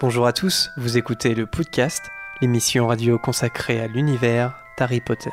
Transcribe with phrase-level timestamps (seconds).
[0.00, 5.32] Bonjour à tous, vous écoutez le podcast, l'émission radio consacrée à l'univers d'Harry Potter.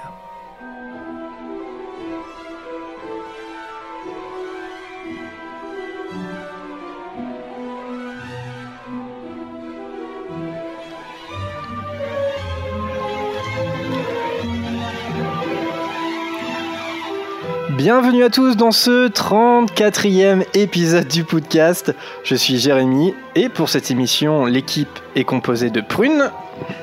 [17.86, 21.94] Bienvenue à tous dans ce 34e épisode du podcast.
[22.24, 26.32] Je suis Jérémy et pour cette émission, l'équipe est composée de Prune,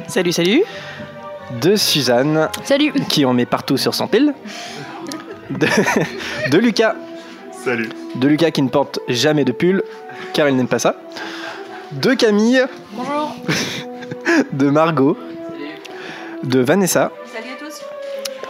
[0.06, 0.62] Salut, salut.
[1.60, 2.92] de Suzanne, Salut.
[3.08, 4.32] qui en met partout sur son pile,
[5.50, 5.66] de,
[6.52, 6.94] de Lucas,
[7.50, 7.88] Salut.
[8.14, 9.82] de Lucas qui ne porte jamais de pull
[10.32, 10.94] car il n'aime pas ça,
[11.90, 13.34] de Camille, Bonjour.
[14.52, 15.18] de Margot,
[16.44, 17.80] de Vanessa Salut à tous.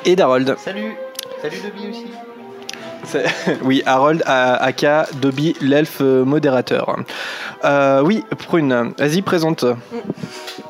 [0.04, 0.54] et d'Harold.
[0.58, 0.92] Salut
[1.40, 2.04] Salut Dobby aussi
[3.62, 6.96] Oui, Harold, aka Dobby, l'elfe euh, modérateur.
[7.64, 9.64] Euh, oui, Prune, vas-y, présente.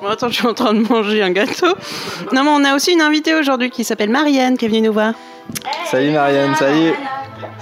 [0.00, 1.74] Bon, attends, je suis en train de manger un gâteau.
[2.32, 4.92] Non, mais on a aussi une invitée aujourd'hui qui s'appelle Marianne qui est venue nous
[4.92, 5.14] voir.
[5.90, 6.92] Salut Marianne, salut.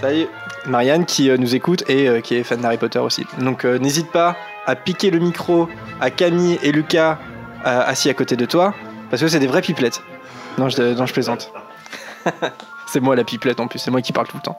[0.00, 0.26] Salut.
[0.66, 3.26] Marianne qui euh, nous écoute et qui est fan d'Harry Potter aussi.
[3.38, 5.68] Donc euh, n'hésite pas à piquer le micro
[6.00, 7.18] à Camille et Lucas
[7.66, 8.74] euh, assis à côté de toi,
[9.10, 10.02] parce que c'est des vraies pipelettes.
[10.58, 11.52] Non, je, non, je plaisante.
[12.90, 14.58] c'est moi la pipelette en plus, c'est moi qui parle tout le temps.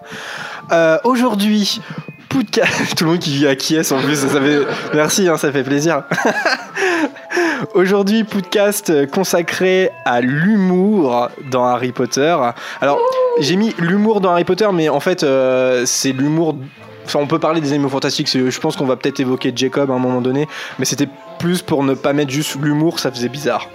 [0.71, 1.81] Euh, Aujourd'hui,
[2.29, 2.95] podcast.
[2.97, 4.59] Tout le monde qui acquiesce en plus, ça fait...
[4.93, 6.03] merci, hein, ça fait plaisir.
[7.73, 12.35] Aujourd'hui, podcast consacré à l'humour dans Harry Potter.
[12.79, 12.99] Alors,
[13.39, 16.55] j'ai mis l'humour dans Harry Potter, mais en fait, euh, c'est l'humour.
[17.11, 18.29] Enfin, on peut parler des animaux fantastiques.
[18.31, 20.47] Je pense qu'on va peut-être évoquer Jacob à un moment donné,
[20.79, 21.09] mais c'était
[21.39, 23.67] plus pour ne pas mettre juste l'humour, ça faisait bizarre.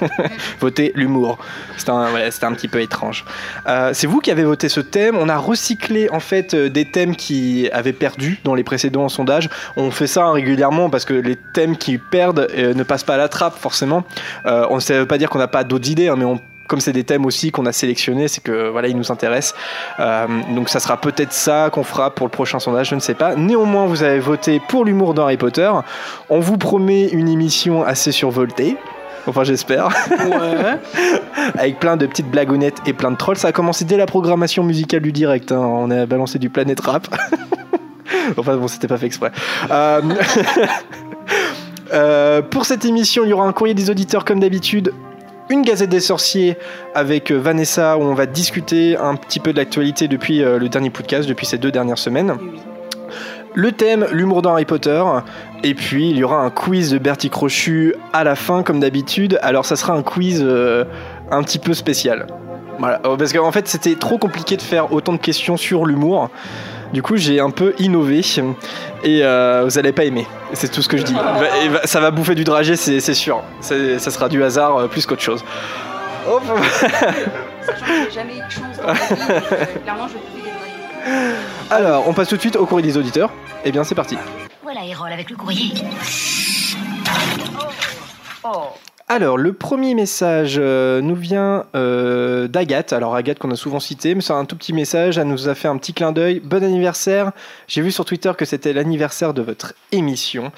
[0.60, 1.36] Voter l'humour.
[1.76, 3.26] C'était un, un petit peu étrange.
[3.66, 5.18] Euh, c'est vous qui avez voté ce thème.
[5.18, 9.50] On a recyclé en fait euh, des thèmes qui avaient perdu dans les précédents sondages.
[9.76, 13.14] On fait ça hein, régulièrement parce que les thèmes qui perdent euh, ne passent pas
[13.14, 14.04] à la trappe forcément.
[14.46, 16.80] Euh, on ne veut pas dire qu'on n'a pas d'autres idées, hein, mais on comme
[16.80, 19.54] c'est des thèmes aussi qu'on a sélectionnés, c'est que voilà, ils nous intéressent.
[19.98, 23.14] Euh, donc ça sera peut-être ça qu'on fera pour le prochain sondage, je ne sais
[23.14, 23.34] pas.
[23.34, 25.70] Néanmoins, vous avez voté pour l'humour dans Harry Potter.
[26.28, 28.76] On vous promet une émission assez survoltée.
[29.26, 29.88] Enfin, j'espère.
[30.10, 30.78] Ouais.
[31.58, 33.36] Avec plein de petites blagounettes et plein de trolls.
[33.36, 35.52] Ça a commencé dès la programmation musicale du direct.
[35.52, 35.58] hein.
[35.58, 37.08] On a balancé du Planet Rap.
[38.38, 39.32] enfin, bon, c'était pas fait exprès.
[39.70, 40.00] Euh,
[41.92, 44.92] euh, pour cette émission, il y aura un courrier des auditeurs comme d'habitude.
[45.50, 46.58] Une gazette des sorciers
[46.94, 50.68] avec euh, Vanessa où on va discuter un petit peu de l'actualité depuis euh, le
[50.68, 52.36] dernier podcast, depuis ces deux dernières semaines.
[53.54, 55.02] Le thème, l'humour dans Harry Potter.
[55.64, 59.38] Et puis, il y aura un quiz de Bertie Crochu à la fin, comme d'habitude.
[59.42, 60.84] Alors, ça sera un quiz euh,
[61.30, 62.26] un petit peu spécial.
[62.78, 63.00] Voilà.
[63.04, 66.30] Euh, Parce qu'en fait, c'était trop compliqué de faire autant de questions sur l'humour.
[66.92, 68.22] Du coup, j'ai un peu innové.
[69.04, 70.26] Et euh, vous allez pas aimer.
[70.54, 71.12] C'est tout ce que je dis.
[71.14, 73.42] Va- et va- Ça va bouffer du dragé, c'est sûr.
[73.60, 75.44] Ça sera du hasard euh, plus qu'autre chose.
[76.28, 76.42] Hop.
[77.62, 79.00] Sachant que j'ai jamais eu de chance dans ma vie,
[79.30, 80.48] euh, clairement je pouvais.
[81.70, 83.30] Alors, on passe tout de suite au courrier des auditeurs.
[83.64, 84.16] Eh bien, c'est parti.
[84.62, 85.72] Voilà Erol avec le courrier.
[88.44, 88.64] Oh.
[89.10, 92.92] Alors, le premier message euh, nous vient euh, d'Agathe.
[92.92, 95.16] Alors, Agathe qu'on a souvent cité, mais c'est un tout petit message.
[95.16, 96.40] Elle nous a fait un petit clin d'œil.
[96.40, 97.32] Bon anniversaire.
[97.68, 100.52] J'ai vu sur Twitter que c'était l'anniversaire de votre émission.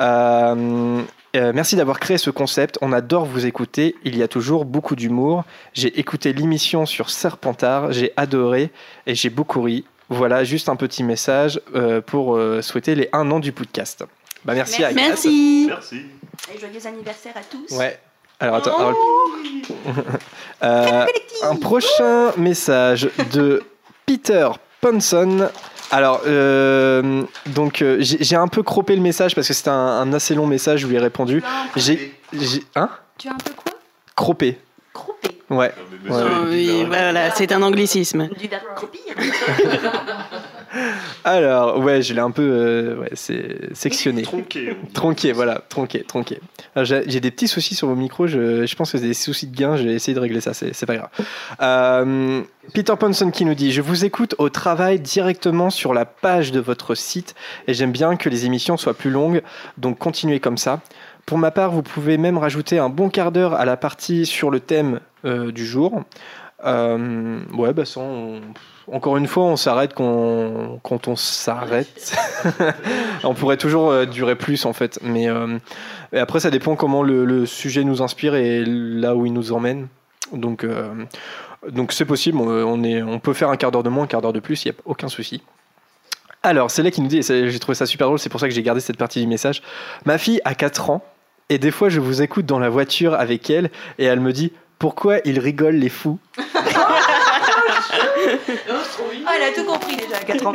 [0.00, 1.02] Euh,
[1.34, 2.76] merci d'avoir créé ce concept.
[2.82, 3.94] On adore vous écouter.
[4.04, 5.44] Il y a toujours beaucoup d'humour.
[5.72, 7.92] J'ai écouté l'émission sur Serpentard.
[7.92, 8.70] J'ai adoré
[9.06, 9.86] et j'ai beaucoup ri.
[10.10, 11.60] Voilà, juste un petit message
[12.06, 14.04] pour souhaiter les un an du podcast.
[14.44, 14.94] Bah, merci, Agathe.
[14.96, 15.66] Merci.
[15.68, 16.02] Merci.
[16.54, 17.76] Et joyeux anniversaire à tous.
[17.76, 17.98] Ouais.
[18.40, 18.76] Alors attends.
[18.78, 18.96] alors-
[20.64, 21.06] Euh,
[21.44, 23.62] un prochain message de
[24.06, 24.48] Peter
[24.80, 25.48] Ponson.
[25.92, 30.12] Alors, euh, donc euh, j'ai un peu croppé le message parce que c'était un, un
[30.12, 30.80] assez long message.
[30.80, 31.42] Je lui ai répondu.
[31.76, 33.72] J'ai, j'ai, hein, Tu as un peu quoi?
[34.16, 34.58] Croppé.
[34.92, 35.28] Croppé?
[35.48, 35.72] Ouais.
[36.10, 36.14] Oh,
[36.48, 38.28] oui, voilà, c'est un anglicisme.
[38.36, 38.48] Du.
[41.24, 44.22] Alors, ouais, je l'ai un peu, euh, ouais, c'est sectionné.
[44.22, 44.76] Tronqué.
[44.94, 46.40] Tronqué, voilà, tronqué, tronqué.
[46.76, 49.56] J'ai des petits soucis sur vos micros, je, je pense que c'est des soucis de
[49.56, 51.08] gain, je vais essayer de régler ça, c'est c'est pas grave.
[51.60, 52.42] Euh,
[52.74, 56.60] Peter Ponson qui nous dit Je vous écoute au travail directement sur la page de
[56.60, 57.34] votre site
[57.66, 59.42] et j'aime bien que les émissions soient plus longues,
[59.78, 60.80] donc continuez comme ça.
[61.26, 64.50] Pour ma part, vous pouvez même rajouter un bon quart d'heure à la partie sur
[64.50, 66.02] le thème euh, du jour.
[66.64, 68.40] Euh, ouais, bah ça, on-
[68.92, 72.16] encore une fois, on s'arrête quand, quand on s'arrête.
[73.24, 75.58] on pourrait toujours euh, durer plus en fait, mais euh,
[76.12, 79.88] après ça dépend comment le, le sujet nous inspire et là où il nous emmène.
[80.32, 80.92] Donc euh,
[81.70, 84.22] donc c'est possible, on, est, on peut faire un quart d'heure de moins, un quart
[84.22, 85.42] d'heure de plus, il n'y a aucun souci.
[86.44, 88.46] Alors, c'est là qui nous dit, et j'ai trouvé ça super drôle, c'est pour ça
[88.46, 89.60] que j'ai gardé cette partie du message.
[90.06, 91.04] Ma fille a 4 ans,
[91.48, 94.52] et des fois je vous écoute dans la voiture avec elle, et elle me dit
[94.78, 96.20] Pourquoi ils rigolent les fous?
[99.26, 100.52] Ah, elle a tout compris déjà à 4 ans.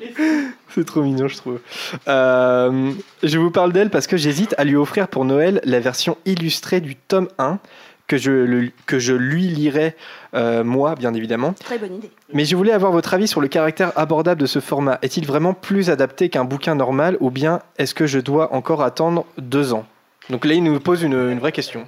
[0.74, 1.60] C'est trop mignon, je trouve.
[2.08, 6.16] Euh, je vous parle d'elle parce que j'hésite à lui offrir pour Noël la version
[6.26, 7.58] illustrée du tome 1
[8.06, 9.94] que je, le- que je lui lirai
[10.34, 11.52] euh, moi, bien évidemment.
[11.52, 12.10] Très bonne idée.
[12.32, 14.98] Mais je voulais avoir votre avis sur le caractère abordable de ce format.
[15.02, 19.26] Est-il vraiment plus adapté qu'un bouquin normal ou bien est-ce que je dois encore attendre
[19.38, 19.86] deux ans?
[20.28, 21.86] Donc là, il nous pose une, une vraie question.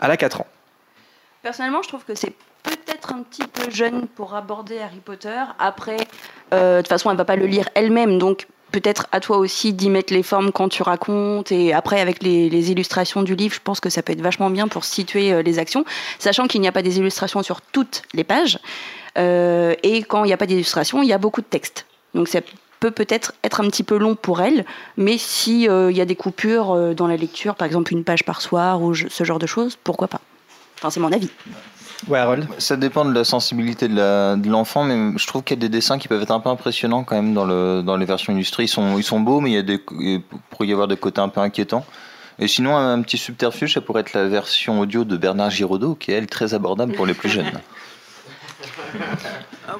[0.00, 0.46] Elle a 4 ans.
[1.42, 5.42] Personnellement, je trouve que c'est peut-être un petit peu jeune pour aborder Harry Potter.
[5.58, 5.98] Après,
[6.52, 9.72] euh, de toute façon, elle va pas le lire elle-même, donc peut-être à toi aussi
[9.72, 11.52] d'y mettre les formes quand tu racontes.
[11.52, 14.68] Et après, avec les, illustrations du livre, je pense que ça peut être vachement bien
[14.68, 15.84] pour situer euh, les actions,
[16.18, 18.58] sachant qu'il n'y a pas des illustrations sur toutes les pages.
[19.18, 21.86] Euh, et quand il n'y a pas d'illustration, il y a beaucoup de texte.
[22.14, 22.40] Donc ça
[22.80, 24.64] peut peut-être être un petit peu long pour elle,
[24.96, 28.24] mais si euh, il y a des coupures dans la lecture, par exemple une page
[28.24, 30.20] par soir ou ce genre de choses, pourquoi pas?
[30.78, 31.28] Enfin, c'est mon avis.
[32.08, 35.60] Ouais, Harold Ça dépend de la sensibilité de l'enfant, mais je trouve qu'il y a
[35.60, 38.32] des dessins qui peuvent être un peu impressionnants quand même dans, le, dans les versions
[38.32, 38.64] illustrées.
[38.64, 40.96] Ils sont, ils sont beaux, mais il y a des, il pourrait y avoir des
[40.96, 41.84] côtés un peu inquiétants.
[42.38, 46.10] Et sinon, un petit subterfuge, ça pourrait être la version audio de Bernard Giraudot, qui
[46.10, 47.50] est elle très abordable pour les plus jeunes.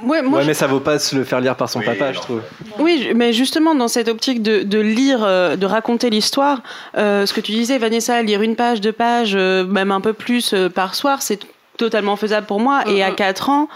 [0.05, 2.13] Ouais, moi, Ouais, je- mais ça vaut pas se le faire lire par son papa,
[2.13, 2.43] je trouve.
[2.79, 6.63] Oui, mais justement dans cette optique de, de lire, euh, de raconter l'histoire,
[6.97, 10.13] euh, ce que tu disais, Vanessa, lire une page, deux pages, euh, même un peu
[10.13, 11.41] plus euh, par soir, c'est
[11.77, 12.83] totalement faisable pour moi.
[12.89, 13.17] Et à Mhm.
[13.17, 13.69] 4 ans,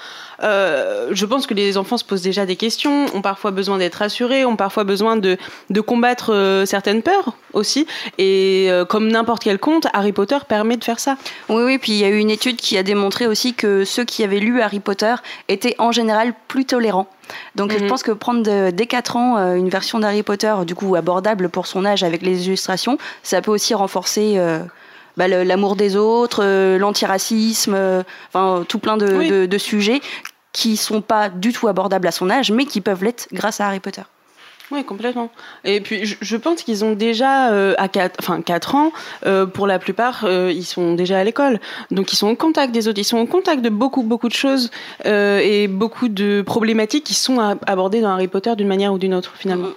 [0.42, 3.94] euh, je pense que les enfants se posent déjà des questions, ont parfois besoin d'être
[3.96, 5.38] rassurés, ont parfois besoin de,
[5.70, 7.86] de combattre euh, certaines peurs aussi.
[8.18, 11.16] Et euh, comme n'importe quel conte, Harry Potter permet de faire ça.
[11.48, 14.04] Oui, oui, puis il y a eu une étude qui a démontré aussi que ceux
[14.04, 15.14] qui avaient lu Harry Potter
[15.48, 17.06] étaient en général plus tolérants.
[17.54, 17.86] Donc je Mhm.
[17.86, 21.66] pense que prendre de- dès 4 ans une version d'Harry Potter, du coup abordable pour
[21.66, 24.38] son âge avec les illustrations, ça peut aussi renforcer
[25.16, 29.28] bah, l'amour des autres, euh, l'antiracisme, euh, enfin tout plein de, Oui.
[29.28, 30.00] de- de sujets
[30.52, 33.66] qui sont pas du tout abordables à son âge, mais qui peuvent l'être grâce à
[33.66, 34.02] Harry Potter.
[34.70, 35.30] Oui, complètement.
[35.64, 38.92] Et puis, je, je pense qu'ils ont déjà, euh, à 4, enfin, 4 ans,
[39.26, 41.60] euh, pour la plupart, euh, ils sont déjà à l'école.
[41.90, 44.32] Donc, ils sont au contact des autres, ils sont au contact de beaucoup, beaucoup de
[44.34, 44.70] choses
[45.04, 49.32] et beaucoup de problématiques qui sont abordées dans Harry Potter d'une manière ou d'une autre,
[49.36, 49.68] finalement.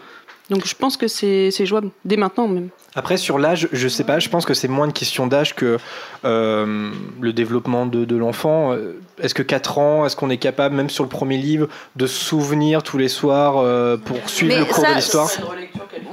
[0.50, 2.70] Donc, je pense que c'est c'est jouable, dès maintenant même.
[2.96, 5.78] Après, sur l'âge, je sais pas, je pense que c'est moins une question d'âge que
[6.26, 6.92] euh,
[7.22, 8.74] le développement de, de l'enfant.
[8.74, 12.08] Euh, Est-ce que 4 ans, est-ce qu'on est capable, même sur le premier livre, de
[12.08, 15.30] se souvenir tous les soirs euh, pour suivre Mais le cours ça, de l'histoire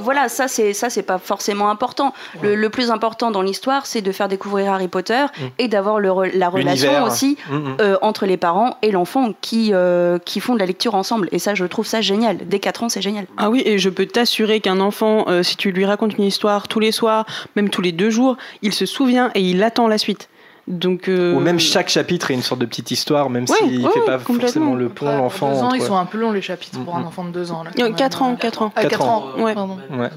[0.04, 2.12] Voilà, ça c'est ça c'est pas forcément important.
[2.42, 5.42] Le, le plus important dans l'histoire, c'est de faire découvrir Harry Potter Mm.
[5.58, 7.76] et d'avoir la relation aussi Mm, mm.
[7.80, 11.28] euh, entre les parents et l'enfant qui euh, qui font de la lecture ensemble.
[11.32, 12.38] Et ça, je trouve ça génial.
[12.46, 13.26] Dès 4 ans, c'est génial.
[13.36, 16.68] Ah oui, et je peux t'assurer qu'un enfant, euh, si tu lui racontes une histoire
[16.68, 19.98] tous les soirs, même tous les deux jours, il se souvient et il attend la
[19.98, 20.28] suite.
[20.66, 23.84] Donc, euh, Ou même chaque chapitre est une sorte de petite histoire, même Ouais, s'il
[23.84, 24.40] ouais, fait ouais, pas complètement.
[24.40, 25.50] forcément le pont, l'enfant.
[25.52, 27.52] Deux ans, entre- ils sont un peu longs les chapitres pour un enfant de deux
[27.52, 27.64] ans.
[27.64, 27.94] Là, Euh, quand même.
[27.94, 28.72] 4 ans, 4 ans.
[28.74, 29.24] Ah, Quatre 4 ans.
[29.38, 29.54] Ouais.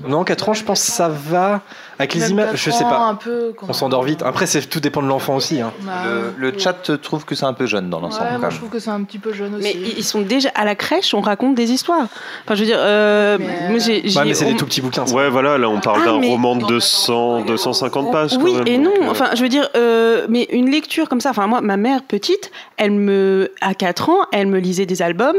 [0.07, 1.61] Non, 4 ans, je pense que ça va.
[1.99, 2.99] Avec les images, je sais pas.
[3.07, 4.21] Un peu, quand On s'endort vite.
[4.23, 5.61] Après, c'est tout dépend de l'enfant aussi.
[5.61, 5.73] hein.
[5.81, 6.03] Bah,
[6.38, 8.23] Le, le chat trouve que c'est un peu jeune dans l'ensemble.
[8.25, 8.51] ouais, quand moi même.
[8.51, 9.63] je trouve que c'est un petit peu jeune aussi.
[9.63, 12.06] Mais ils sont déjà à la crèche, on raconte des histoires.
[12.45, 15.06] Enfin, je veux dire, euh, Mais- j'ai, Ouais, mais c'est on- des tout petits bouquins.
[15.07, 15.16] ça.
[15.16, 18.37] Ouais, voilà, là on parle Ah, d'un mais- roman de 200, 250 pages.
[18.37, 18.92] quand Oui même, et non.
[19.01, 21.31] euh, Enfin, je veux dire, euh, mais une lecture comme ça.
[21.31, 25.37] Enfin, moi, ma mère petite, elle me, à 4 ans, elle me lisait des albums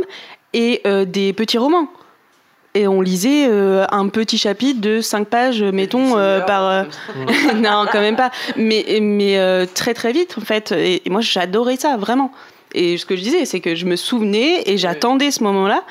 [0.54, 1.88] et euh, des petits romans.
[2.78, 6.64] Et on lisait euh, un petit chapitre de 5 pages, mettons, euh, par.
[6.68, 6.82] euh,
[7.56, 8.30] non, quand même pas.
[8.56, 10.70] Mais, mais euh, très très vite, en fait.
[10.70, 12.30] Et, et moi, j'adorais ça, vraiment.
[12.74, 15.82] Et ce que je disais, c'est que je me souvenais et j'attendais ce moment-là.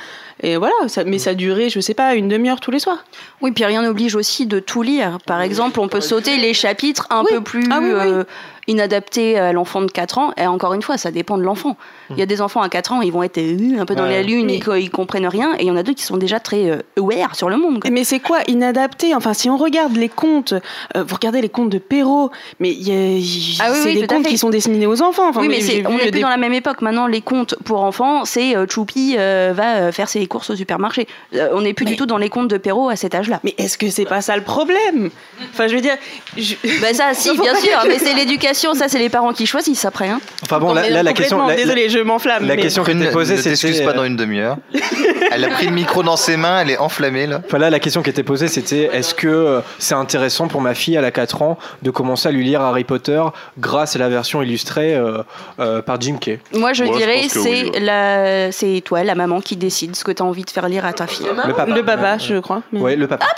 [0.43, 3.03] Et voilà, ça, mais ça durait, je sais pas, une demi-heure tous les soirs.
[3.41, 5.17] Oui, puis rien n'oblige aussi de tout lire.
[5.25, 7.27] Par exemple, on peut sauter les chapitres un Oui.
[7.31, 8.23] peu plus Ah oui, oui.
[8.67, 10.31] Inadaptés à l'enfant de 4 ans.
[10.37, 11.77] Et encore une fois, ça dépend de l'enfant.
[12.09, 12.13] Mm.
[12.13, 14.03] Il y a des enfants à 4 ans, ils vont être euh, un peu dans
[14.03, 14.11] Ouais.
[14.11, 15.53] la lune, Mais- et qu'ils ils comprennent rien.
[15.57, 17.79] Et il y en a d'autres qui sont déjà très euh, aware sur le monde.
[17.81, 17.89] quoi.
[17.91, 19.15] Mais c'est quoi inadapté?
[19.15, 20.53] Enfin, si on regarde les contes,
[20.95, 23.89] euh, vous regardez les contes de Perrault, mais il y a- il- Ah oui, c'est
[23.93, 25.29] oui, des contes qui sont destinés aux enfants.
[25.29, 26.81] Enfin, oui, mais j'ai c'est- on n'est plus des- dans la même époque.
[26.81, 30.55] Maintenant, les contes pour enfants, c'est euh, Choupi euh, va euh, faire ses courses au
[30.55, 31.07] supermarché.
[31.35, 33.39] Euh, on n'est plus Mais- du tout dans les contes de Perrault à cet âge-là.
[33.43, 35.09] Mais est-ce que c'est pas ça le problème?
[35.53, 35.95] Enfin, je veux dire,
[36.37, 39.85] je- Bah ça, si, bien sûr, mais c'est l'éducation, ça, c'est les parents qui choisissent
[39.85, 40.09] après.
[40.09, 40.19] Hein.
[40.43, 41.45] Enfin bon, Non, là, là, la question.
[41.47, 42.45] la- Désolée, je m'enflamme.
[42.47, 43.85] la mais- question qui était posée, ne t'excuse c'était.
[43.85, 44.57] pas dans une demi-heure.
[45.31, 47.41] Elle a pris le micro dans ses mains, elle est enflammée là.
[47.45, 50.73] Enfin là, la question qui était posée, c'était est-ce que euh, c'est intéressant pour ma
[50.73, 53.21] fille, elle a 4 ans, de commencer à lui lire Harry Potter
[53.59, 55.21] grâce à la version illustrée euh,
[55.59, 57.79] euh, par Jim Kay Moi, je Moi, dirais, c'est oui, ouais.
[57.81, 60.85] la, c'est toi, la maman, qui décide ce que tu as envie de faire lire
[60.85, 61.75] à ta fille Le papa.
[61.75, 62.61] Le papa, je crois.
[62.71, 63.25] mais- Ouais, le papa.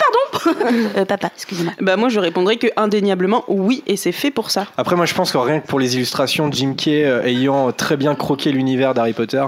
[0.96, 1.72] Euh, Papa, excusez-moi.
[1.80, 4.66] Bah moi, je répondrais que indéniablement oui, et c'est fait pour ça.
[4.78, 7.96] Après, moi, je pense que rien que pour les illustrations, Jim Kay euh, ayant très
[7.96, 9.44] bien croqué l'univers d'Harry Potter,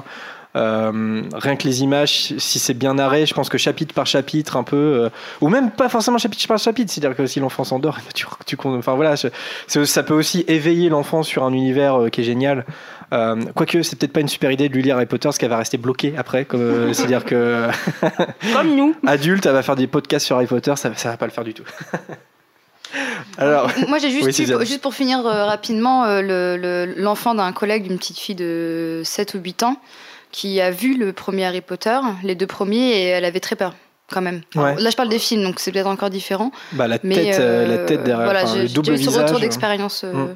[0.54, 4.56] euh, rien que les images, si c'est bien narré, je pense que chapitre par chapitre,
[4.58, 5.08] un peu, euh,
[5.40, 8.94] ou même pas forcément chapitre par chapitre, c'est-à-dire que si l'enfant s'endort, tu, tu, enfin
[8.94, 12.66] voilà, je- ça peut aussi éveiller l'enfant sur un univers euh, qui est génial.
[13.54, 15.58] Quoique, c'est peut-être pas une super idée de lui lire Harry Potter, parce qu'elle va
[15.58, 16.46] rester bloquée après.
[16.46, 17.68] comme, C'est-à-dire que
[18.54, 18.94] Comme nous.
[19.06, 21.44] adulte, elle va faire des podcasts sur Harry Potter, ça, ça va pas le faire
[21.44, 21.64] du tout.
[23.38, 24.64] Alors, Moi, j'ai juste, Oui, Suzanne.
[24.64, 29.02] juste pour finir euh, rapidement, euh, le- le- l'enfant d'un collègue d'une petite fille de
[29.04, 29.76] 7 ou 8 ans
[30.30, 33.74] qui a vu le premier Harry Potter, les deux premiers, et elle avait très peur.
[34.10, 34.42] Quand même.
[34.56, 34.74] Ouais.
[34.78, 36.52] Là, je parle des films, donc c'est peut-être encore différent.
[36.72, 39.02] bah, la, Mais tête, euh, la tête derrière, voilà, enfin, j'ai le double eu ce
[39.08, 39.22] visage.
[39.22, 39.40] retour euh.
[39.40, 40.04] d'expérience.
[40.04, 40.34] Mm.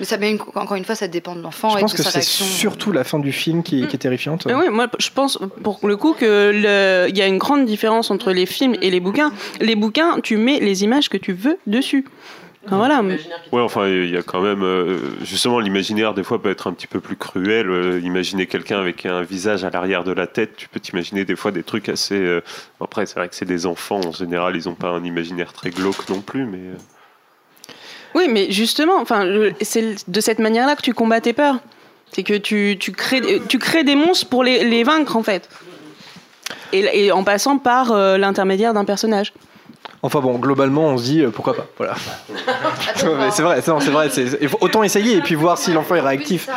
[0.00, 1.98] Mais ça, met une- encore une fois, ça dépend de l'enfant Je et pense de
[1.98, 4.46] que c'est surtout la fin du film qui, qui est terrifiante.
[4.46, 8.10] Mais oui, moi je pense pour le coup que il y a une grande différence
[8.10, 9.32] entre les films et les bouquins.
[9.60, 12.06] Les bouquins, tu mets les images que tu veux dessus.
[12.66, 13.00] Enfin, voilà.
[13.52, 14.62] Ouais, enfin, il y a quand même.
[14.62, 17.70] euh, justement, l'imaginaire, des fois, peut être un petit peu plus cruel.
[17.70, 21.36] Euh, imaginer quelqu'un avec un visage à l'arrière de la tête, tu peux t'imaginer des
[21.36, 22.16] fois des trucs assez.
[22.20, 22.42] euh,
[22.78, 25.70] Après, c'est vrai que c'est des enfants, en général, ils n'ont pas un imaginaire très
[25.70, 26.58] glauque non plus, mais.
[28.14, 29.24] Oui, mais justement, enfin,
[29.60, 31.56] c'est de cette manière-là que tu combats tes peurs.
[32.12, 35.48] C'est que tu, tu, crées, tu crées des monstres pour les, les vaincre, en fait.
[36.72, 39.32] Et, et en passant par euh, l'intermédiaire d'un personnage.
[40.02, 41.66] Enfin bon, globalement, on se dit euh, pourquoi pas.
[41.78, 41.94] Voilà.
[42.96, 43.06] C'est
[43.42, 44.08] vrai, c'est vrai.
[44.10, 46.48] c'est- il faut autant essayer et puis voir si l'enfant est réactif.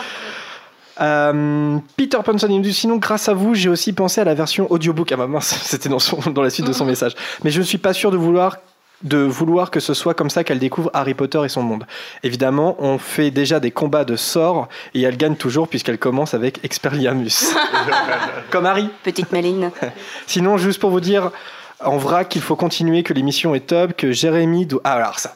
[1.01, 4.71] Euh, Peter Ponson il dit sinon grâce à vous j'ai aussi pensé à la version
[4.71, 7.57] audiobook ah bah mince c'était dans, son- dans la suite de son message mais je
[7.59, 8.57] ne suis pas sûr de vouloir
[9.03, 11.85] de vouloir que ce soit comme ça qu'elle découvre Harry Potter et son monde
[12.23, 16.63] évidemment on fait déjà des combats de sorts et elle gagne toujours puisqu'elle commence avec
[16.63, 17.53] Expelliarmus
[18.51, 19.71] comme Harry Petite Maline.
[20.27, 21.31] sinon juste pour vous dire
[21.79, 25.35] en vrac qu'il faut continuer que l'émission est top que Jérémy doit ah alors ça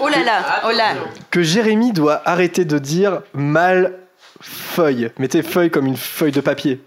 [0.00, 0.94] Oh là là, oh là.
[1.30, 3.94] que Jérémy doit arrêter de dire mal
[4.40, 5.10] feuille.
[5.18, 6.80] Mettez feuille comme une feuille de papier.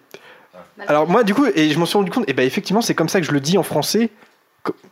[0.87, 3.09] Alors moi du coup, et je m'en suis rendu compte, et ben effectivement c'est comme
[3.09, 4.09] ça que je le dis en français.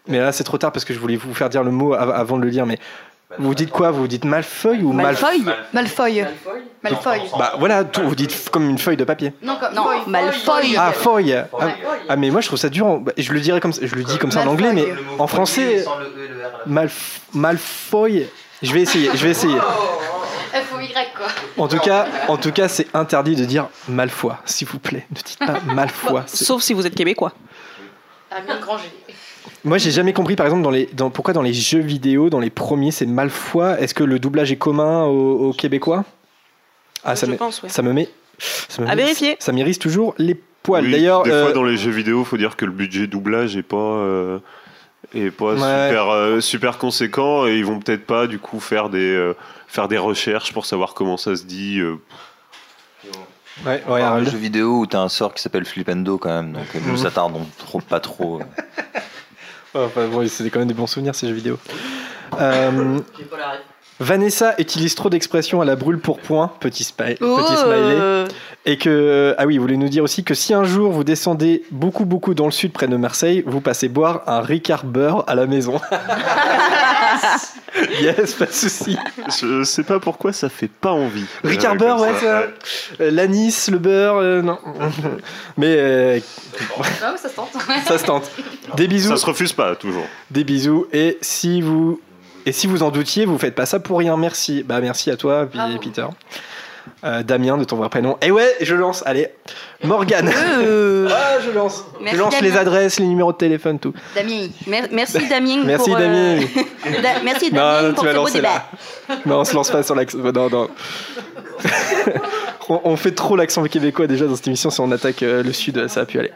[0.07, 2.11] Mais là c'est trop tard parce que je voulais vous faire dire le mot av-
[2.11, 2.65] avant de le dire.
[2.65, 2.77] Mais
[3.39, 3.91] vous dites quoi?
[3.91, 6.25] Vous dites malfeuille ou mal Malfoy Malfoy.
[6.83, 7.21] Malfoy.
[7.39, 9.33] Bah voilà, tout, vous dites comme une feuille de papier.
[9.41, 10.75] Non, comme, Non, foy, Malfoy.
[10.77, 11.33] Ah feuille.
[11.33, 11.67] Ah,
[12.09, 12.85] ah, mais moi je trouve ça dur.
[12.85, 14.85] en- bah, je le dirais comme ça, je le dis comme ça en anglais, mais
[15.19, 15.83] en français
[16.65, 18.27] malf malfeuille.
[18.61, 19.09] Je vais essayer.
[19.13, 19.57] Je vais essayer.
[20.53, 21.27] F-O-Y, quoi.
[21.57, 25.05] En tout cas, en tout cas, c'est interdit de dire malfoy, s'il vous plaît.
[25.11, 26.21] Ne dites pas malfoy.
[26.27, 27.33] Sauf si vous êtes québécois.
[28.31, 28.83] Ah, bien grand G.
[29.63, 32.39] Moi, j'ai jamais compris, par exemple, dans les, dans, pourquoi dans les jeux vidéo, dans
[32.39, 33.75] les premiers, c'est malfoy.
[33.79, 36.03] Est-ce que le doublage est commun aux, aux Québécois?
[37.03, 37.69] Ah, ça Je me, pense, ouais.
[37.69, 38.09] ça me met,
[38.39, 39.35] ça me À met- vérifier.
[39.39, 40.83] Ça m'irrisse toujours les poils.
[40.85, 43.55] oui, D'ailleurs, des euh, fois, dans les jeux vidéo, faut dire que le budget doublage
[43.57, 43.75] est pas.
[43.77, 44.39] euh,
[45.13, 45.59] est pas Ouais.
[45.59, 49.35] super, euh, super conséquent et ils vont peut-être pas du coup faire des, euh,
[49.67, 51.79] faire des recherches pour savoir comment ça se dit.
[51.79, 51.95] euh,
[53.65, 56.65] ouais, ouais, un jeu vidéo où t'as un sort qui s'appelle Flipendo quand même, donc
[56.75, 56.97] euh, nous Mhm.
[56.97, 58.39] s'attardons trop, pas trop.
[59.75, 61.57] Enfin, bon, c'est quand même des bons souvenirs ces jeux vidéo.
[62.39, 62.99] Euh,
[63.99, 68.25] Vanessa utilise trop d'expressions à la brûle pour point, petit, spi- Oh, petit smiley.
[68.65, 71.63] Et que, ah oui, vous voulez nous dire aussi que si un jour vous descendez
[71.71, 75.35] beaucoup, beaucoup dans le sud près de Marseille, vous passez boire un Ricard beurre à
[75.35, 75.79] la maison.
[78.01, 78.97] yes, pas de souci.
[79.41, 81.25] Je sais pas pourquoi ça fait pas envie.
[81.43, 82.43] Ricard Euh, beurre, ouais, ça.
[83.01, 84.59] Euh, L'anis, le beurre, euh, non.
[85.57, 86.19] Mais euh,
[87.03, 87.51] Ah, ça se tente.
[87.87, 88.29] ça se tente.
[88.75, 90.05] Des bisous, Ça se refuse pas toujours.
[90.31, 90.87] des bisous.
[90.93, 91.99] Et si vous,
[92.45, 94.17] et si vous en doutiez, vous faites pas ça pour rien.
[94.17, 94.63] Merci.
[94.63, 95.59] Bah merci à toi, puis.
[95.81, 96.05] Peter.
[97.03, 98.17] Euh, Damien de ton vrai prénom.
[98.21, 99.03] Et ouais, je lance.
[99.05, 99.27] Allez,
[99.83, 100.29] Morgane.
[100.29, 101.83] euh, Ah, je lance.
[102.01, 102.47] Merci, je lance Damien.
[102.49, 103.93] les adresses, les numéros de téléphone, tout.
[104.15, 104.47] Damien.
[104.67, 105.61] Mer- merci Damien.
[105.65, 106.45] Merci, pour, euh, Damien.
[107.03, 108.65] Da- merci Damien non, pour tu vas lancer débat.
[109.09, 109.15] là.
[109.25, 110.17] Non, on se lance pas sur l'accent.
[110.17, 110.69] Non, non.
[112.69, 114.69] On, on fait trop l'accent québécois déjà dans cette émission.
[114.69, 116.31] Si on attaque euh, le sud, ça a pu aller.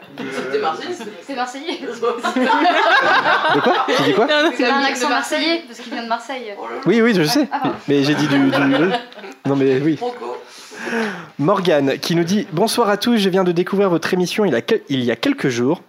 [1.26, 1.80] C'est Marseillais.
[3.56, 6.54] De quoi Tu dis quoi C'est un accent marseillais parce qu'il vient de Marseille.
[6.86, 7.48] Oui, oui, je sais.
[7.52, 7.72] Ah.
[7.88, 8.38] Mais j'ai dit du.
[8.38, 8.52] du-
[9.46, 9.98] Non, mais oui.
[11.38, 15.12] Morgane qui nous dit Bonsoir à tous, je viens de découvrir votre émission il y
[15.12, 15.82] a quelques jours.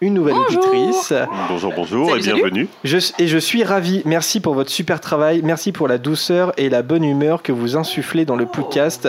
[0.00, 1.12] Une nouvelle auditrice.
[1.48, 2.68] Bonjour, bonjour Salut, et bienvenue.
[2.84, 4.02] Je, et je suis ravi.
[4.04, 5.42] Merci pour votre super travail.
[5.42, 9.08] Merci pour la douceur et la bonne humeur que vous insufflez dans le podcast.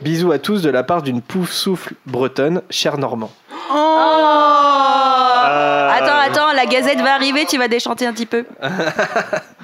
[0.00, 3.30] Bisous à tous de la part d'une pouf souffle bretonne, cher Normand.
[5.92, 8.46] Attends, attends, la gazette va arriver, tu vas déchanter un petit peu.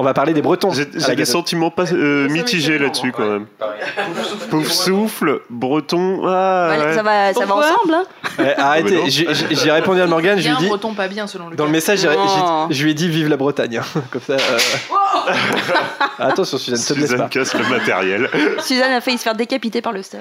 [0.00, 0.70] On va parler des Bretons.
[0.72, 1.26] J'ai des Gazette.
[1.26, 3.46] sentiments pas, euh, mitigés là-dessus quand même.
[4.48, 6.22] Pouf souffle, breton.
[6.26, 6.94] Ah, Ouais.
[6.94, 7.92] Ça va, ça va ensemble.
[7.94, 8.04] hein.
[8.38, 9.02] Ouais, arrêtez, non.
[9.08, 10.66] j'ai- j'ai j'ai répondu à Morgane, je lui dit.
[10.68, 12.00] breton pas bien selon le Dans le message,
[12.70, 13.80] je lui ai dit vive la Bretagne.
[14.10, 14.32] Comme ça.
[14.34, 14.58] euh.
[16.18, 17.28] Attention, Suzanne, te Suzanne pas.
[17.28, 18.28] casse le matériel.
[18.60, 20.20] Suzanne a failli se faire décapiter par le staff.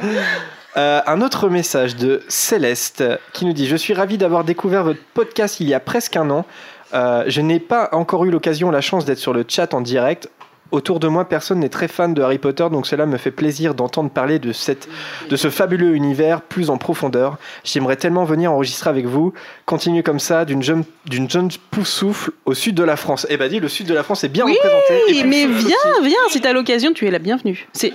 [0.78, 5.00] Euh, un autre message de Céleste qui nous dit Je suis ravi d'avoir découvert votre
[5.14, 6.46] podcast il y a presque un an.
[6.94, 10.30] Euh, je n'ai pas encore eu l'occasion, la chance d'être sur le chat en direct.
[10.72, 13.74] Autour de moi, personne n'est très fan de Harry Potter, donc cela me fait plaisir
[13.74, 14.88] d'entendre parler de, cette,
[15.28, 17.38] de ce fabuleux univers plus en profondeur.
[17.64, 19.34] J'aimerais tellement venir enregistrer avec vous.
[19.66, 23.26] Continuez comme ça, d'une jeune, d'une jeune poussoufle au sud de la France.
[23.32, 25.04] Eh ben dis, le sud de la France est bien Oui, représenté.
[25.10, 26.08] Oui, mais Poussoufle viens, aussi.
[26.10, 27.68] viens, si t'as l'occasion, tu es la bienvenue.
[27.74, 27.92] C'est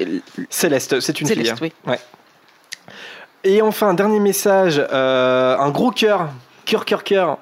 [0.50, 1.72] Céleste, c'est une Céleste, fille.
[1.86, 1.92] oui.
[1.92, 1.96] hein.
[3.44, 6.30] Et enfin, dernier message, euh, un gros cœur,
[6.64, 7.38] cœur, cœur, cœur,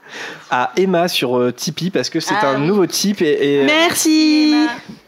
[0.50, 2.66] à Emma sur euh, Tipeee parce que c'est Ah un oui.
[2.66, 4.54] nouveau type et, et, Merci.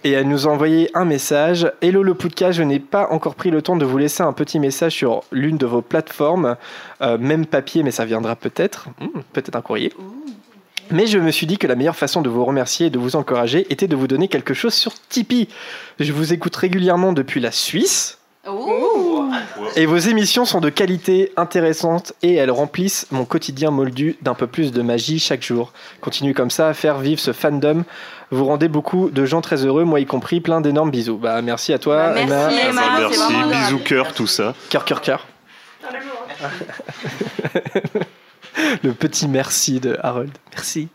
[0.05, 1.71] et elle nous a envoyé un message.
[1.81, 4.59] Hello le podcast, je n'ai pas encore pris le temps de vous laisser un petit
[4.61, 6.57] message sur l'une de vos plateformes,
[7.01, 9.93] Euh, même papier, mais ça viendra peut-être, Hmm, peut-être un courrier.
[10.91, 13.17] Mais je me suis dit que la meilleure façon de vous remercier et de vous
[13.17, 15.49] encourager était de vous donner quelque chose sur Tipeee.
[15.99, 18.19] Je vous écoute régulièrement depuis la Suisse.
[19.77, 24.49] Et vos émissions sont de qualité, intéressantes et elles remplissent mon quotidien moldu d'un peu
[24.49, 25.73] plus de magie chaque jour.
[26.01, 27.85] Continuez comme ça à faire vivre ce fandom.
[28.33, 30.41] Vous rendez beaucoup de gens très heureux, moi y compris.
[30.41, 31.19] Plein d'énormes bisous.
[31.19, 32.83] Bah merci à toi, Bah, merci, Emma.
[32.85, 34.57] Ah bah, merci, bisous cœur, tout ça.
[34.71, 35.25] Cœur, cœur, cœur.
[38.83, 40.33] Le petit merci de Harold.
[40.53, 40.89] Merci.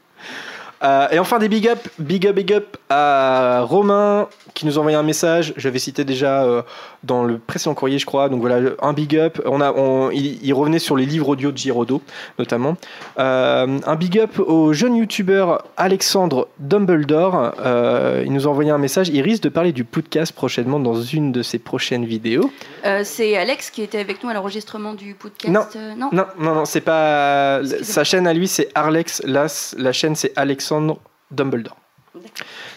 [0.83, 4.79] Euh, et enfin des big up, big up, big up à Romain qui nous a
[4.79, 5.53] envoyé un message.
[5.57, 6.61] J'avais cité déjà euh,
[7.03, 8.29] dans le précédent courrier, je crois.
[8.29, 9.41] Donc voilà, un big up.
[9.45, 12.01] On a, on- il, il revenait sur les livres audio de Girodo,
[12.39, 12.75] notamment.
[13.19, 17.53] Euh, un big up au jeune youtubeur Alexandre Dumbledore.
[17.59, 19.09] Euh, il nous a envoyé un message.
[19.09, 22.51] Il risque de parler du podcast prochainement dans une de ses prochaines vidéos.
[22.85, 25.53] Euh, c'est Alex qui était avec nous à l'enregistrement du podcast.
[25.53, 25.95] Non.
[25.97, 26.09] non.
[26.11, 27.59] Non, non, non, c'est pas.
[27.61, 27.85] Excusez-moi.
[27.85, 29.21] Sa chaîne à lui, c'est Arlex.
[29.25, 30.99] La, la chaîne, c'est Alexandre
[31.31, 31.77] Dumbledore.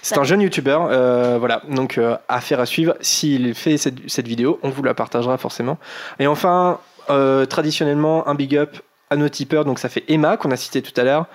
[0.03, 2.95] C'est un jeune youtubeur, euh, voilà, donc euh, affaire à suivre.
[3.01, 5.79] S'il fait cette, cette vidéo, on vous la partagera forcément.
[6.19, 8.77] Et enfin, euh, traditionnellement, un big up
[9.11, 11.27] à nos tipeurs, donc ça fait Emma qu'on a cité tout à l'heure,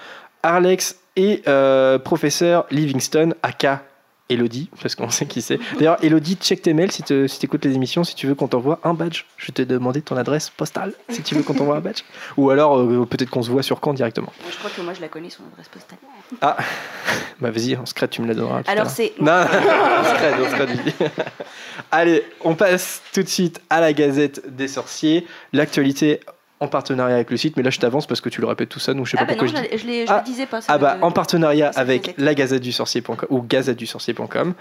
[0.44, 3.84] Arlex et euh, professeur Livingston, aka
[4.30, 5.60] Elodie, parce qu'on sait qui c'est.
[5.78, 8.48] D'ailleurs, Elodie, check tes mails si tu si écoutes les émissions, si tu veux qu'on
[8.48, 9.26] t'envoie un badge.
[9.38, 12.02] Je vais te demander ton adresse postale, si tu veux qu'on t'envoie un badge.
[12.38, 14.34] Ou alors, euh, peut-être qu'on se voit sur quand directement.
[14.50, 16.00] Je crois que moi je la connais son adresse postale.
[16.42, 16.58] Ah,
[17.40, 18.62] bah vas-y, en secret, tu me la donneras.
[18.66, 21.12] Alors c'est Non, on se crée, on se crée, je dis.
[21.92, 25.28] Allez, on passe tout de suite à la Gazette des Sorciers.
[25.54, 26.20] L'actualité
[26.66, 28.80] en partenariat avec le site, mais là je t'avance parce que tu le répètes tout
[28.80, 30.18] ça, donc je sais ah pas bah pourquoi non, je je, Ah.
[30.20, 30.62] le disais pas.
[30.62, 34.54] ça, Ah bah, en partenariat avec la Gazette du Sorcier.com ou Gazette du Sorcier.com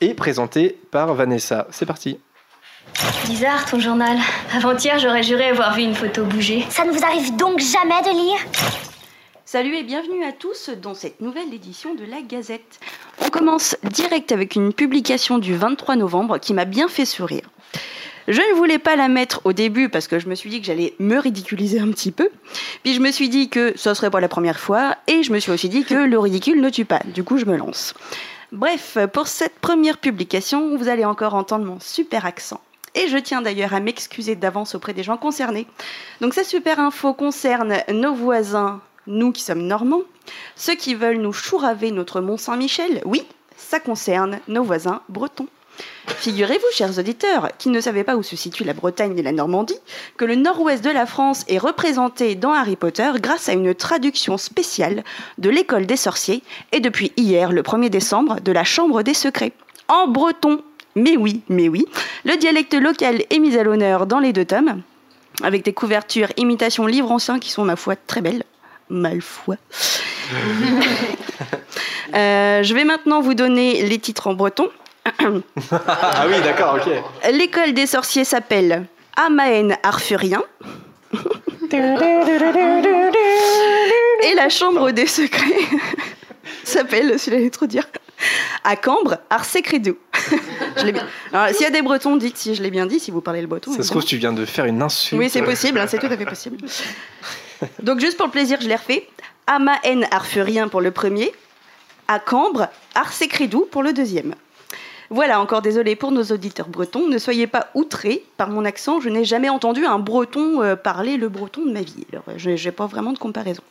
[0.00, 1.66] et présenté par Vanessa.
[1.70, 2.18] C'est parti.
[3.26, 4.16] Bizarre ton journal.
[4.56, 6.64] Avant-hier, j'aurais juré avoir vu une photo bouger.
[6.70, 8.38] Ça ne vous arrive donc jamais de lire?
[9.44, 12.80] Salut et bienvenue à tous dans cette nouvelle édition de la Gazette.
[13.24, 17.42] On commence direct avec une publication du 23 novembre qui m'a bien fait sourire.
[18.28, 20.66] Je ne voulais pas la mettre au début parce que je me suis dit que
[20.66, 22.28] j'allais me ridiculiser un petit peu.
[22.82, 25.38] Puis je me suis dit que ce serait pas la première fois et je me
[25.38, 27.00] suis aussi dit que le ridicule ne tue pas.
[27.14, 27.94] Du coup, je me lance.
[28.52, 32.60] Bref, pour cette première publication, vous allez encore entendre mon super accent.
[32.94, 35.66] Et je tiens d'ailleurs à m'excuser d'avance auprès des gens concernés.
[36.20, 40.02] Donc cette super info concerne nos voisins, nous qui sommes normands,
[40.56, 43.22] ceux qui veulent nous chouraver notre Mont Saint-Michel, oui,
[43.56, 45.46] ça concerne nos voisins bretons.
[46.06, 49.78] Figurez-vous, chers auditeurs, qui ne savaient pas où se situe la Bretagne et la Normandie,
[50.16, 54.36] que le nord-ouest de la France est représenté dans Harry Potter grâce à une traduction
[54.36, 55.04] spéciale
[55.38, 59.52] de l'école des sorciers et depuis hier, le 1er décembre, de la Chambre des secrets.
[59.88, 60.62] En breton.
[60.94, 61.86] Mais oui, mais oui.
[62.24, 64.82] Le dialecte local est mis à l'honneur dans les deux tomes,
[65.42, 68.44] avec des couvertures imitation livres anciens qui sont, ma foi, très belles.
[68.88, 69.56] Malfoy.
[72.12, 74.68] Euh, je vais maintenant vous donner les titres en breton.
[75.04, 77.32] Ah oui, d'accord, ok.
[77.32, 78.86] L'école des sorciers s'appelle
[79.16, 80.42] Amaen Arthurien.
[84.22, 85.68] Et la chambre des secrets
[86.64, 87.86] s'appelle, si j'allais trop dire,
[88.64, 89.96] à Cambre, Arsecredou.
[90.76, 91.06] Je l'ai bien.
[91.32, 93.40] Alors, s'il y a des Bretons, dites si je l'ai bien dit, si vous parlez
[93.40, 93.72] le breton.
[93.72, 95.18] Ça se trouve, tu viens de faire une insulte.
[95.20, 96.58] Oui, c'est possible, hein, c'est tout à fait possible.
[97.82, 99.08] Donc, juste pour le plaisir, je l'ai refait.
[99.46, 101.32] Amaen Arthurien pour le premier,
[102.08, 104.34] à Cambre, Arsecredou pour le deuxième.
[105.12, 107.08] Voilà, encore désolé pour nos auditeurs bretons.
[107.08, 109.00] Ne soyez pas outrés par mon accent.
[109.00, 112.06] Je n'ai jamais entendu un breton euh, parler le breton de ma vie.
[112.12, 113.62] Alors, je n'ai pas vraiment de comparaison.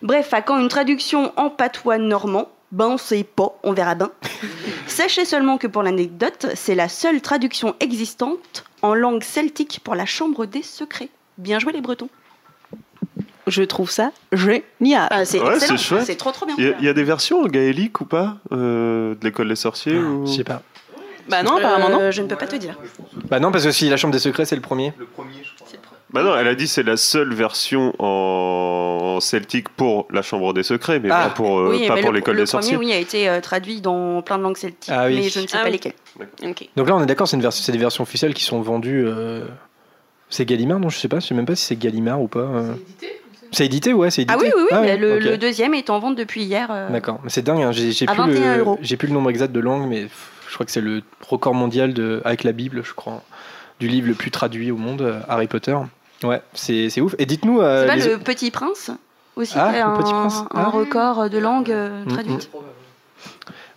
[0.00, 2.48] Bref, à quand une traduction en patois normand?
[2.72, 4.10] Ben, on sait pas, on verra bien.
[4.86, 10.06] Sachez seulement que pour l'anecdote, c'est la seule traduction existante en langue celtique pour la
[10.06, 11.10] Chambre des Secrets.
[11.36, 12.08] Bien joué les Bretons.
[13.46, 14.62] Je trouve ça génial.
[15.10, 16.04] Ah, c'est Ouais, excellent, c'est chouette.
[16.06, 16.54] c'est trop trop bien.
[16.58, 19.48] Il y, a- il y a des versions en gaélique ou pas euh, de l'école
[19.48, 20.26] des sorciers ou...
[20.26, 20.62] Je sais pas.
[21.28, 22.00] Bah non, apparemment non.
[22.00, 22.76] Euh, je ne peux pas te dire.
[23.30, 24.92] Bah non, parce que si la chambre des secrets, c'est le premier.
[26.12, 30.62] Bah non, elle a dit c'est la seule version en celtique pour la Chambre des
[30.62, 31.28] Secrets, mais Ah.
[31.28, 32.74] pas pour, euh, oui, pas mais pour le, l'école le des sorciers.
[32.76, 35.16] premier, oui, a été euh, traduit dans plein de langues celtiques, Ah oui.
[35.16, 35.72] mais je ne sais Ah pas oui.
[35.72, 35.94] lesquelles.
[36.76, 39.04] Donc là, on est d'accord, c'est une vers- c'est des versions officielles qui sont vendues.
[39.06, 39.46] euh,
[40.28, 42.40] C'est Gallimard Non, je sais pas, je sais même pas si c'est Gallimard ou pas.
[42.40, 42.74] euh.
[43.52, 44.34] C'est édité, ouais, c'est édité.
[44.38, 46.68] Ah oui, oui, oui, ouais, le, deuxième est en vente depuis hier.
[46.70, 49.88] euh, D'accord, c'est dingue, hein, j'ai plus, 21 le- plus le nombre exact de langues,
[49.88, 50.08] mais
[50.48, 53.22] je crois que c'est le record mondial de, avec la Bible, je crois,
[53.78, 55.76] du livre le plus traduit au monde, euh, Harry Potter.
[56.24, 57.14] Ouais, c'est c'est ouf.
[57.18, 57.60] Et dites-nous.
[57.60, 58.90] euh, C'est pas les- le Petit Prince
[59.36, 60.68] aussi Ah, le Petit un, Ah.
[60.70, 62.50] record de langue euh, Mm, traduite.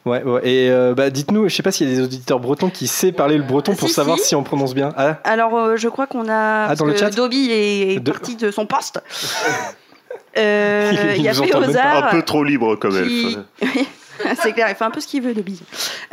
[0.05, 0.47] Ouais, ouais.
[0.47, 3.11] Et euh, bah, dites-nous, je sais pas s'il y a des auditeurs bretons qui savent
[3.13, 4.27] parler le breton pour Si, savoir si.
[4.27, 4.93] si on prononce bien.
[4.97, 6.67] Ah, Alors, euh, je crois qu'on a.
[6.67, 9.01] parce dans le chat Dobby est De- parti de son poste.
[10.37, 11.33] Euh, Il y a.
[11.33, 12.07] Féozard.
[12.07, 13.37] Un peu trop libre comme qui-.
[13.61, 13.87] Oui,
[14.41, 15.61] c'est clair, il fait un peu ce qu'il veut, Dobby.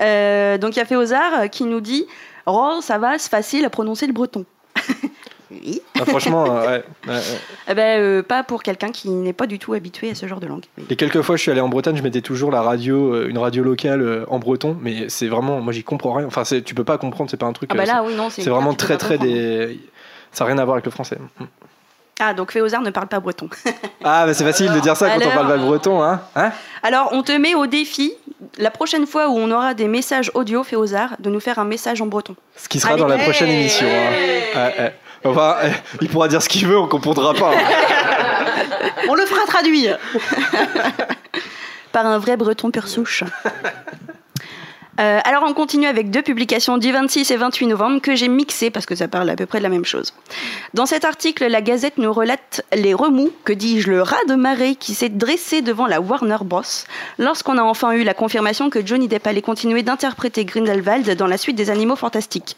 [0.00, 2.07] Euh, donc, il y a Féozard qui nous dit
[2.46, 4.44] Oh, ça va, c'est facile à prononcer le breton.
[5.52, 5.82] Oui.
[6.00, 7.20] ah, franchement, euh, ouais, ouais, ouais.
[7.68, 10.40] Eh ben, euh, pas pour quelqu'un qui n'est pas du tout habitué à ce genre
[10.40, 10.64] de langue.
[10.78, 10.84] Oui.
[10.90, 13.38] Et quelques fois, je suis allé en Bretagne, je mettais toujours la radio, euh, une
[13.38, 16.26] radio locale euh, en breton, mais c'est vraiment, moi, j'y comprends rien.
[16.26, 17.70] Enfin, tu peux pas comprendre, c'est pas un truc.
[17.72, 19.34] Ah, bah euh, là, oui, non, c'est vraiment très, très comprendre.
[19.34, 19.80] des.
[20.32, 21.18] Ça n'a rien à voir avec le français.
[22.20, 23.48] Ah, donc Féozard ne parle pas breton.
[24.04, 26.50] Ah, bah c'est facile de dire ça quand on parle pas le breton, hein, hein?
[26.82, 28.12] Alors, on te met au défi,
[28.58, 32.02] la prochaine fois où on aura des messages audio Féozard, de nous faire un message
[32.02, 32.34] en breton.
[32.56, 33.00] Ce qui sera Allez.
[33.02, 33.86] dans la prochaine émission.
[34.56, 34.90] hein.
[35.24, 35.56] Enfin,
[36.00, 37.52] il pourra dire ce qu'il veut, on comprendra pas.
[37.54, 37.58] hein.
[39.08, 39.98] On le fera traduire.
[41.92, 43.24] par un vrai breton pur souche.
[45.00, 48.70] Euh, alors on continue avec deux publications du 26 et 28 novembre que j'ai mixées
[48.70, 50.12] parce que ça parle à peu près de la même chose.
[50.74, 54.74] Dans cet article, la Gazette nous relate les remous, que dis-je, le raz de marée
[54.74, 56.62] qui s'est dressé devant la Warner Bros.
[57.18, 61.38] lorsqu'on a enfin eu la confirmation que Johnny Depp allait continuer d'interpréter Grindelwald dans la
[61.38, 62.57] suite des Animaux Fantastiques.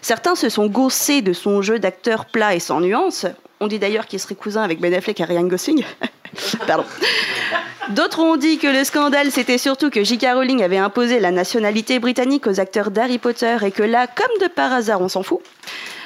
[0.00, 3.26] Certains se sont gaussés de son jeu d'acteur plat et sans nuance.
[3.60, 5.84] On dit d'ailleurs qu'il serait cousin avec Ben Affleck et Ryan Gosling.
[7.90, 10.26] D'autres ont dit que le scandale, c'était surtout que J.K.
[10.34, 14.48] Rowling avait imposé la nationalité britannique aux acteurs d'Harry Potter et que là, comme de
[14.48, 15.40] par hasard, on s'en fout.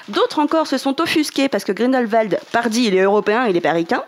[0.08, 3.72] D'autres encore se sont offusqués parce que Grindelwald, pardi, il est européen, il est pas
[3.72, 4.02] ricain.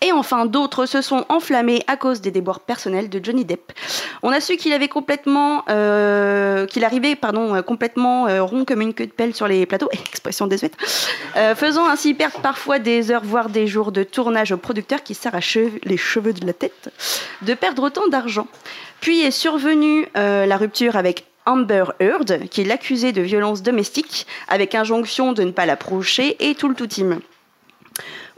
[0.00, 3.72] Et enfin, d'autres se sont enflammés à cause des déboires personnels de Johnny Depp.
[4.22, 8.80] On a su qu'il avait complètement, euh, qu'il arrivait, pardon, euh, complètement euh, rond comme
[8.80, 10.76] une queue de pelle sur les plateaux, expression désuète,
[11.56, 15.58] faisant ainsi perdre parfois des heures, voire des jours de tournage aux producteurs qui s'arrachent
[15.82, 16.90] les cheveux de la tête
[17.42, 18.46] de perdre autant d'argent.
[19.00, 25.32] Puis est survenue la rupture avec Amber Heard, qui l'accusait de violence domestique, avec injonction
[25.32, 27.20] de ne pas l'approcher et tout le tout team.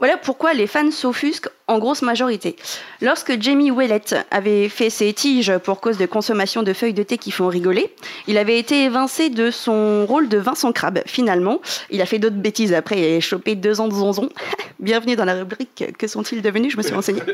[0.01, 2.55] Voilà pourquoi les fans s'offusquent en grosse majorité.
[3.01, 7.17] Lorsque Jamie Ouellet avait fait ses tiges pour cause de consommation de feuilles de thé
[7.17, 7.93] qui font rigoler,
[8.27, 10.99] il avait été évincé de son rôle de Vincent Crabbe.
[11.05, 14.29] Finalement, il a fait d'autres bêtises après et chopé deux ans de zonzon.
[14.79, 16.73] Bienvenue dans la rubrique Que sont-ils devenus?
[16.73, 17.21] Je me suis renseignée.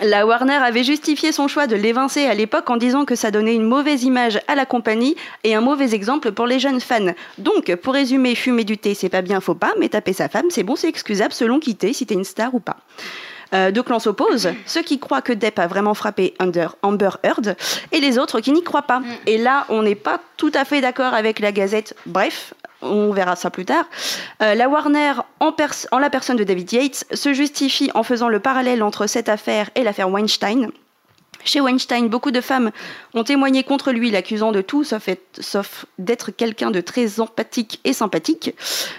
[0.00, 3.54] La Warner avait justifié son choix de l'évincer à l'époque en disant que ça donnait
[3.54, 7.12] une mauvaise image à la compagnie et un mauvais exemple pour les jeunes fans.
[7.38, 10.46] Donc, pour résumer, fumer du thé, c'est pas bien, faut pas, mais taper sa femme,
[10.48, 12.71] c'est bon, c'est excusable selon qui t'es, si t'es une star ou pas.
[13.54, 17.54] Euh, deux clans s'opposent, ceux qui croient que Depp a vraiment frappé Under, Amber Heard
[17.92, 19.02] et les autres qui n'y croient pas.
[19.26, 21.94] Et là, on n'est pas tout à fait d'accord avec la Gazette.
[22.06, 23.84] Bref, on verra ça plus tard.
[24.42, 28.82] Euh, la Warner, en la personne de David Yates, se justifie en faisant le parallèle
[28.82, 30.70] entre cette affaire et l'affaire Weinstein.
[31.44, 32.70] Chez Weinstein, beaucoup de femmes
[33.14, 37.80] ont témoigné contre lui, l'accusant de tout sauf, être- sauf d'être quelqu'un de très empathique
[37.84, 38.54] et sympathique.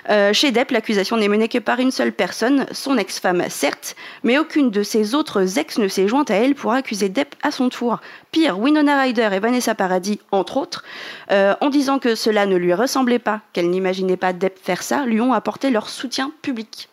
[0.10, 4.38] Euh, chez Depp, l'accusation n'est menée que par une seule personne, son ex-femme, certes, mais
[4.38, 7.69] aucune de ses autres ex ne s'est jointe à elle pour accuser Depp à son
[7.69, 7.99] tour.
[8.32, 10.84] Pire, Winona Ryder et Vanessa Paradis, entre autres,
[11.32, 15.06] euh, en disant que cela ne lui ressemblait pas, qu'elle n'imaginait pas Depp faire ça,
[15.06, 16.89] lui ont apporté leur soutien public.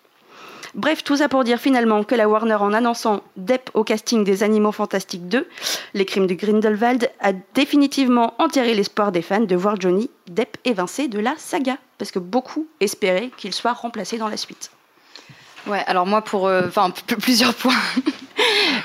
[0.74, 4.44] Bref, tout ça pour dire finalement que la Warner, en annonçant Depp au casting des
[4.44, 5.48] Animaux Fantastiques 2,
[5.94, 11.08] Les Crimes de Grindelwald, a définitivement enterré l'espoir des fans de voir Johnny Depp évincé
[11.08, 14.70] de la saga, parce que beaucoup espéraient qu'il soit remplacé dans la suite.
[15.66, 17.74] Ouais, alors moi pour, euh, enfin plusieurs points.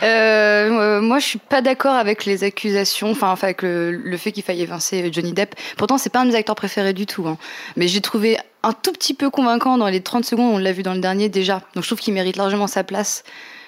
[0.04, 4.18] Euh, euh, moi, je suis pas d'accord avec les accusations, enfin, enfin, avec le, le
[4.18, 5.56] fait qu'il faille évincer Johnny Depp.
[5.78, 7.38] Pourtant, c'est pas un de mes acteurs préférés du tout, hein.
[7.78, 10.54] mais j'ai trouvé un tout petit peu convaincant dans les 30 secondes.
[10.54, 13.24] On l'a vu dans le dernier déjà, donc je trouve qu'il mérite largement sa place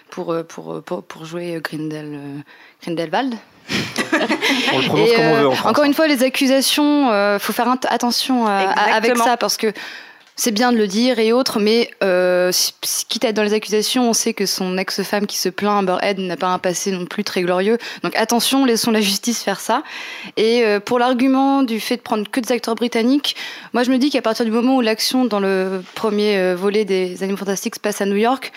[0.09, 2.37] pour, pour, pour, pour jouer Grindel, euh,
[2.83, 3.35] Grindelwald.
[4.73, 5.71] On le prononce Et, comme on veut en France.
[5.71, 9.73] Encore une fois, les accusations, euh, faut faire attention à- à- avec ça parce que
[10.37, 12.51] c'est bien de le dire et autres, mais euh,
[13.09, 15.97] quitte à être dans les accusations, on sait que son ex-femme qui se plaint, Amber
[16.01, 17.79] Heard, n'a pas un passé non plus très glorieux.
[18.03, 19.81] Donc attention, laissons la justice faire ça.
[20.37, 23.35] Et euh, pour l'argument du fait de prendre que des acteurs britanniques,
[23.73, 26.85] moi je me dis qu'à partir du moment où l'action dans le premier euh, volet
[26.85, 28.53] des Animaux Fantastiques se passe à New York,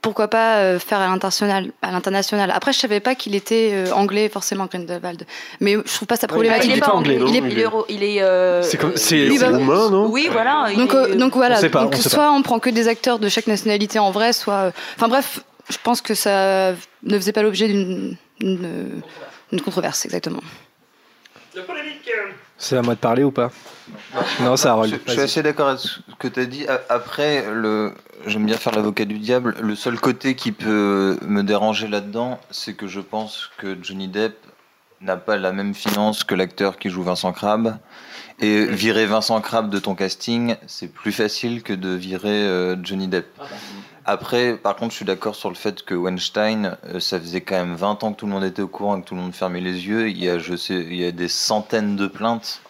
[0.00, 2.50] pourquoi pas euh, faire à l'international, à l'international.
[2.52, 5.26] Après, je savais pas qu'il était euh, anglais forcément Grindelwald,
[5.60, 6.70] mais je trouve pas ça Ouais, problématique.
[6.70, 8.62] il est pas anglais, il non, est, il est- il est, ro- il est, euh,
[8.62, 10.06] C'est comme- c'est- bah, roumain, non?
[10.08, 10.68] Oui, voilà.
[10.70, 12.58] il Donc, est- euh, donc voilà, On sait pas, Donc, on sait soit on prend
[12.60, 14.72] que des acteurs de chaque nationalité en vrai, soit.
[14.96, 20.40] Enfin bref, je pense que ça ne faisait pas l'objet d'une d'une controverse, exactement.
[22.56, 23.50] C'est à moi de parler ou pas?
[24.40, 24.92] Non, c'est Harold.
[24.92, 26.66] Je, je suis assez d'accord avec ce que tu as dit.
[26.88, 27.92] Après, le,
[28.26, 29.56] j'aime bien faire l'avocat du diable.
[29.60, 34.36] Le seul côté qui peut me déranger là-dedans, c'est que je pense que Johnny Depp
[35.00, 37.76] n'a pas la même finance que l'acteur qui joue Vincent Crabbe.
[38.40, 43.08] Et virer Vincent Crabbe de ton casting, c'est plus facile que de virer euh, Johnny
[43.08, 43.26] Depp.
[44.04, 47.56] Après, par contre, je suis d'accord sur le fait que Weinstein, euh, ça faisait quand
[47.56, 49.34] même 20 ans que tout le monde était au courant et que tout le monde
[49.34, 50.08] fermait les yeux.
[50.08, 52.62] Il y a, je sais, il y a des centaines de plaintes.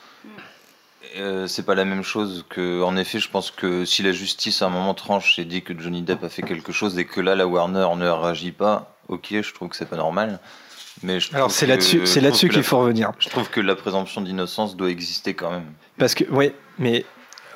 [1.16, 2.83] Euh, c'est pas la même chose que.
[2.83, 5.79] En effet, je pense que si la justice à un moment tranche et dit que
[5.79, 9.29] Johnny Depp a fait quelque chose et que là, la Warner ne réagit pas, ok,
[9.31, 10.38] je trouve que c'est pas normal.
[11.03, 13.12] Mais je Alors c'est là-dessus, c'est là-dessus qu'il faut revenir.
[13.18, 15.66] Je trouve que la présomption d'innocence doit exister quand même.
[15.97, 17.05] Parce que, oui, mais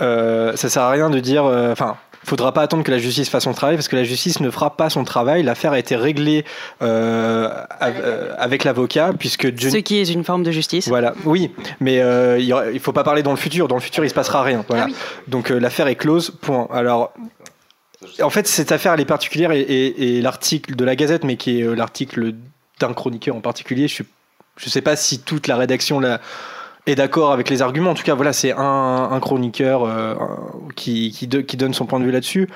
[0.01, 1.45] euh, ça sert à rien de dire.
[1.45, 4.41] euh, Enfin, faudra pas attendre que la justice fasse son travail parce que la justice
[4.41, 5.43] ne fera pas son travail.
[5.43, 6.45] L'affaire a été réglée
[6.83, 7.49] euh,
[7.83, 10.89] euh, avec l'avocat puisque Ce qui est une forme de justice.
[10.89, 13.69] Voilà, oui, mais euh, il il faut pas parler dans le futur.
[13.69, 14.65] Dans le futur, il se passera rien.
[14.69, 14.85] Voilà.
[14.85, 14.95] Ah oui.
[15.29, 16.31] Donc euh, l'affaire est close.
[16.41, 16.69] Point.
[16.73, 17.13] Alors.
[18.21, 21.37] En fait, cette affaire, elle est particulière et, et- et l'article de la Gazette, mais
[21.37, 22.35] qui est l'article
[22.81, 26.21] d'un chroniqueur en particulier, je ne sais pas si toute la rédaction là,
[26.87, 27.91] est d'accord avec les arguments.
[27.91, 30.15] En tout cas, voilà, c'est un, un chroniqueur euh,
[30.77, 32.49] qui, qui, de- qui donne son point de vue là-dessus.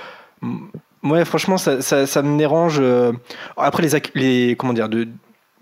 [1.03, 2.79] Ouais, franchement, ça, ça, ça me dérange.
[2.81, 3.13] euh,
[3.57, 5.07] Après, les, comment dire, de,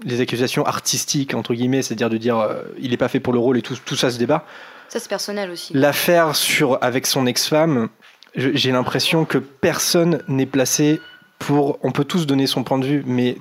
[0.03, 3.38] les accusations artistiques, entre guillemets, c'est-à-dire de dire euh, il n'est pas fait pour le
[3.38, 4.44] rôle et tout, tout ça se débat.
[4.88, 5.72] Ça, c'est personnel aussi.
[5.74, 7.88] L'affaire sur avec son ex-femme,
[8.37, 11.00] j'ai l'impression que personne n'est placé
[11.38, 11.79] pour.
[11.83, 13.37] On peut tous donner son point de vue, mais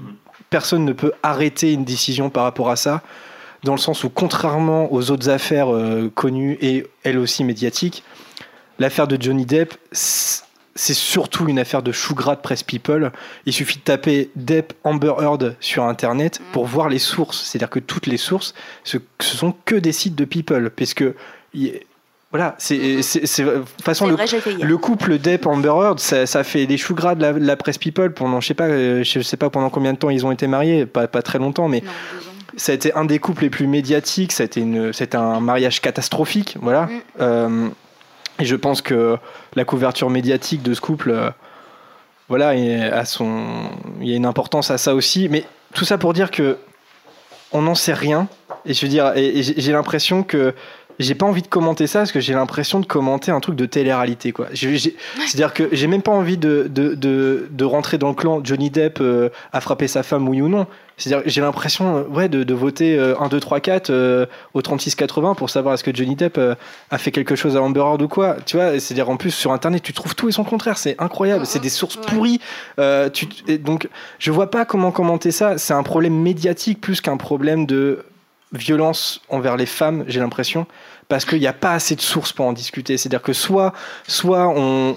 [0.49, 3.01] personne ne peut arrêter une décision par rapport à ça,
[3.63, 8.03] dans le sens où, contrairement aux autres affaires euh, connues et elles aussi médiatiques,
[8.79, 9.73] l'affaire de Johnny Depp,
[10.75, 13.11] c'est surtout une affaire de chou gras de presse people.
[13.45, 17.43] Il suffit de taper Depp Amber Heard sur Internet pour voir les sources.
[17.43, 21.03] C'est-à-dire que toutes les sources, ce, ce sont que des sites de people, puisque
[21.53, 21.79] il-
[22.31, 24.25] voilà, c'est toute façon le, vrai,
[24.81, 27.77] couple Depp Amber Heard, ça, ça fait des choux gras de la, de la presse
[27.77, 30.31] people pendant je sais pas, euh, je sais pas pendant combien de temps ils ont
[30.31, 31.91] été mariés, pas pas très longtemps, mais Non.
[32.57, 36.85] Ça a été un des couples les plus médiatiques, c'était un mariage catastrophique, voilà.
[36.85, 37.01] Mm.
[37.19, 37.69] Euh,
[38.39, 39.17] et je pense que
[39.55, 41.29] la couverture médiatique de ce couple, euh,
[42.29, 43.43] voilà, à son,
[44.01, 45.29] il y a une importance à ça aussi.
[45.29, 46.57] Mais tout ça pour dire que
[47.51, 48.27] on n'en sait rien.
[48.65, 50.55] Et je veux dire, et, j'ai l'impression que
[50.99, 53.65] j'ai pas envie de commenter ça parce que j'ai l'impression de commenter un truc de
[53.65, 54.47] télé-réalité quoi.
[54.53, 58.69] C'est-à-dire que j'ai même pas envie de, de, de, de rentrer dans le clan Johnny
[58.69, 60.67] Depp euh, a frappé sa femme oui ou non.
[60.97, 64.61] C'est-à-dire j'ai l'impression euh, ouais, de, de voter euh, 1, 2, 3, 4 euh, au
[64.61, 66.55] 36-80 pour savoir est-ce que Johnny Depp euh,
[66.91, 68.37] a fait quelque chose à Amber Heard ou quoi.
[68.45, 71.45] Tu vois, c'est-à-dire en plus sur internet tu trouves tout et son contraire, c'est incroyable,
[71.45, 72.39] c'est des sources pourries.
[72.79, 73.27] Euh, tu,
[73.59, 78.05] donc je vois pas comment commenter ça, c'est un problème médiatique plus qu'un problème de
[78.53, 80.65] violence envers les femmes, j'ai l'impression,
[81.09, 82.97] parce qu'il n'y a pas assez de sources pour en discuter.
[82.97, 83.73] C'est-à-dire que soit,
[84.07, 84.95] soit on,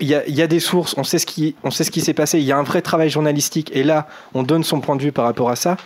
[0.00, 2.38] il y a, des sources, on sait ce qui, on sait ce qui s'est passé,
[2.38, 5.12] il y a un vrai travail journalistique, et là, on donne son point de vue
[5.12, 5.76] par rapport à ça.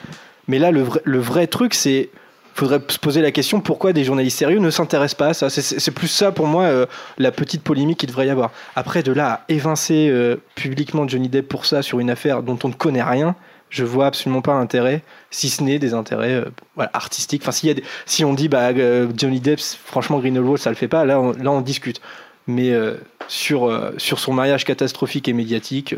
[0.48, 2.10] Mais là, le vrai, le vrai truc, c'est,
[2.54, 5.50] faudrait se poser la question pourquoi des journalistes sérieux ne s'intéressent pas à ça?
[5.50, 6.86] C'est plus ça pour moi euh,
[7.18, 8.50] la petite polémique qu'il devrait y avoir.
[8.74, 12.58] Après, de là à évincer euh, publiquement Johnny Depp pour ça sur une affaire dont
[12.64, 13.36] on ne connaît rien,
[13.70, 17.42] je vois absolument pas l'intérêt, si ce n'est des intérêts euh, artistiques.
[17.46, 17.74] Enfin, y a
[18.06, 21.32] si on dit bah, euh, Johnny Depp, franchement, Greenwald, ça le fait pas, là on,
[21.32, 22.00] là, on discute.
[22.46, 22.94] Mais euh,
[23.26, 25.96] sur, sur son mariage catastrophique et médiatique,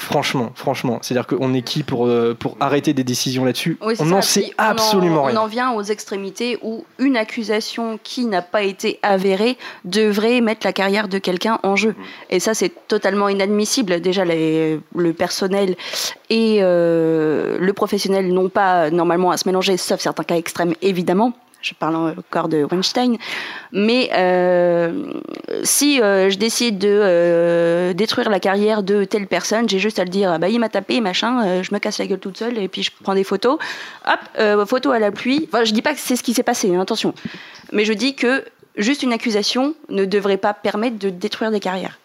[0.00, 4.04] franchement, franchement, c'est-à-dire qu'on est qui pour, euh, pour arrêter des décisions là-dessus Oui, On
[4.06, 5.36] n'en sait on en- absolument On rien.
[5.40, 10.72] en vient aux extrémités où une accusation qui n'a pas été avérée devrait mettre la
[10.72, 11.96] carrière de quelqu'un en jeu.
[12.30, 14.00] Et ça, c'est totalement inadmissible.
[14.00, 15.74] Déjà, les- le personnel
[16.30, 21.32] et euh, le professionnel n'ont pas normalement à se mélanger, sauf certains cas extrêmes, évidemment.
[21.60, 23.16] Je parle encore de Weinstein,
[23.72, 25.12] mais euh,
[25.64, 30.04] si euh, je décide de euh, détruire la carrière de telle personne, j'ai juste à
[30.04, 32.58] le dire, ah bah il m'a tapé, machin, je me casse la gueule toute seule
[32.58, 33.58] et puis je prends des photos.
[34.06, 35.48] Hop, photo à la pluie.
[35.52, 37.14] Enfin, je dis pas que c'est ce qui s'est passé, hein, attention,
[37.72, 38.44] mais je dis que
[38.76, 41.98] juste une accusation ne devrait pas permettre de détruire des carrières.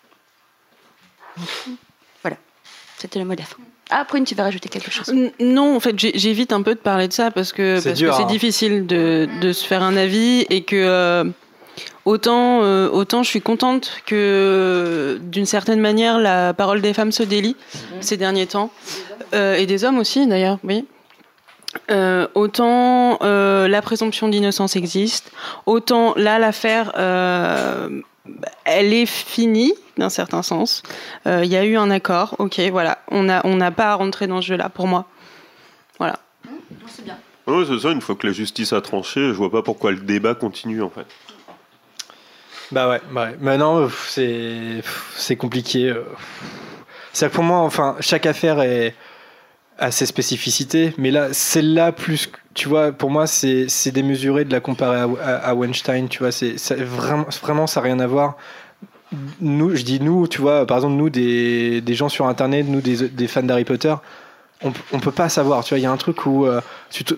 [2.21, 2.37] Voilà,
[2.97, 3.57] c'était le mot de la fin.
[3.89, 5.13] Ah, Prune, tu vas rajouter quelque chose?
[5.39, 8.11] Non, en fait, j'évite un peu de parler de ça parce que C'est parce dur,
[8.11, 8.27] que c'est hein.
[8.27, 11.23] difficile de, de se faire un avis et que euh,
[12.05, 17.23] autant euh, autant je suis contente que d'une certaine manière la parole des femmes se
[17.23, 17.55] délie
[17.99, 18.71] ces derniers temps
[19.33, 20.85] Euh, et des hommes aussi d'ailleurs, oui.
[21.89, 25.31] Euh, autant euh, la présomption d'innocence existe,
[25.65, 27.89] autant là l'affaire euh,
[28.65, 30.83] elle est finie d'un certain sens.
[31.27, 32.99] Euh, Il y a eu un accord, ok, voilà.
[33.09, 35.05] On n'a on n'a pas à rentrer dans ce jeu-là pour moi.
[35.99, 36.19] Voilà.
[36.87, 37.17] C'est bien.
[37.47, 39.99] Ouais, c'est ça, une fois que la justice a tranché, je vois pas pourquoi le
[39.99, 41.05] débat continue en fait.
[42.71, 43.37] Bah ouais, bah ouais.
[43.39, 44.09] Maintenant, pff,
[45.15, 45.89] c'est compliqué.
[45.89, 46.03] euh.
[47.11, 48.95] C'est que pour moi, enfin, chaque affaire est
[49.77, 54.51] a ses spécificités, mais là, celle-là plus, tu vois, pour moi, c'est c'est démesuré de
[54.51, 57.99] la comparer à, à, à Weinstein, tu vois, c'est c'est vraiment, vraiment, ça n'a rien
[57.99, 58.37] à voir.
[59.41, 62.81] Nous, je dis nous, tu vois, par exemple, nous, des, des gens sur Internet, nous,
[62.81, 63.93] des, des fans d'Harry Potter,
[64.63, 66.61] on, on peut pas savoir, tu vois, il y a un truc où euh,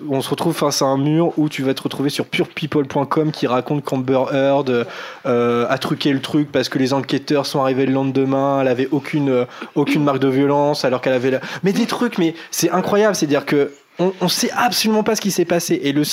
[0.09, 3.47] on se retrouve face à un mur où tu vas te retrouver sur purepeople.com qui
[3.47, 4.87] raconte qu'Amber Heard
[5.25, 8.87] euh, a truqué le truc parce que les enquêteurs sont arrivés le lendemain, elle avait
[8.91, 11.31] aucune, euh, aucune marque de violence alors qu'elle avait...
[11.31, 11.41] La...
[11.63, 15.31] Mais des trucs, mais c'est incroyable, c'est-à-dire que on, on sait absolument pas ce qui
[15.31, 15.79] s'est passé.
[15.83, 16.03] Et le,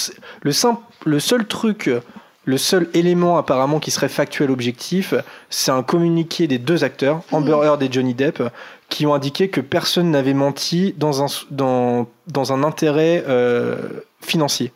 [0.42, 1.90] le, simple, le seul truc...
[2.44, 5.14] Le seul élément apparemment qui serait factuel objectif,
[5.48, 8.42] c'est un communiqué des deux acteurs, Amber Heard et Johnny Depp,
[8.88, 13.76] qui ont indiqué que personne n'avait menti dans un, dans, dans un intérêt euh,
[14.20, 14.72] financier.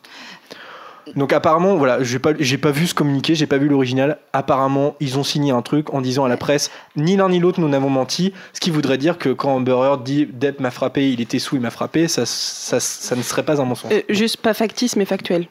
[1.15, 4.17] Donc apparemment, voilà, j'ai pas, j'ai pas vu ce communiqué, j'ai pas vu l'original.
[4.33, 7.59] Apparemment, ils ont signé un truc en disant à la presse, ni l'un ni l'autre
[7.59, 8.33] nous n'avons menti.
[8.53, 11.55] Ce qui voudrait dire que quand Amber Heard dit Depp m'a frappé, il était sous,
[11.55, 13.91] il m'a frappé, ça, ça, ça ne serait pas un mensonge.
[13.93, 15.47] Euh, juste pas factice mais factuel.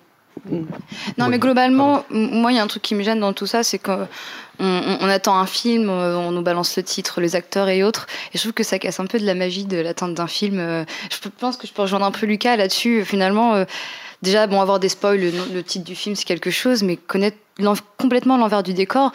[1.18, 3.62] Non, mais globalement, moi, il y a un truc qui me gêne dans tout ça,
[3.62, 4.06] c'est qu'on
[4.58, 8.06] on, on attend un film, euh, on nous balance le titre, les acteurs et autres,
[8.32, 10.58] et je trouve que ça casse un peu de la magie de l'attente d'un film.
[10.58, 13.04] Euh, Je pense que je peux rejoindre un peu Lucas là-dessus.
[13.04, 13.64] Finalement, euh,
[14.22, 17.38] déjà, bon, avoir des spoils, le, titre du film, c'est quelque chose, mais connaître
[17.96, 19.12] complètement l'envers du décor,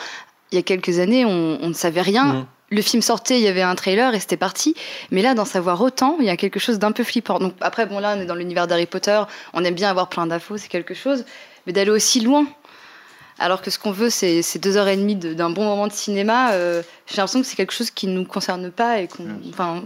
[0.52, 2.26] il y a quelques années, on, on ne savait rien.
[2.26, 2.46] Mhm.
[2.72, 4.76] Le film sortait, il y avait un trailer et c'était parti.
[5.12, 7.38] Mais là, d'en savoir autant, il y a quelque chose d'un peu flippant.
[7.40, 9.22] Donc après, bon là, on est dans l'univers d'Harry Potter,
[9.54, 11.26] on aime bien avoir plein d'infos, c'est quelque chose.
[11.68, 12.48] Mais d'aller aussi loin,
[13.40, 15.92] alors que ce qu'on veut, c'est deux heures et demie de- d'un bon moment de
[15.94, 19.26] cinéma, euh, j'ai l'impression que c'est quelque chose qui ne nous concerne pas et qu'on,
[19.50, 19.84] enfin,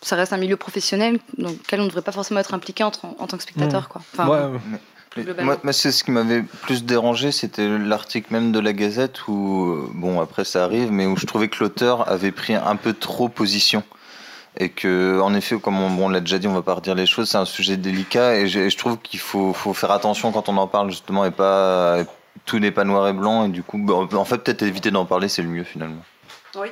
[0.00, 2.92] ça reste un milieu professionnel dans lequel on ne devrait pas forcément être impliqué en,
[3.18, 4.00] en tant que spectateur, quoi.
[4.14, 4.78] Enfin, Ouais, Globalement.
[5.16, 9.66] Moi, moi, c'est ce qui m'avait plus dérangé, c'était l'article même de la Gazette où,
[9.66, 12.92] euh, bon, après ça arrive, mais où je trouvais que l'auteur avait pris un peu
[12.92, 13.82] trop position.
[14.60, 17.06] Et que, en effet, comme on, bon, l'a déjà dit, on va pas redire les
[17.06, 20.32] choses, c'est un sujet délicat et je, et je trouve qu'il faut, faut faire attention
[20.32, 21.98] quand on en parle, justement, et pas.
[22.44, 25.04] Tout n'est pas noir et blanc, et du coup, bah, en fait, peut-être éviter d'en
[25.04, 26.02] parler, c'est le mieux finalement.
[26.56, 26.68] Oui,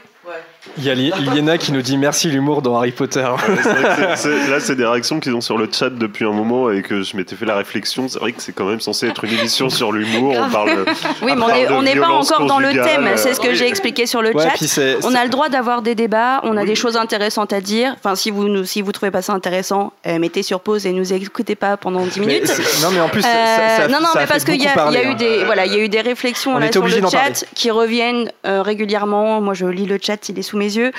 [0.79, 3.21] Il y a Li- Liena qui nous dit merci l'humour dans Harry Potter.
[3.23, 7.03] Vrai là, c'est des réactions qu'ils ont sur le chat depuis un moment et que
[7.03, 8.09] je m'étais fait la réflexion.
[8.09, 10.35] C'est vrai que c'est quand même censé être une émission sur l'humour.
[10.39, 10.85] On parle.
[11.23, 13.09] Oui, mais on n'est pas encore dans le thème.
[13.17, 13.57] C'est ce que oui.
[13.57, 14.81] j'ai expliqué sur le Ouais, chat.
[15.05, 17.95] On a le droit d'avoir des débats, on a des choses intéressantes à dire.
[17.99, 20.93] Enfin, si vous nous, si vous trouvez pas ça intéressant, euh, mettez sur pause et
[20.93, 22.53] nous écoutez pas pendant 10 Mais minutes.
[22.83, 24.61] non mais en plus, ça- Euh, ça, ça- non, non, ça a mais parce qu'il
[24.63, 25.15] y, a- y eu hein.
[25.15, 28.31] des, voilà, il y a eu des réflexions On là, sur le chat qui reviennent
[28.47, 29.41] euh, régulièrement.
[29.41, 30.92] Moi, je lis le chat, il est sous mes yeux.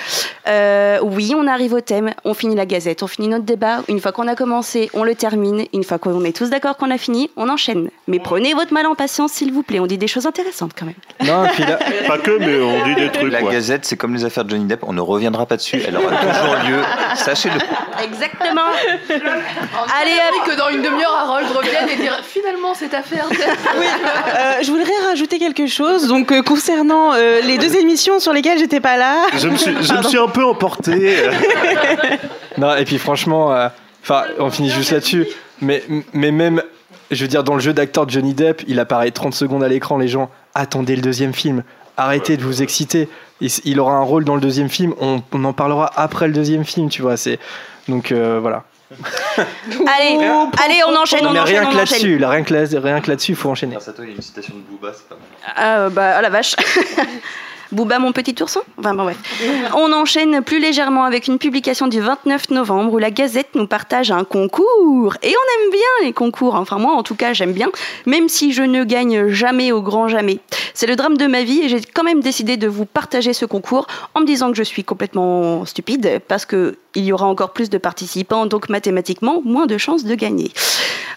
[0.47, 3.81] Euh, oui, on arrive au thème, on finit la gazette, on finit notre débat.
[3.87, 5.65] Une fois qu'on a commencé, on le termine.
[5.73, 7.89] Une fois qu'on est tous d'accord qu'on a fini, on enchaîne.
[8.07, 9.79] Mais prenez votre mal en patience, s'il vous plaît.
[9.79, 10.95] On dit des choses intéressantes quand même.
[11.25, 13.31] Non, et puis là, Pas que, mais on dit des trucs.
[13.31, 13.53] La ouais.
[13.53, 16.15] Gazette, c'est comme les affaires de Johnny Depp, on ne reviendra pas dessus, elle aura
[16.15, 16.81] toujours lieu,
[17.15, 17.59] sachez-le.
[18.03, 18.61] Exactement.
[19.09, 23.27] Allez, que dans une demi-heure, Harold revienne et dire finalement cette affaire.
[23.29, 28.59] Euh, je voudrais rajouter quelque chose donc euh, concernant euh, les deux émissions sur lesquelles
[28.59, 29.15] j'étais pas là.
[29.37, 31.17] Je me suis, je me suis un peu emporté.
[32.57, 33.67] non, et puis franchement, euh,
[34.03, 35.27] enfin, on finit juste là-dessus.
[35.61, 36.61] Mais, mais même,
[37.11, 39.67] je veux dire, dans le jeu d'acteur de Johnny Depp, il apparaît 30 secondes à
[39.67, 39.97] l'écran.
[39.97, 41.63] Les gens, attendez le deuxième film.
[41.97, 43.09] Arrêtez de vous exciter.
[43.41, 44.93] Il, il aura un rôle dans le deuxième film.
[44.99, 47.17] On, on en parlera après le deuxième film, tu vois.
[47.17, 47.39] C'est
[47.87, 48.63] donc euh, voilà.
[49.37, 50.17] Allez,
[50.63, 51.77] allez, on enchaîne, on mais enchaîne, rien on que enchaîne.
[51.79, 53.73] là-dessus, là, rien que là, rien que là-dessus, il faut enchaîner.
[53.73, 55.25] Grâce à toi, il y a une citation de Booba, c'est pas mal.
[55.57, 56.55] Ah, bah, ah, la vache.
[57.71, 58.61] Booba, mon petit ourson.
[58.79, 59.11] Enfin bon.
[59.75, 64.11] On enchaîne plus légèrement avec une publication du 29 novembre où la Gazette nous partage
[64.11, 65.15] un concours.
[65.21, 66.55] Et on aime bien les concours.
[66.55, 67.69] Enfin, moi, en tout cas, j'aime bien,
[68.05, 70.39] même si je ne gagne jamais au grand jamais.
[70.73, 73.45] C'est le drame de ma vie et j'ai quand même décidé de vous partager ce
[73.45, 77.53] concours en me disant que je suis complètement stupide parce que il y aura encore
[77.53, 80.51] plus de participants, donc mathématiquement, moins de chances de gagner.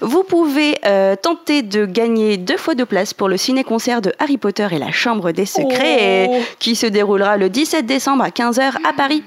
[0.03, 4.38] Vous pouvez euh, tenter de gagner deux fois de place pour le ciné-concert de Harry
[4.38, 6.39] Potter et la Chambre des Secrets, Oh.
[6.59, 9.22] Qui se déroulera le 17 décembre à 15h à Paris.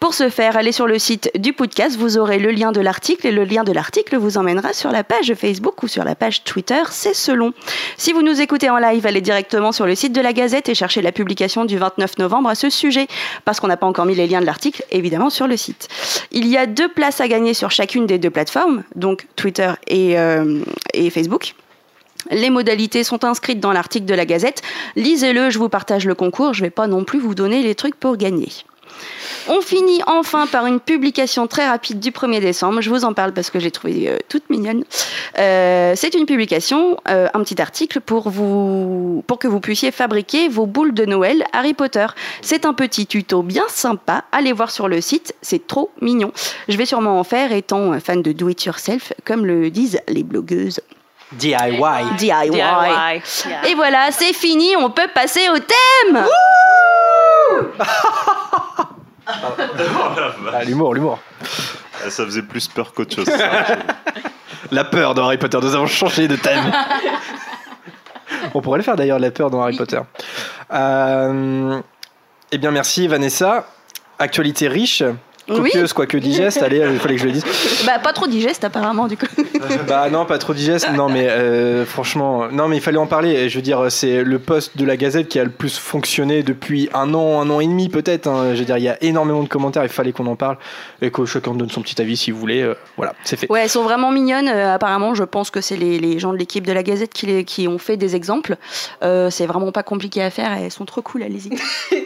[0.00, 3.26] Pour ce faire, allez sur le site du podcast, vous aurez le lien de l'article
[3.26, 6.44] et le lien de l'article vous emmènera sur la page Facebook ou sur la page
[6.44, 7.52] Twitter, c'est selon.
[7.96, 10.74] Si vous nous écoutez en live, allez directement sur le site de la Gazette et
[10.74, 13.06] cherchez la publication du 29 novembre à ce sujet,
[13.44, 15.88] parce qu'on n'a pas encore mis les liens de l'article, évidemment, sur le site.
[16.30, 20.18] Il y a deux places à gagner sur chacune des deux plateformes, donc Twitter et,
[20.18, 20.60] euh,
[20.94, 21.54] et Facebook.
[22.32, 24.62] Les modalités sont inscrites dans l'article de la Gazette.
[24.96, 26.54] Lisez-le, je vous partage le concours.
[26.54, 28.48] Je ne vais pas non plus vous donner les trucs pour gagner.
[29.48, 32.80] On finit enfin par une publication très rapide du 1er décembre.
[32.80, 34.84] Je vous en parle parce que j'ai trouvé euh, toute mignonne.
[35.38, 40.66] Euh, c'est une publication, euh, un petit article pour, pour que vous puissiez fabriquer vos
[40.66, 42.06] boules de Noël Harry Potter.
[42.40, 44.24] C'est un petit tuto bien sympa.
[44.30, 46.32] Allez voir sur le site, c'est trop mignon.
[46.68, 50.22] Je vais sûrement en faire étant fan de do it yourself, comme le disent les
[50.22, 50.80] blogueuses.
[51.32, 51.80] DIY.
[52.18, 52.62] DIY.
[53.68, 56.24] Et voilà, c'est fini, on peut passer au thème
[60.52, 61.18] Ah, l'humour, l'humour.
[62.04, 63.26] Ah, Ça faisait plus peur qu'autre chose.
[63.26, 63.36] ça.
[64.70, 65.58] La peur dans Harry Potter.
[65.60, 66.72] Nous avons changé de thème.
[68.54, 70.00] On pourrait le faire d'ailleurs, la peur dans Harry Potter.
[70.72, 71.80] Euh,
[72.50, 73.66] eh bien, merci Vanessa.
[74.18, 75.02] Actualité riche,
[75.56, 76.62] copieuse, quoique digeste.
[76.62, 77.44] Allez, il fallait que je le dise.
[77.86, 79.26] Bah, pas trop digeste apparemment du coup.
[79.88, 80.88] Bah non, pas trop digeste.
[80.94, 83.48] Non, mais euh, franchement, non, mais il fallait en parler.
[83.48, 86.88] Je veux dire, c'est le poste de la Gazette qui a le plus fonctionné depuis
[86.94, 88.26] un an, un an et demi peut-être.
[88.28, 88.52] hein.
[88.54, 89.82] Je veux dire, il y a énormément de commentaires.
[89.84, 90.56] Il fallait qu'on en parle
[91.00, 92.62] et que chacun donne son petit avis si vous voulez.
[92.62, 93.50] Euh, voilà, c'est fait.
[93.50, 94.48] Ouais, elles sont vraiment mignonnes.
[94.48, 97.26] Euh, apparemment, je pense que c'est les, les gens de l'équipe de la Gazette qui,
[97.26, 98.56] les- qui ont fait des exemples.
[99.02, 100.52] Euh, c'est vraiment pas compliqué à faire.
[100.52, 101.50] Elles sont trop cool, allez-y.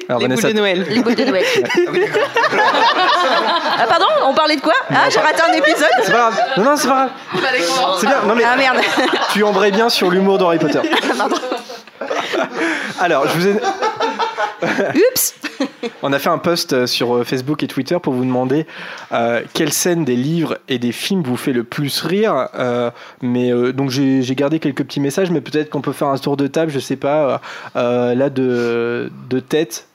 [0.09, 0.87] Alors, Les boules de Noël.
[0.91, 1.45] Les boules de Noël.
[3.79, 5.87] Ah pardon, on parlait de quoi Ah, j'ai raté un épisode.
[6.03, 6.41] c'est pas grave.
[6.59, 7.53] Non, non, c'est pas grave.
[8.01, 8.23] C'est bien.
[8.27, 8.79] Non, mais Ah merde.
[9.33, 10.81] tu embrayes bien sur l'humour d'Harry Potter.
[13.01, 13.53] Alors, je vous ai.
[14.63, 15.35] Oups.
[16.03, 18.67] On a fait un post euh, sur euh, Facebook et Twitter pour vous demander
[19.13, 22.49] euh, quelle scène des livres et des films vous fait le plus rire.
[22.55, 22.91] Euh,
[23.23, 26.37] mais euh, donc j'ai gardé quelques petits messages, mais peut-être qu'on peut faire un tour
[26.37, 27.41] de table, je sais pas,
[27.75, 29.87] là de, de tête.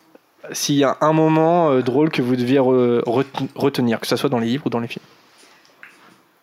[0.52, 4.16] S'il y a un moment euh, drôle que vous deviez re- reten- retenir, que ce
[4.16, 5.06] soit dans les livres ou dans les films.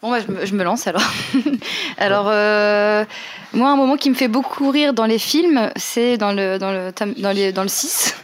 [0.00, 1.02] Bon, bah, je, me, lance alors.
[1.98, 3.04] alors, euh,
[3.52, 6.92] moi, un moment qui me fait beaucoup rire dans les films, c'est dans le, dans,
[7.12, 8.14] dans le 6.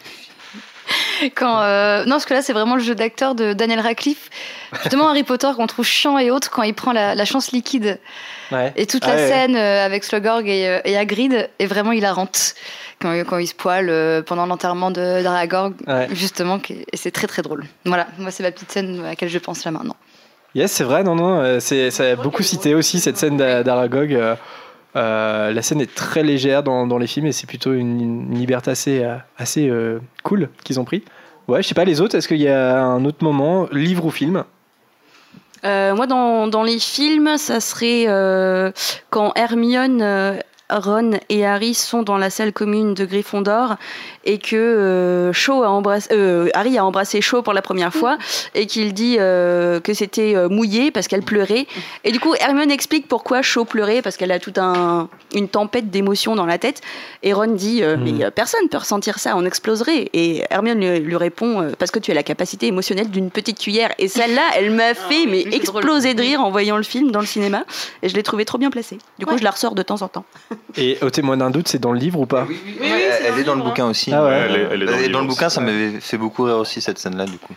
[1.34, 4.28] Quand, euh, non, parce que là, c'est vraiment le jeu d'acteur de Daniel Radcliffe.
[4.82, 7.98] Justement, Harry Potter, qu'on trouve chiant et autres, quand il prend la, la chance liquide.
[8.52, 8.72] Ouais.
[8.76, 11.92] Et toute Ah la ouais, scène euh, avec Slughorn et, euh, et Hagrid est vraiment
[11.92, 12.54] hilarante.
[13.00, 16.08] Quand, quand il se poile euh, pendant l'enterrement de d'Aragorn, Ouais.
[16.12, 17.64] justement, et c'est très très drôle.
[17.84, 19.96] Voilà, moi, c'est la petite scène à laquelle je pense là maintenant.
[20.54, 24.16] Yes, c'est vrai, non, non, c'est, ça a beaucoup cité aussi cette scène d'A- d'Aragog.
[24.96, 29.02] Euh, la scène est très légère dans, les films et c'est plutôt une, liberté assez,
[29.02, 29.18] euh,
[29.58, 31.04] euh, cool qu'ils ont pris.
[31.48, 34.10] Ouais, je sais pas, les autres, est-ce qu'il y a un autre moment, livre ou
[34.10, 34.44] film?
[35.64, 38.06] Moi, dans, les films, ça serait
[39.10, 40.38] quand Hermione,
[40.78, 43.76] Ron et Harry sont dans la salle commune de Gryffondor
[44.24, 48.18] et que euh, Cho a embrassé, euh, Harry a embrassé Cho pour la première fois
[48.54, 51.66] et qu'il dit euh, que c'était mouillé parce qu'elle pleurait.
[52.04, 55.90] Et du coup, Hermione explique pourquoi Cho pleurait parce qu'elle a toute un, une tempête
[55.90, 56.80] d'émotions dans la tête.
[57.22, 58.18] Et Ron dit euh, Mhm.
[58.18, 60.08] mais personne peut ressentir ça, on exploserait.
[60.12, 63.90] Et Hermione lui, lui répond parce que tu as la capacité émotionnelle d'une petite cuillère.
[63.98, 67.26] Et celle-là, elle m'a fait mais exploser de rire en voyant le film dans le
[67.26, 67.64] cinéma.
[68.02, 68.98] Et je l'ai trouvé trop bien placé.
[69.18, 69.38] Du coup, Ouais.
[69.38, 70.24] je la ressors de temps en temps.
[70.76, 72.46] Et au témoin d'un doute, c'est dans le livre ou pas
[72.80, 74.12] elle, elle est dans le bouquin aussi.
[74.12, 74.46] Ah ouais.
[74.48, 76.44] Elle est- elle est dans le Et livre dans le bouquin, ça m'avait fait beaucoup
[76.44, 77.54] rire aussi cette scène-là, du coup.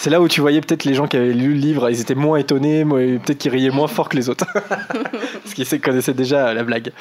[0.00, 2.14] C'est là où tu voyais peut-être les gens qui avaient lu le livre, ils étaient
[2.14, 4.46] moins étonnés, peut-être qu'ils riaient moins fort que les autres.
[4.52, 6.92] Parce qu'ils connaissaient déjà la blague.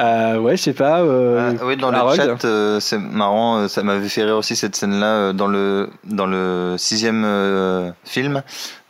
[0.00, 1.02] Euh, ouais, je sais pas.
[1.02, 4.56] euh, Ah, oui, dans le chat, euh, c'est marrant, euh, ça m'avait fait rire aussi
[4.56, 8.42] cette scène-là euh, dans le dans le sixième euh, film.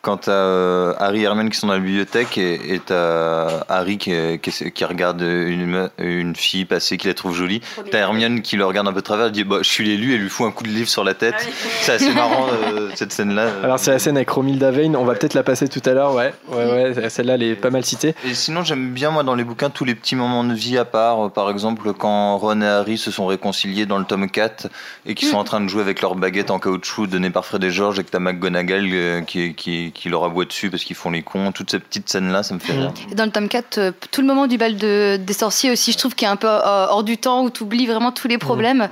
[0.03, 4.13] Quand t'as euh, Harry et Hermione qui sont dans la bibliothèque et t'as Harry qui,
[4.41, 8.89] qui, qui regarde une, fille passer qu'il la trouve jolie, t'as Hermione qui le regarde
[8.89, 10.65] un peu de travers, elle dit bah, je suis l'élu et lui fout un coup
[10.65, 11.49] de livre sur la tête.
[11.81, 13.49] C'est assez marrant euh, cette scène-là.
[13.63, 16.15] Alors c'est la scène avec Romilda Vane, on va peut-être la passer tout à l'heure,
[16.15, 16.35] ouais.
[16.49, 18.15] Ouais, ouais, celle-là elle est pas mal citée.
[18.27, 20.85] Et sinon, j'aime bien, moi, dans les bouquins, tous les petits moments de vie à
[20.85, 21.31] part.
[21.31, 24.69] Par exemple, quand Ron et Harry se sont réconciliés dans le tome 4
[25.07, 27.63] et qu'ils sont en train de jouer avec leur baguette en caoutchouc donnée par Fred
[27.65, 30.97] et George et que t'as McGonagall euh, qui, qui, qui leur aboie dessus parce qu'ils
[30.97, 31.53] font les cons.
[31.53, 32.93] Toutes ces petites scènes-là, ça me fait rire.
[33.11, 35.93] Et dans le tome 4, euh, tout le moment du bal de- des sorciers aussi,
[35.93, 38.29] je trouve qu'il est un peu euh, hors du temps, où tu oublies vraiment tous
[38.29, 38.89] les problèmes.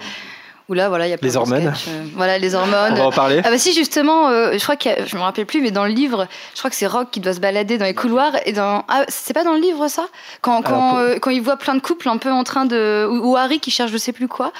[0.68, 1.66] Où là, voilà, il y a plein Les hormones.
[1.66, 2.92] euh, voilà, les hormones.
[2.92, 3.40] On va en parler.
[3.44, 5.90] Ah bah si, justement, euh, je crois a- je me rappelle plus, mais dans le
[5.90, 8.34] livre, je crois que c'est Rock qui doit se balader dans les couloirs.
[8.46, 10.06] Et dans, ah, c'est pas dans le livre ça?
[10.42, 12.66] Quand, quand, Alors, pour- euh, quand il voit plein de couples un peu en train
[12.66, 13.04] de.
[13.10, 14.52] Ou, ou Harry qui cherche je sais plus quoi.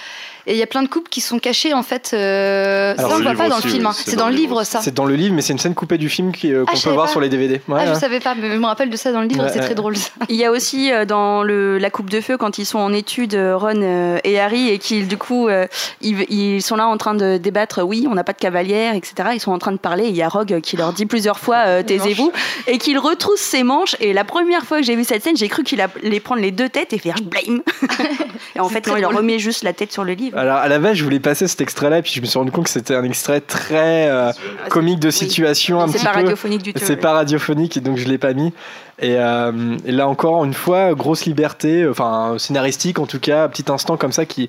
[0.50, 2.10] Et il y a plein de couples qui sont cachés en fait.
[2.12, 3.84] euh, Alors, ça, on le voit pas dans aussi, le film.
[3.84, 4.02] oui, hein.
[4.04, 4.80] c'est dans le livre ça.
[4.82, 6.90] C'est dans le livre, mais c'est une scène coupée du film euh, Ah, qu'on peut
[6.90, 7.10] voir pas.
[7.12, 7.60] sur les DVD.
[7.68, 7.98] Ouais, Ah, je ouais.
[8.00, 9.64] savais pas, mais je me rappelle de ça dans le livre, Ouais, c'est ouais.
[9.66, 9.96] très drôle.
[9.96, 10.10] ça.
[10.28, 12.92] Il y a aussi euh, dans le, la coupe de feu quand ils sont en
[12.92, 15.66] études euh, Ron euh, et Harry et qu'ils du coup euh,
[16.00, 19.30] ils, ils sont là en train de débattre oui on n'a pas de cavalière etc
[19.34, 21.38] ils sont en train de parler et il y a Rogue qui leur dit plusieurs
[21.38, 22.32] fois euh, taisez-vous
[22.66, 25.48] et qu'il retrousse ses manches et la première fois que j'ai vu cette scène j'ai
[25.48, 27.62] cru qu'il allait prendre les deux têtes et faire blame
[28.56, 30.68] et en fait non il leur remet juste la tête sur le livre Alors à
[30.68, 32.70] la base, je voulais passer cet extrait-là, et puis je me suis rendu compte que
[32.70, 34.32] c'était un extrait très euh,
[34.70, 36.16] comique de situation, un c'est pas peu.
[36.20, 38.52] radiophonique du tout C'est pas radiophonique, et donc je l'ai pas mis.
[39.00, 43.70] Et, euh, et là encore une fois, grosse liberté, enfin scénaristique en tout cas, petit
[43.70, 44.48] instant comme ça qui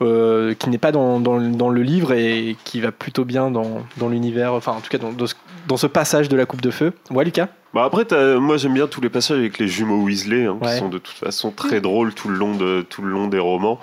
[0.00, 3.50] euh, qui n'est pas dans, dans, le- dans le livre et qui va plutôt bien
[3.52, 6.92] dans, dans l'univers, enfin en tout cas dans ce passage de la coupe de feu.
[7.10, 7.48] Ouais Lucas?
[7.74, 8.04] Bah après,
[8.38, 10.72] moi j'aime bien tous les passages avec les jumeaux Weasley, hein, Ouais.
[10.72, 13.38] qui sont de toute façon très drôles tout le long de tout le long des
[13.38, 13.78] romans.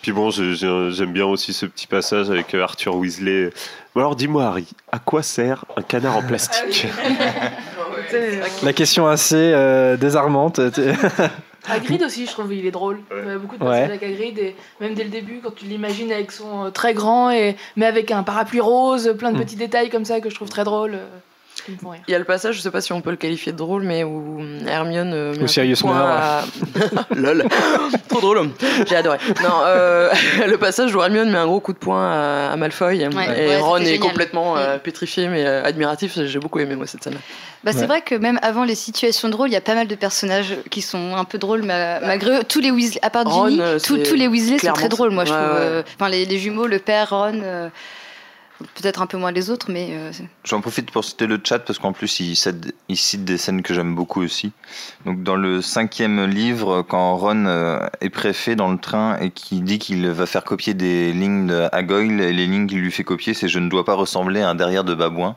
[0.00, 3.50] Puis bon, j'aime bien aussi ce petit passage avec euh, Arthur Weasley.
[3.94, 6.86] Bon alors dis-moi Harry, à quoi sert un canard en plastique?
[8.62, 10.60] La question assez euh, désarmante.
[11.68, 13.00] Hagrid aussi, je trouve, il est drôle.
[13.10, 13.70] Il y a beaucoup de Ouais.
[13.70, 16.92] personnages avec Hagrid, et même dès le début, quand tu l'imagines avec son euh, très
[16.92, 19.40] grand, et, mais avec un parapluie rose, plein de Mm.
[19.44, 20.98] petits détails comme ça que je trouve très drôle,
[21.64, 22.00] euh, qui me font rire.
[22.06, 23.82] Il y a le passage, je sais pas si on peut le qualifier de drôle,
[23.82, 26.08] mais où Hermione euh, met un coup de Sirius poing meurt.
[26.10, 26.44] à-
[27.14, 27.44] Lol,
[28.08, 28.50] trop drôle.
[28.88, 29.18] J'ai adoré.
[29.42, 30.10] Non, euh,
[30.46, 33.56] le passage où Hermione met un gros coup de poing à, à Malfoy et ouais,
[33.58, 34.00] Ron est génial.
[34.00, 36.18] complètement euh, pétrifié mais euh, admiratif.
[36.24, 37.18] J'ai beaucoup aimé moi cette scène.
[37.64, 37.86] Bah, c'est Ouais.
[37.86, 40.82] vrai que même avant les situations drôles, il y a pas mal de personnages qui
[40.82, 43.78] sont un peu drôles, mais malgré eux, tous les Weasley, à part Ron, Ginny, euh,
[43.82, 45.40] tous, les Weasley sont très drôles, moi je trouve.
[45.42, 47.68] Euh, Enfin, les, les jumeaux, le père, Ron, euh,
[48.74, 50.10] peut-être un peu moins les autres, mais euh,
[50.44, 53.62] J'en profite pour citer le chat parce qu'en plus il cite, il cite des scènes
[53.62, 54.52] que j'aime beaucoup aussi.
[55.06, 59.60] Donc dans le cinquième livre, quand Ron euh, est préfet dans le train et qui
[59.60, 63.04] dit qu'il va faire copier des lignes de Agoyle, et les lignes qu'il lui fait
[63.04, 65.36] copier, c'est je ne dois pas ressembler à un derrière de babouin.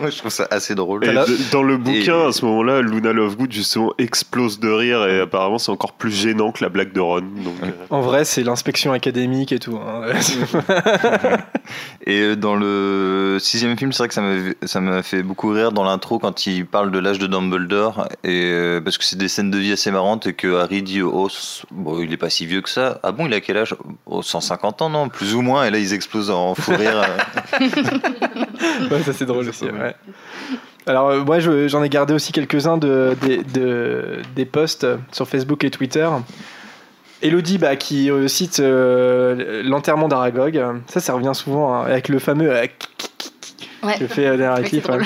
[0.00, 1.04] Moi je trouve ça assez drôle.
[1.04, 1.14] Et
[1.52, 5.72] dans le bouquin, à ce moment-là, Luna Lovegood justement explose de rire et apparemment c'est
[5.72, 7.20] encore plus gênant que la blague de Ron.
[7.20, 7.54] Donc,
[7.90, 9.76] En vrai, c'est l'inspection académique et tout.
[9.76, 10.06] hein.
[12.06, 15.84] Et euh, dans le sixième film, c'est vrai que ça m'a fait beaucoup rire dans
[15.84, 19.50] l'intro quand il parle de l'âge de Dumbledore, et euh, parce que c'est des scènes
[19.50, 21.28] de vie assez marrantes et que Harry dit oh
[21.70, 23.00] bon il est pas si vieux que ça.
[23.02, 23.74] Ah bon il a quel âge?
[24.06, 25.08] Oh, 150 ans non?
[25.08, 27.04] Plus ou moins et là ils explosent en fou rire.
[28.90, 29.64] ouais, ça c'est drôle aussi.
[29.64, 29.94] ouais.
[30.86, 35.28] Alors euh, moi je- j'en ai gardé aussi quelques-uns de, des- de- des posts sur
[35.28, 36.08] Facebook et Twitter.
[37.22, 40.62] Elodie bah, qui euh, cite euh, l'enterrement d'Aragog.
[40.86, 42.66] Ça ça revient souvent hein, avec le fameux euh,
[43.82, 43.98] ouais.
[43.98, 45.04] que fait euh, Ouais, ouais.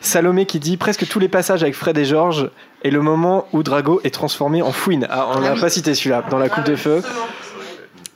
[0.00, 2.50] Salomé qui dit presque tous les passages avec Fred et Georges
[2.82, 5.06] et le moment où Drago est transformé en fouine.
[5.10, 5.60] Ah, on Ah n'a oui.
[5.60, 7.02] pas cité celui-là dans la coupe de feu.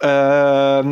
[0.04, 0.82] Euh,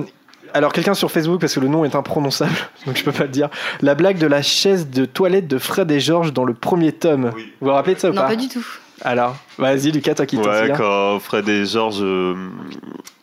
[0.55, 2.55] alors quelqu'un sur Facebook parce que le nom est imprononçable
[2.87, 3.49] donc je peux pas le dire.
[3.83, 7.33] La blague de la chaise de toilette de Fred et Georges dans le premier tome.
[7.61, 8.65] Vous vous rappelez de ça ou non, pas pas du tout.
[9.05, 12.35] Alors vas-y Lucas toi qui t'en ouais, quand Fred et George, euh,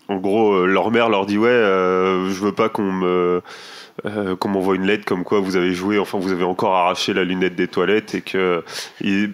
[0.07, 3.41] en gros, euh, leur mère leur dit ouais, euh, je veux pas qu'on me
[4.05, 7.13] euh, qu'on m'envoie une lettre comme quoi vous avez joué, enfin vous avez encore arraché
[7.13, 8.63] la lunette des toilettes et que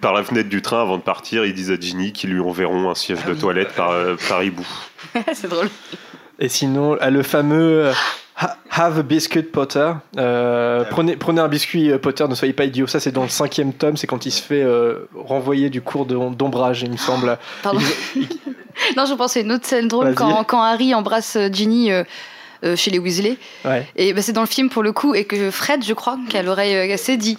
[0.00, 2.90] par la fenêtre du train avant de partir, ils disent à Ginny qu'ils lui enverront
[2.90, 3.92] un siège de toilette par,
[4.28, 4.66] par hibou.
[5.32, 5.68] c'est drôle.
[6.40, 7.92] Et sinon, ah, le fameux euh,
[8.38, 9.90] ha- Have a biscuit Potter.
[10.16, 12.86] Euh, prenez, prenez un biscuit euh, Potter, ne soyez pas idiot.
[12.86, 13.96] Ça, c'est dans le cinquième tome.
[13.96, 17.38] C'est quand il se fait euh, renvoyer du cours d'ombrage, il me semble.
[17.62, 17.80] Pardon.
[18.96, 22.04] non, je pense à une autre scène drôle quand, quand Harry embrasse Ginny euh,
[22.64, 23.36] euh, chez les Weasley.
[23.64, 23.86] Ouais.
[23.96, 26.36] Et bah, c'est dans le film pour le coup, et que Fred, je crois, qui
[26.36, 27.36] a l'oreille cassée, dit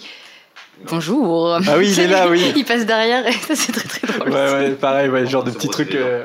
[0.90, 1.54] Bonjour.
[1.66, 2.52] Ah oui, il est là, oui.
[2.56, 4.30] il passe derrière, et ça, c'est très très drôle.
[4.30, 6.24] Ouais, ouais, pareil, ouais, genre de petits trucs euh,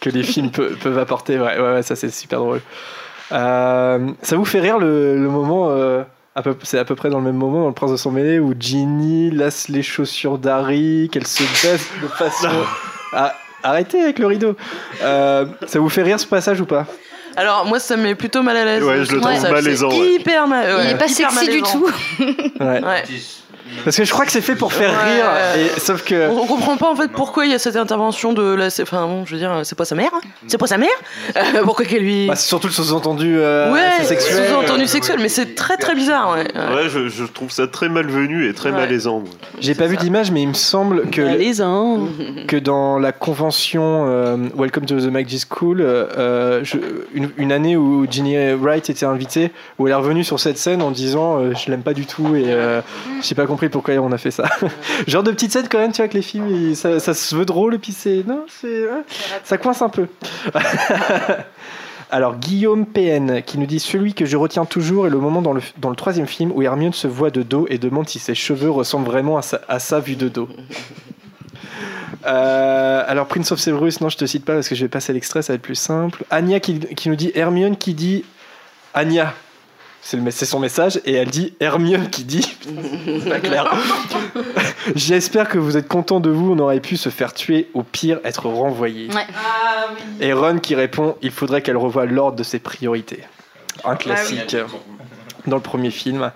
[0.00, 1.38] que les films pe- peuvent apporter.
[1.40, 2.60] Ouais, ouais, ouais, ça, c'est super drôle.
[3.32, 6.02] Euh, ça vous fait rire le, le moment euh,
[6.62, 8.54] c'est à peu près dans le même moment dans le Prince de sang mêlé où
[8.58, 12.48] Ginny laisse les chaussures d'Harry, qu'elle se baisse de façon.
[13.62, 14.56] Arrêtez avec le rideau.
[15.02, 16.86] Euh, ça vous fait rire ce passage ou pas?
[17.36, 18.82] Alors, moi, ça me met plutôt mal à l'aise.
[18.84, 19.90] Ouais, je le trouve malaisant.
[19.90, 20.66] Hyper mal.
[20.84, 21.88] Il est pas sexy du tout.
[22.60, 22.80] Ouais.
[22.82, 23.02] Ouais.
[23.82, 25.14] Parce que je crois que c'est fait pour faire Ouais.
[25.14, 25.24] rire,
[25.76, 26.28] et, sauf que.
[26.28, 28.66] On, on comprend pas en fait pourquoi il y a cette intervention de la.
[28.82, 30.10] Enfin bon, je veux dire, c'est pas sa mère
[30.46, 30.88] C'est pas sa mère
[31.36, 32.28] Euh, Pourquoi qu'elle lui.
[32.28, 34.48] Bah, c'est surtout le sous-entendu euh, ouais, sexuel.
[34.48, 36.34] sous-entendu sexuel, mais c'est très très bizarre.
[36.36, 36.46] Ouais.
[36.54, 36.74] Ouais.
[36.84, 38.76] Ouais, je, je trouve ça très malvenu et très Ouais.
[38.76, 39.24] malaisant.
[39.60, 42.06] J'ai pas vu d'image, mais il me semble que, Malaisant.
[42.46, 46.76] que dans la convention euh, Welcome to the Magic School, euh, euh, je-
[47.14, 50.82] une, une année où Ginny Wright était invitée, où elle est revenue sur cette scène
[50.82, 52.80] en disant euh, je l'aime pas du tout et euh,
[53.22, 54.44] j'ai pas compris pourquoi on a fait ça.
[55.06, 57.74] Genre de petites scènes quand même, tu vois, que les films, ça, se veut drôle
[57.74, 57.94] et puis.
[58.26, 58.84] Non, c'est.
[58.84, 59.02] ouais,
[59.44, 60.06] ça coince un peu.
[62.10, 65.52] Alors Guillaume PN qui nous dit celui que je retiens toujours est le moment dans
[65.52, 68.34] le, dans le troisième film où Hermione se voit de dos et demande si ses
[68.34, 70.48] cheveux ressemblent vraiment à sa, à sa vue de dos.
[72.26, 75.12] Euh, alors Prince of Severus, non je te cite pas parce que je vais passer
[75.12, 76.24] l'extrait, ça va être plus simple.
[76.30, 78.24] Anya qui, qui nous dit Hermione qui dit
[78.94, 79.34] Anya.
[80.00, 82.42] C'est son message et elle dit Hermione qui dit.
[83.04, 83.74] C'est pas clair.
[84.94, 86.52] J'espère que vous êtes content de vous.
[86.52, 89.08] On aurait pu se faire tuer, au pire être renvoyé.
[89.08, 89.26] Ouais.
[90.20, 93.24] Et Ron qui répond il faudrait qu'elle revoie l'ordre de ses priorités.
[93.82, 94.56] Un classique
[95.46, 96.30] dans le premier film.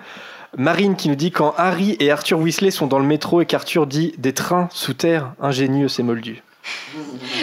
[0.59, 3.87] Marine qui nous dit quand Harry et Arthur Weasley sont dans le métro et qu'Arthur
[3.87, 6.43] dit des trains sous terre, ingénieux c'est moldu.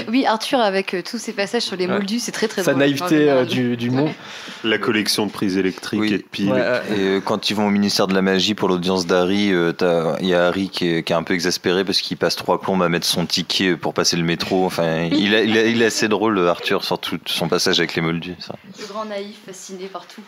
[0.07, 1.93] Oui, Arthur, avec euh, tous ses passages sur les Ouais.
[1.93, 2.81] moldus, c'est très très Sa drôle.
[2.83, 4.07] naïveté euh, du, du mot.
[4.63, 6.51] La collection de prises électriques et de piles.
[6.51, 9.51] Ouais, euh, Et euh, quand ils vont au ministère de la magie pour l'audience d'Harry,
[9.51, 9.73] euh,
[10.21, 12.61] il y a Harry qui est, qui est un peu exaspéré parce qu'il passe trois
[12.61, 14.63] plombes à mettre son ticket pour passer le métro.
[14.65, 17.95] Enfin, il, a- il, a- il est assez drôle, Arthur, sur tout son passage avec
[17.95, 18.35] les moldus.
[18.39, 18.55] Ça.
[18.79, 20.21] Le grand naïf, fasciné par tout.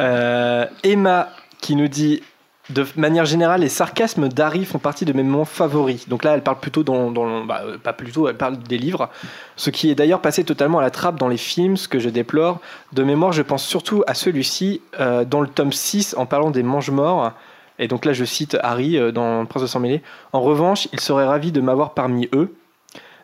[0.00, 1.28] Euh, Emma
[1.60, 2.22] qui nous dit
[2.70, 6.08] de manière générale, les sarcasmes d'Harry font partie de mes moments favoris.
[6.08, 9.10] Donc là, elle parle plutôt bah, euh, pas plutôt, elle parle des livres,
[9.56, 12.08] ce qui est d'ailleurs passé totalement à la trappe dans les films, ce que je
[12.08, 12.60] déplore.
[12.92, 16.62] De mémoire, je pense surtout à celui-ci euh, dans le tome 6 en parlant des
[16.62, 17.32] mange-morts.
[17.80, 20.02] Et donc là, je cite Harry dans Prince de sang mêlé.
[20.32, 22.54] En revanche, il serait ravi de m'avoir parmi eux.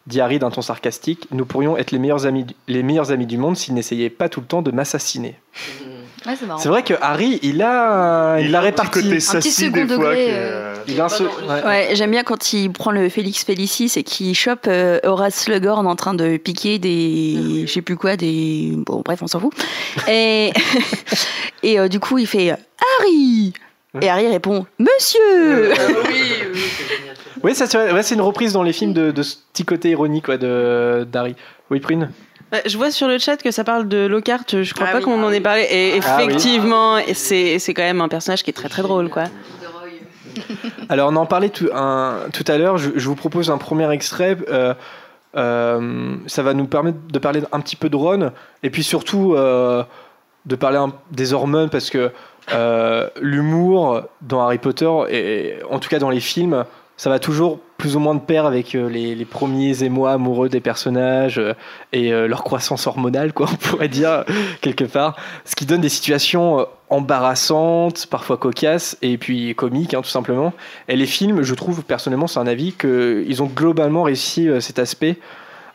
[0.07, 3.39] Dit Harry d'un ton sarcastique, nous pourrions être les meilleurs amis, les meilleurs amis du
[3.39, 5.37] monde s'il n'essayait pas tout le temps de m'assassiner.
[6.27, 8.91] Ouais, c'est vrai que Harry, il a, il, Il a un petit réparti.
[9.03, 9.97] côté petit sassy second des fois.
[9.97, 11.65] degré, que- euh, Il a un se- ouais.
[11.65, 15.87] Ouais, j'aime bien quand il prend le Félix Félicis et qu'il chope euh, Horace Slughorn
[15.87, 17.65] en train de piquer des.
[17.67, 18.73] Je sais plus quoi, des.
[18.75, 19.53] Bon, bref, on s'en fout.
[20.09, 20.53] Et,
[21.63, 22.51] et euh, du coup, il fait
[23.01, 23.53] Harry
[24.03, 26.15] Et Harry répond Monsieur oui,
[26.53, 27.17] oui, c'est génial.
[27.43, 27.93] Oui, ça, c'est.
[27.93, 31.37] Ouais, une reprise dans les films de, de ce petit côté ironique d'Harry.
[31.71, 32.11] Oui, Prune?
[32.53, 34.99] Bah, Je vois sur le chat que ça parle de Lockhart, je crois Ah pas
[34.99, 35.67] oui, qu'on ah en ait parlé.
[35.71, 39.25] Et Ah effectivement, c'est c'est quand même un personnage qui est très très drôle, quoi.
[40.89, 42.79] Alors, on en parlait tout, un- tout à l'heure.
[42.79, 44.37] Je, je vous propose un premier extrait.
[44.49, 44.75] euh,
[45.37, 48.33] euh, ça va nous permettre de parler un petit peu de Ron
[48.63, 49.83] et puis surtout euh,
[50.47, 52.11] de parler un- des hormones parce que
[52.55, 56.65] euh, l'humour dans Harry Potter et en tout cas dans les films
[56.97, 60.61] ça va toujours plus ou moins de pair avec euh, les, premiers émois amoureux des
[60.61, 61.55] personnages euh,
[61.93, 64.25] et euh, leur croissance hormonale, quoi, on pourrait dire,
[64.61, 65.17] quelque part.
[65.45, 70.53] Ce qui donne des situations embarrassantes, parfois cocasses, et puis comiques, hein, tout simplement.
[70.89, 75.19] Et les films, je trouve, personnellement, c'est un avis, qu'ils ont globalement réussi cet aspect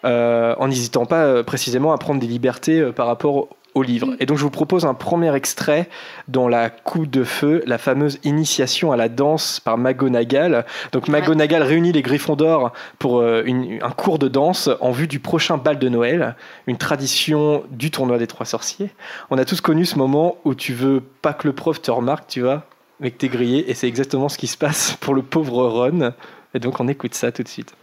[0.04, 4.16] en n'hésitant pas précisément à prendre des libertés par rapport au livre.
[4.20, 5.90] Et donc je vous propose un premier extrait
[6.28, 10.66] dans La Coupe de Feu, la fameuse initiation à la danse par McGonagall.
[10.92, 15.20] Donc McGonagall réunit les Gryffondors pour euh, une- un cours de danse en vue du
[15.20, 16.36] prochain bal de Noël,
[16.68, 18.90] une tradition du tournoi des trois sorciers.
[19.30, 22.28] On a tous connu ce moment où tu veux pas que le prof te remarque,
[22.28, 22.64] tu vois,
[23.00, 26.12] mais que t'es grillé, et c'est exactement ce qui se passe pour le pauvre Ron.
[26.54, 27.74] Et donc on écoute ça tout de suite.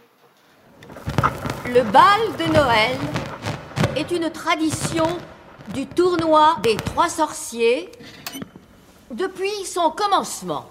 [1.65, 2.97] Le bal de Noël
[3.95, 5.05] est une tradition
[5.73, 7.89] du tournoi des trois sorciers
[9.11, 10.65] depuis son commencement.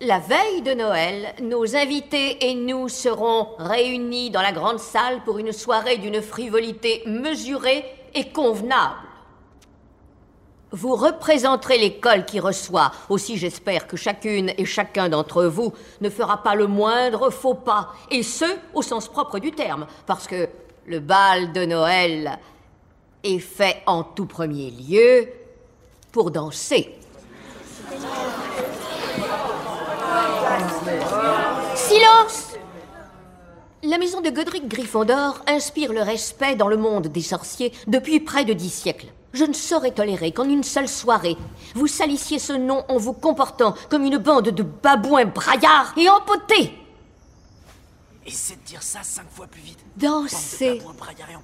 [0.00, 5.38] La veille de Noël, nos invités et nous serons réunis dans la grande salle pour
[5.38, 8.96] une soirée d'une frivolité mesurée et convenable.
[10.72, 12.90] Vous représenterez l'école qui reçoit.
[13.10, 17.92] Aussi, j'espère que chacune et chacun d'entre vous ne fera pas le moindre faux pas,
[18.10, 20.48] et ce, au sens propre du terme, parce que
[20.86, 22.38] le bal de Noël
[23.24, 25.28] est fait en tout premier lieu
[26.10, 26.94] pour danser.
[31.74, 32.52] Silence
[33.82, 38.44] La maison de Godric Gryffondor inspire le respect dans le monde des sorciers depuis près
[38.44, 39.08] de dix siècles.
[39.32, 41.36] Je ne saurais tolérer qu'en une seule soirée,
[41.74, 46.81] vous salissiez ce nom en vous comportant comme une bande de babouins braillards et empotés.
[48.24, 49.78] Essaie de dire ça cinq fois plus vite.
[49.96, 50.80] Danser,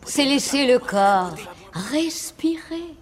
[0.07, 1.35] c'est laisser le corps
[1.73, 2.95] respirer.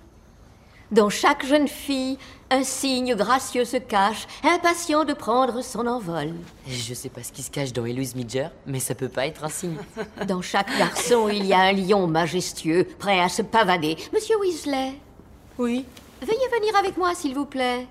[0.93, 2.17] Dans chaque jeune fille,
[2.49, 6.33] un signe gracieux se cache, impatient de prendre son envol.
[6.69, 9.45] Je sais pas ce qui se cache dans Héloïse Midger, mais ça peut pas être
[9.45, 9.77] un signe.
[10.29, 13.97] Dans chaque garçon, il y a un lion majestueux, prêt à se pavader.
[14.13, 14.95] Monsieur Weasley
[15.59, 15.85] Oui.
[16.23, 17.89] Veuillez venir avec moi, s'il vous plaît.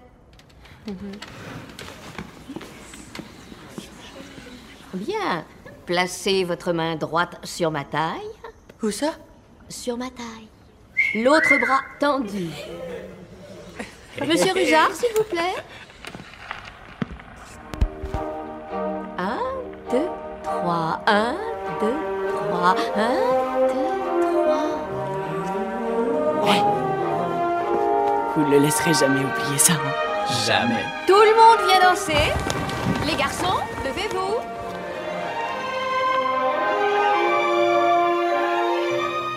[4.94, 5.46] Bien.
[5.86, 8.30] Placez votre main droite sur ma taille.
[8.82, 9.12] Où ça?
[9.70, 10.48] Sur ma taille.
[11.24, 12.50] L'autre bras tendu.
[14.28, 15.56] Monsieur Rujard, s'il vous plaît.
[19.18, 19.38] Un,
[19.92, 20.08] deux,
[20.44, 21.02] trois.
[21.06, 21.36] Un,
[21.80, 21.94] deux,
[22.50, 22.76] trois.
[22.96, 24.66] Un, deux, trois.
[28.36, 29.74] Vous le laisserez jamais oublier ça.
[29.74, 30.26] hein?
[30.46, 30.84] Jamais.
[31.06, 32.34] Tout le monde vient danser.
[33.06, 34.40] Les garçons, levez-vous.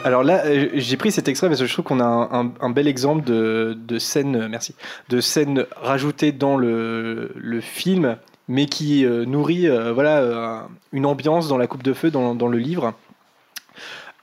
[0.05, 2.87] Alors là, euh, j'ai pris cet extrait parce que je trouve qu'on a un, bel
[2.87, 4.75] exemple de, scène, euh, merci,
[5.09, 11.67] de scène rajoutée dans le, film, mais qui euh, nourrit voilà une ambiance dans la
[11.67, 12.95] coupe de feu dans, le livre.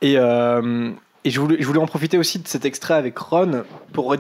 [0.02, 4.16] Et, je, voulais, en profiter aussi de cet extrait avec Ron pour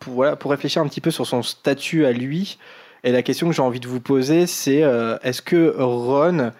[0.00, 2.58] pour voilà, pour réfléchir un petit peu sur son statut à lui.
[3.04, 4.82] Et la question que j'ai envie de vous poser, c'est
[5.22, 6.50] est-ce que Ron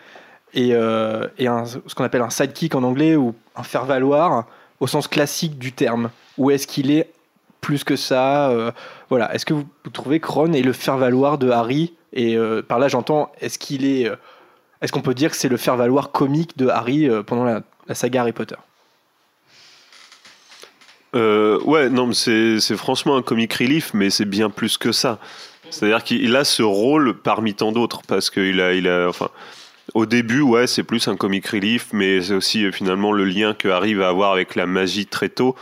[0.54, 4.46] et, euh, ce qu'on appelle un sidekick en anglais ou un faire-valoir
[4.80, 7.12] au sens classique du terme Ou est-ce qu'il est
[7.60, 8.72] plus que ça euh,
[9.10, 9.32] Voilà.
[9.34, 12.88] Est-ce que vous, trouvez que Ron est le faire-valoir de Harry Et euh, par là,
[12.88, 14.10] j'entends, est-ce qu'il est.
[14.80, 17.62] est-ce qu'on peut dire que c'est le faire-valoir comique de Harry pendant la,
[17.94, 18.56] saga Harry Potter?
[21.12, 25.18] Ouais, non, mais c'est c'est franchement un comic relief, mais c'est bien plus que ça.
[25.70, 29.28] C'est-à-dire qu'il a ce rôle parmi tant d'autres, parce qu'il a, il a, enfin,
[29.94, 33.54] au début, ouais, c'est plus un comic relief, mais c'est aussi euh, finalement le lien
[33.54, 35.56] que Harry va avoir avec la magie très tôt,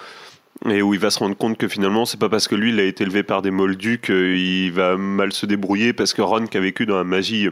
[0.68, 2.81] et où il va se rendre compte que finalement, c'est pas parce que lui, il
[2.81, 6.57] a été élevé par des moldus qu'il va mal se débrouiller, parce que Ron, qui
[6.57, 7.49] a vécu dans la magie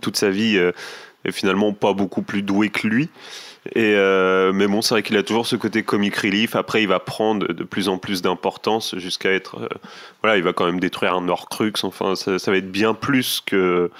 [0.00, 0.72] toute sa vie, euh,
[1.24, 3.08] est finalement pas beaucoup plus doué que lui.
[3.72, 6.54] Et euh, mais bon, c'est vrai qu'il a toujours ce côté comic relief.
[6.54, 9.68] Après, il va prendre de plus en plus d'importance jusqu'à être, euh,
[10.22, 11.72] voilà, il va quand même détruire un Horcrux.
[11.82, 13.90] Enfin, ça, va être bien plus que,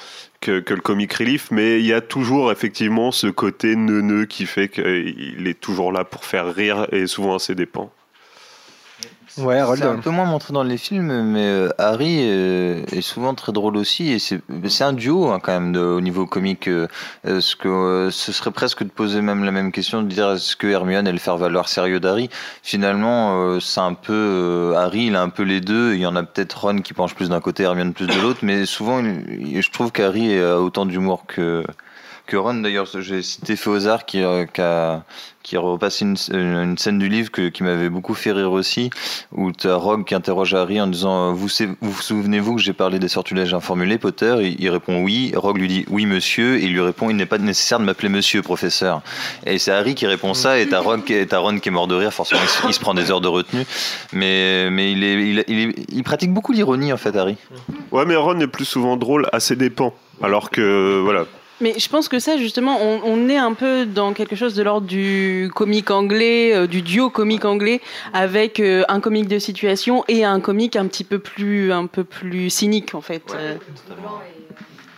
[0.41, 1.51] que que le comic relief.
[1.51, 6.05] Mais il y a toujours effectivement ce côté neuneux qui fait qu'il est toujours là
[6.05, 7.91] pour faire rire et souvent à ses dépens.
[9.39, 13.35] Ouais, C'est un peu moins montré dans les films, mais euh, Harry euh, est souvent
[13.35, 14.12] très drôle aussi.
[14.12, 16.68] Et c'est c'est un duo hein, quand même de, au niveau comique.
[16.68, 16.87] euh,
[17.24, 20.55] Est-ce que euh, ce serait presque de poser même la même question de dire est-ce
[20.57, 22.30] que Hermione est le faire valoir sérieux d'Harry?
[22.62, 25.95] Finalement, euh, c'est un peu euh, Harry, il a un peu les deux.
[25.95, 28.41] Il y en a peut-être Ron qui penche plus d'un côté, Hermione plus de l'autre,
[28.43, 31.64] mais souvent, il- je trouve qu'Harry a autant d'humour que
[32.27, 35.03] que Ron d'ailleurs j'ai cité Féozard qui, euh, a
[35.43, 38.89] qui a repassé une, une scène du livre que- qui m'avait beaucoup fait rire aussi
[39.33, 42.62] où tu as Rogue qui interroge Harry en disant euh, vous vous, vous souvenez-vous que
[42.62, 44.37] j'ai parlé des sortilèges informulés Potter?
[44.41, 45.33] Il, il répond oui.
[45.37, 46.57] Rogue lui dit oui monsieur.
[46.57, 49.03] Et il lui répond il n'est pas nécessaire de m'appeler monsieur professeur.
[49.45, 52.12] Et c'est Harry qui répond ça et est- t'as Ron qui est mort de rire
[52.14, 53.66] forcément il, se- prend des heures de retenue.
[54.14, 55.05] Mais mais il
[55.47, 57.37] il, il pratique beaucoup l'ironie en fait Harry.
[57.93, 59.93] Ouais, mais Ron est plus souvent drôle à ses dépens.
[60.22, 61.27] Alors que voilà.
[61.61, 64.63] Mais je pense que ça, justement, on, on est un peu dans quelque chose de
[64.63, 67.81] l'ordre du comique anglais, euh, du duo comique anglais,
[68.13, 72.03] avec euh, un comique de situation et un comique un petit peu plus, un peu
[72.05, 73.23] plus cynique, en fait.
[73.37, 73.55] Euh,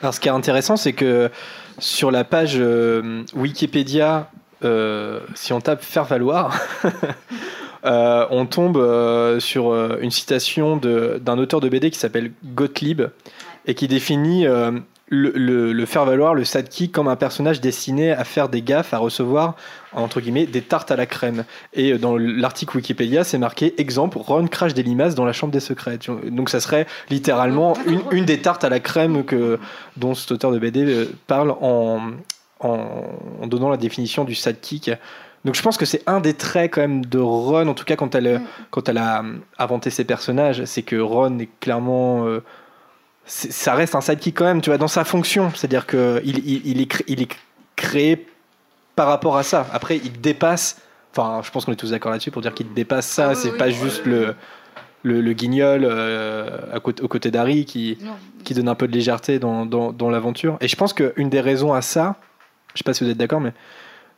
[0.01, 1.31] Alors, ce qui est intéressant, c'est que
[1.79, 4.31] sur la page euh, Wikipédia,
[4.65, 6.59] euh, si on tape faire valoir,
[7.85, 12.33] euh, on tombe euh, sur euh, une citation de- d'un auteur de BD qui s'appelle
[12.55, 13.03] Gottlieb
[13.67, 14.71] et qui définit euh,
[15.09, 18.93] le, le- le faire valoir, le sidekick, comme un personnage destiné à faire des gaffes,
[18.93, 19.55] à recevoir
[19.93, 21.45] entre guillemets des tartes à la crème.
[21.75, 25.53] Et euh, dans l'article Wikipédia, c'est marqué exemple Ron crache des limaces dans la chambre
[25.53, 25.99] des secrets.
[26.31, 29.61] Donc ça serait littéralement une, une des tartes à la crème que
[29.97, 32.01] dont cet auteur de BD euh, parle en,
[32.59, 32.87] en,
[33.43, 34.91] en donnant la définition du sidekick.
[35.45, 37.95] Donc je pense que c'est un des traits quand même de Ron, en tout cas
[37.95, 38.43] quand elle,
[38.73, 42.27] quand elle a euh, inventé ses personnages, c'est que Ron est clairement...
[42.27, 42.43] euh,
[43.27, 45.51] ça reste un sidekick quand même, tu vois, dans sa fonction.
[45.55, 47.29] C'est-à-dire qu'il il, il est, cré- il est
[47.75, 48.27] créé
[48.95, 49.67] par rapport à ça.
[49.73, 50.81] Après, il dépasse...
[51.13, 53.35] Enfin, je pense qu'on est tous d'accord là-dessus pour dire qu'il dépasse ça.
[53.35, 54.35] c'est pas juste le...
[55.03, 58.15] Le, le guignol euh, à côté, aux côtés d'Harry qui, Non.
[58.43, 60.57] qui donne un peu de légèreté dans, dans, dans l'aventure.
[60.61, 62.17] Et je pense qu'une des raisons à ça,
[62.75, 63.53] je sais pas si vous êtes d'accord, mais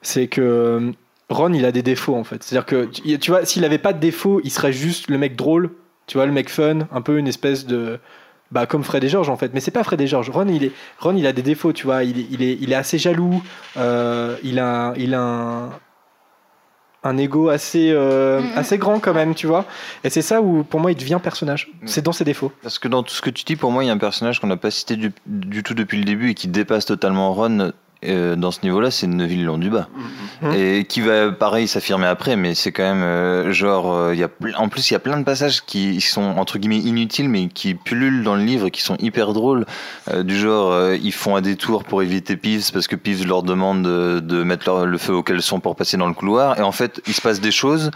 [0.00, 0.92] c'est que euh,
[1.28, 2.42] Ron, il a des défauts en fait.
[2.42, 5.36] C'est-à-dire que, tu tu vois, s'il avait pas de défauts, il serait juste le mec
[5.36, 5.68] drôle,
[6.06, 7.98] tu vois, le mec fun, un peu une espèce de.
[8.50, 9.52] Bah, comme Fred et George en fait.
[9.52, 10.30] Mais c'est pas Fred et George.
[10.30, 12.04] Ron, il, est, Ron, il a des défauts, tu vois.
[12.04, 13.42] Il est, il est, il est assez jaloux.
[13.76, 15.70] euh, il a, il a un,
[17.04, 19.66] un ego assez, euh, assez grand quand même, tu vois.
[20.02, 21.70] Et c'est ça où, pour moi, il devient personnage.
[21.84, 22.50] C'est dans ses défauts.
[22.62, 24.40] Parce que dans tout ce que tu dis, pour moi, il y a un personnage
[24.40, 27.72] qu'on n'a pas cité du, du tout depuis le début et qui dépasse totalement Ron
[28.06, 29.88] euh, dans ce niveau-là, c'est Neville Londuba.
[30.42, 30.52] Mhm.
[30.54, 34.28] Et qui va, pareil, s'affirmer après, mais c'est quand même euh, genre, euh, y a,
[34.56, 37.74] en plus, il y a plein de passages qui sont entre guillemets inutiles, mais qui
[37.74, 39.66] pullulent dans le livre qui sont hyper drôles.
[40.12, 43.82] Euh, du genre, ils font un détour pour éviter Peeves parce que Peeves leur demande
[43.82, 46.58] de, de mettre leur- le feu au caleçon pour passer dans le couloir.
[46.58, 47.90] Et en fait, il se passe des choses.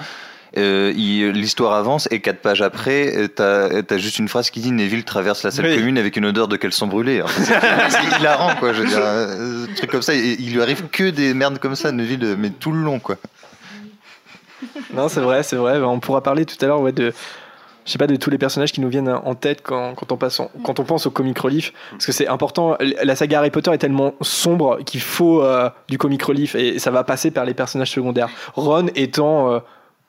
[0.59, 0.93] Euh,
[1.33, 5.05] L'histoire avance et quatre pages après, euh, t'as as juste une phrase qui dit Neville
[5.05, 5.77] traverse la salle Oui.
[5.77, 7.23] commune avec une odeur de caleçon brûlé.
[7.37, 8.73] C'est hilarant, quoi.
[8.73, 10.15] Je veux dire, euh, un truc comme ça.
[10.15, 13.17] Et il lui arrive que des merdes comme ça, Neville, mais tout le long, quoi.
[14.95, 15.81] Non, c'est vrai, c'est vrai.
[15.81, 17.13] On pourra parler tout à l'heure ouais, de,
[17.85, 20.17] je sais pas, de tous les personnages qui nous viennent en tête quand, quand, on,
[20.17, 21.73] passe en- quand on pense au comic relief.
[21.93, 22.77] Parce que c'est important.
[23.03, 26.91] La saga Harry Potter est tellement sombre qu'il faut euh, du comic relief et ça
[26.91, 28.29] va passer par les personnages secondaires.
[28.55, 29.59] Ron étant euh,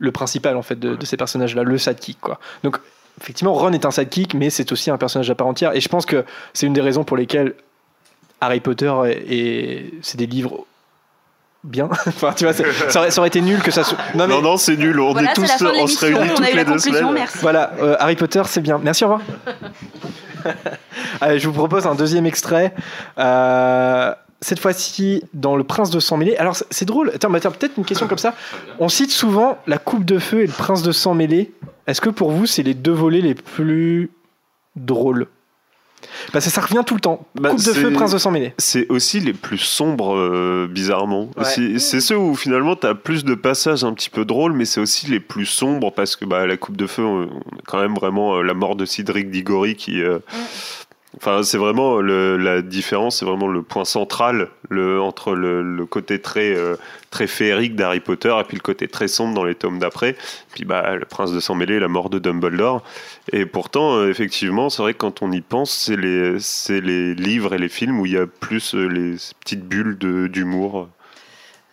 [0.04, 2.40] le principal en fait de, de ces personnages-là, le sidekick quoi.
[2.64, 2.78] Donc
[3.22, 5.76] effectivement, Ron est un sidekick, mais c'est aussi un personnage à part entière.
[5.76, 7.54] Et je pense que c'est une des raisons pour lesquelles
[8.42, 8.92] Harry Potter
[9.30, 10.66] est- c'est des livres
[11.64, 11.86] bien.
[12.08, 13.98] enfin, tu vois, ça aurait, ça aurait été nul que ça soit.
[14.16, 15.00] Non, non, c'est nul.
[15.00, 17.12] On Voilà, est tous, la fin de on se réunit on toutes les deux semaines.
[17.14, 17.38] merci.
[17.42, 18.80] Voilà, euh, Harry Potter, c'est bien.
[18.84, 19.22] Merci, au revoir.
[21.22, 22.74] Allez, je vous propose un deuxième extrait.
[23.18, 24.14] Euh,
[24.44, 26.36] cette fois-ci, dans Le Prince de Sang Mêlé.
[26.38, 27.12] Alors, c'est- drôle.
[27.16, 28.36] Attends, mais attends, peut-être une question comme ça.
[28.80, 31.52] On cite souvent La Coupe de Feu et Le Prince de Sang Mêlé.
[31.88, 34.12] Est-ce que pour vous, c'est les deux volets les plus
[34.76, 35.28] drôles?
[36.34, 37.26] Parce que ça revient tout le temps.
[37.36, 38.54] Bah, coupe de Feu, Prince de Sang Mêlé.
[38.58, 41.30] C'est aussi les plus sombres, euh, bizarrement.
[41.38, 41.46] Ouais.
[41.80, 44.82] C'est- ceux où finalement tu as plus de passages un petit peu drôles, mais c'est
[44.82, 47.28] aussi les plus sombres parce que bah, la Coupe de Feu, on a
[47.66, 50.02] quand même vraiment euh, la mort de Cédric Diggory qui.
[50.02, 50.20] euh,
[51.18, 56.56] Enfin, c'est vraiment le- la différence, c'est vraiment le point central entre le, côté très,
[56.56, 56.76] euh,
[57.12, 60.16] très féerique d'Harry Potter et puis le côté très sombre dans les tomes d'après.
[60.54, 62.84] Puis bah, le prince de sang mêlé, la mort de Dumbledore.
[63.32, 67.60] Et pourtant, euh, effectivement, c'est vrai que quand on y pense, c'est les, livres et
[67.60, 70.90] les films où il y a plus euh, les petites bulles d'humour.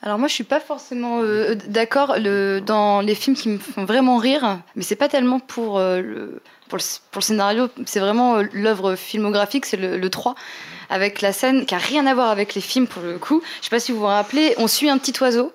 [0.03, 2.17] Alors moi je suis pas forcément euh, d'accord
[2.65, 6.43] dans les films qui me font vraiment rire, mais c'est pas tellement pour, euh, le,
[6.71, 10.35] pour, le, scénario, c'est vraiment euh, l'œuvre filmographique, c'est le, le 3,
[10.89, 13.43] avec la scène qui a rien à voir avec les films pour le coup.
[13.61, 15.53] Je sais pas si vous vous rappelez, on suit un petit oiseau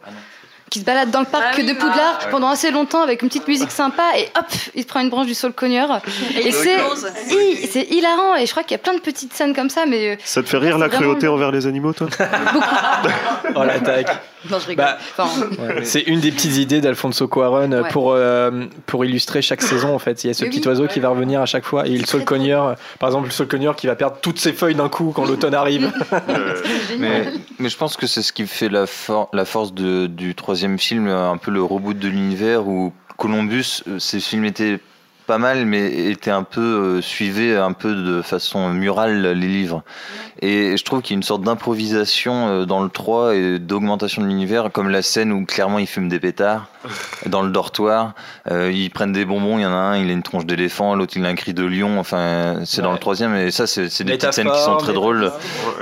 [0.75, 2.31] qui se balade dans le parc de Poudlard Ah, ouais.
[2.31, 4.45] pendant assez longtemps avec une petite musique sympa et hop,
[4.75, 6.01] il se prend une branche du saul cogneur.
[6.37, 9.85] Et c'est hilarant et je crois qu'il y a plein de petites scènes comme ça,
[9.85, 12.07] mais euh, Ça te fait rire la cruauté le- envers les animaux, toi
[13.55, 14.21] Oh l'attaque.
[14.49, 14.85] non je rigole.
[14.85, 17.89] Bah, Enfin, Ouais, C'est une des petites idées d'Alfonso Cuarón euh, Ouais.
[17.89, 20.23] pour, euh, pour illustrer chaque saison en fait.
[20.23, 20.67] Il y a ce Mais petit oui.
[20.67, 23.47] oiseau qui va revenir à chaque fois et le sol cogneur, par exemple le sol
[23.47, 25.91] cogneur qui va perdre toutes ses feuilles d'un coup quand l'automne arrive.
[26.99, 27.25] Mais,
[27.59, 30.64] mais je pense que c'est ce qui fait la, for- la force de- du troisième
[30.77, 34.79] film, un peu le reboot de l'univers où Columbus, euh, ces films étaient
[35.25, 39.83] pas mal, mais étaient un peu euh, suivaient un peu de façon murale les livres.
[40.41, 44.21] Et je trouve qu'il y a une sorte d'improvisation euh, dans le 3 et d'augmentation
[44.21, 46.67] de l'univers, comme la scène où clairement ils fument des pétards
[47.25, 48.13] dans le dortoir.
[48.51, 50.95] Euh, ils prennent des bonbons, il y en a un, il a une tronche d'éléphant,
[50.95, 51.99] l'autre il a un cri de lion.
[51.99, 55.31] Enfin, c'est dans le troisième, et ça c'est des petites scènes qui sont très drôles.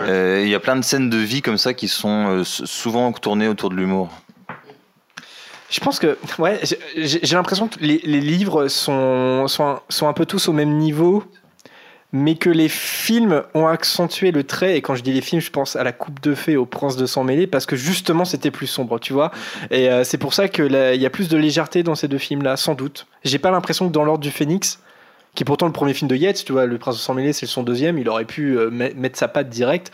[0.01, 3.11] Euh, Il y a plein de scènes de vie comme ça qui sont euh, souvent
[3.11, 4.09] tournées autour de l'humour.
[5.73, 6.59] Je pense que, ouais,
[6.97, 11.23] j'ai- l'impression que les, livres sont, sont, un- peu tous au même niveau,
[12.11, 14.77] mais que les films ont accentué le trait.
[14.77, 16.95] Et quand je dis les films, je pense à la Coupe de Fées, au Prince
[16.95, 19.31] de Sang Mêlé, parce que justement c'était plus sombre, tu vois.
[19.71, 22.55] Et euh, c'est pour ça qu'il y a plus de légèreté dans ces deux films-là,
[22.55, 23.07] sans doute.
[23.23, 24.79] J'ai pas l'impression que dans l'ordre du Phénix,
[25.33, 27.33] qui est pourtant le premier film de Yates, tu vois, le Prince de Sang Mêlé,
[27.33, 29.91] c'est son deuxième, il aurait pu euh, met- mettre sa patte direct.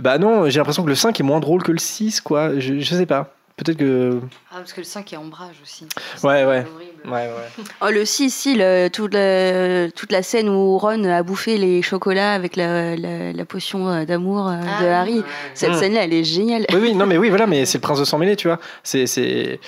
[0.00, 2.58] Bah non, j'ai l'impression que le 5 est moins drôle que le 6, quoi.
[2.58, 3.34] Je, je sais pas.
[3.56, 4.20] Peut-être que.
[4.50, 5.86] ah, parce que le 5 est ombrage aussi.
[6.24, 6.64] Ouais, ouais.
[6.74, 7.02] horrible.
[7.06, 7.64] Ouais, ouais.
[7.82, 11.80] Oh, le 6, si, le- toute, la, toute la scène où Ron a bouffé les
[11.80, 15.22] chocolats avec la, la, la potion euh, d'amour euh, de Ah, Harry.
[15.54, 15.74] Cette Mm.
[15.74, 16.66] scène-là, elle est géniale.
[16.72, 18.58] Oui, oui, non, mais oui, voilà, mais c'est le prince de sang mêlé, tu vois.
[18.82, 19.60] C'est, c'est...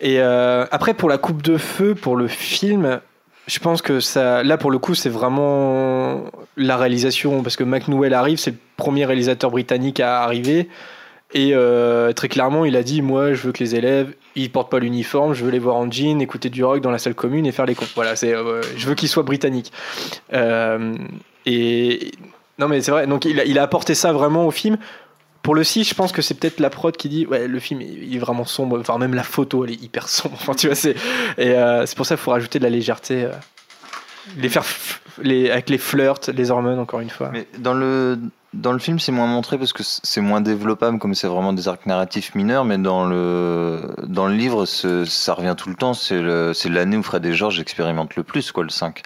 [0.00, 3.00] Et euh, après, pour la coupe de feu, pour le film,
[3.46, 6.24] je pense que ça, là, pour le coup, c'est vraiment
[6.56, 10.68] la réalisation, parce que Mac Newell arrive, c'est le premier réalisateur britannique à arriver.
[11.34, 14.70] Et euh, très clairement, il a dit Moi, je veux que les élèves, ils portent
[14.70, 17.46] pas l'uniforme, je veux les voir en jean, écouter du rock dans la salle commune
[17.46, 17.86] et faire les cons.
[17.94, 19.72] Voilà, euh, je veux qu'ils soient britanniques.
[20.32, 20.94] Euh,
[21.46, 22.12] et
[22.58, 24.76] non, mais c'est vrai, donc il a, apporté ça vraiment au film
[25.42, 27.80] pour le 6, je pense que c'est peut-être la prod qui dit ouais, le film
[27.80, 30.36] il est vraiment sombre, enfin même la photo elle est hyper sombre.
[30.40, 30.94] Enfin, tu vois, c'est
[31.36, 31.56] et
[31.86, 33.26] c'est pour ça qu'il faut rajouter de la légèreté,
[34.36, 34.64] les faire
[35.18, 37.30] avec les flirts, les hormones encore une fois.
[37.32, 38.20] Mais dans le,
[38.54, 41.68] dans le film, c'est moins montré parce que c'est moins développable, comme c'est vraiment des
[41.68, 45.94] arcs narratifs mineurs, mais dans le, dans le livre, ça revient tout le temps.
[45.94, 46.20] C'est
[46.68, 49.02] l'année où Fred et George expérimentent le plus, quoi, le 5.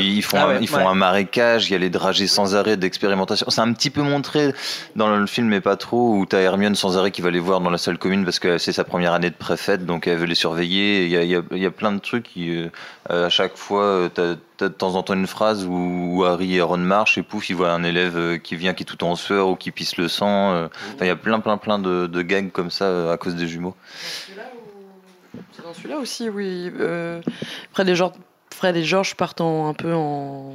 [0.00, 0.84] Ils font, Ah un, ouais, ils font ouais.
[0.84, 3.46] un marécage, il y a les dragées sans arrêt d'expérimentation.
[3.48, 4.52] C'est un petit peu montré
[4.96, 7.60] dans le film, mais pas trop, où t'as Hermione sans arrêt qui va les voir
[7.60, 10.26] dans la salle commune parce que c'est sa première année de préfète, donc elle veut
[10.26, 11.04] les surveiller.
[11.06, 12.50] Il y a, il y a- il y a plein de trucs qui,
[13.10, 16.24] euh, à chaque fois, euh, t'as t'as de temps en temps une phrase où, où
[16.24, 18.86] Harry et Ron marchent et pouf, ils voient un élève euh, qui vient qui est
[18.86, 20.52] tout en sueur ou qui pisse le sang.
[20.52, 20.68] euh.
[20.94, 23.34] Enfin, il y a plein, plein, plein de, de gags comme ça euh, à cause
[23.34, 23.74] des jumeaux.
[25.52, 26.70] C'est dans celui-là aussi, oui.
[26.78, 27.20] Euh,
[27.72, 28.12] Fred, et George,
[28.54, 30.54] Fred et George partent en- un peu en.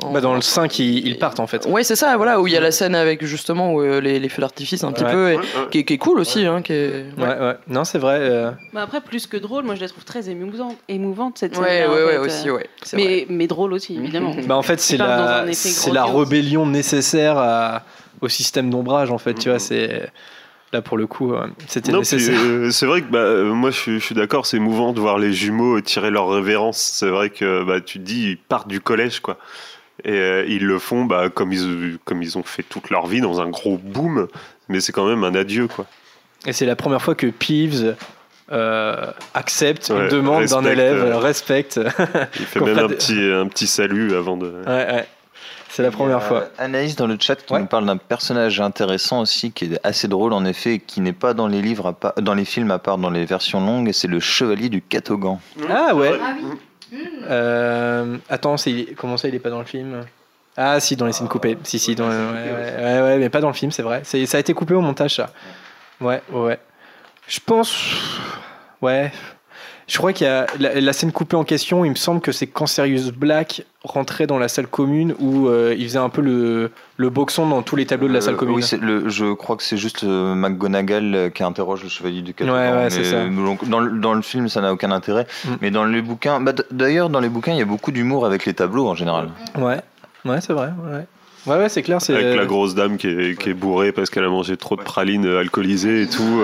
[0.00, 1.66] En- Bah, dans le 5, ils, ils partent en fait.
[1.66, 4.18] Ouais, c'est ça, voilà, où il y a la scène avec justement où, euh, les,
[4.20, 5.12] les feux d'artifice un petit Ouais.
[5.12, 5.68] peu, et- Ouais, ouais.
[5.70, 6.44] Qui, est, qui est cool aussi.
[6.46, 7.04] Hein, qui est...
[7.16, 7.56] Ouais, ouais.
[7.68, 8.18] Non, c'est vrai.
[8.20, 11.80] euh, Bah après, plus que drôle, moi je la trouve très émouvante, émouvante cette Ouais,
[11.82, 11.90] scène.
[11.90, 14.34] ouais, ouais, aussi, ouais, c'est Mais, mais drôle aussi, évidemment.
[14.46, 17.82] Bah en fait, c'est la, c'est la rébellion nécessaire à-
[18.20, 19.34] au système d'ombrage en fait.
[19.34, 20.10] Tu vois, c'est
[20.72, 22.38] là pour le coup, euh, c'était nécessaire.
[22.44, 25.00] euh, c'est vrai que bah, euh, moi je suis, je suis d'accord, c'est émouvant de
[25.00, 26.78] voir les jumeaux tirer leur révérence.
[26.78, 29.38] C'est vrai que bah, tu te dis, ils partent du collège quoi.
[30.04, 33.20] Et euh, ils le font bah, comme, ils, comme ils ont fait toute leur vie
[33.20, 34.28] dans un gros boom,
[34.68, 35.86] mais c'est quand même un adieu quoi.
[36.46, 37.96] Et c'est la première fois que Peeves
[38.52, 41.80] euh, accepte Ouais, une demande d'un élève, euh, respecte.
[42.38, 44.46] Il fait même un petit, un petit salut avant de.
[44.66, 45.06] Ouais, ouais.
[45.70, 46.44] C'est la première fois.
[46.58, 50.32] Anaïs dans le chat qui nous parle d'un personnage intéressant aussi qui est assez drôle
[50.32, 52.78] en effet et qui n'est pas dans les livres à part- dans les films à
[52.78, 55.38] part dans les versions longues et c'est le chevalier du Catogan.
[55.68, 56.18] Ah ouais.
[57.28, 60.00] Euh, attends, c'est comment ça il est pas dans le film?
[60.56, 61.56] Ah si, dans les scènes coupées.
[61.62, 62.12] Si si, dans, ouais,
[62.52, 64.00] ouais, ouais, ouais, mais pas dans le film, c'est vrai.
[64.04, 65.30] C'est- Ça a été coupé au montage ça.
[66.00, 66.58] Ouais, ouais, ouais.
[67.28, 67.76] Je pense,
[68.82, 69.12] ouais.
[69.88, 71.82] Je crois qu'il y a la, la scène coupée en question.
[71.84, 75.74] Il me semble que c'est quand Sirius Black rentrait dans la salle commune où euh,
[75.78, 78.36] il faisait un peu le, le boxon dans tous les tableaux de la salle Euh,
[78.36, 78.56] commune.
[78.56, 82.34] Oui, le, je crois que c'est juste euh, McGonagall euh, qui interroge le chevalier du
[82.34, 82.54] Catogan.
[82.54, 83.24] Ouais, ouais, mais, c'est ça.
[83.24, 85.26] donc, dans, le, dans le film, ça n'a aucun intérêt.
[85.46, 85.48] Mm.
[85.62, 88.44] Mais dans les bouquins, bah, d'ailleurs, dans les bouquins, il y a beaucoup d'humour avec
[88.44, 89.30] les tableaux en général.
[89.56, 89.80] Ouais,
[90.26, 90.68] ouais, c'est vrai.
[90.84, 91.06] Ouais,
[91.46, 92.02] ouais, ouais c'est clair.
[92.02, 94.76] C'est Avec la grosse dame qui est, qui est bourrée parce qu'elle a mangé trop
[94.76, 96.42] de pralines alcoolisées et tout.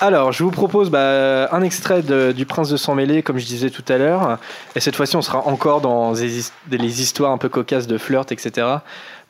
[0.00, 3.70] Alors, je vous propose bah, un extrait du Prince de sang mêlé, comme je disais
[3.70, 4.38] tout à l'heure.
[4.76, 7.98] Et cette fois-ci, on sera encore dans les, his- les histoires un peu cocasses de
[7.98, 8.66] flirt, etc.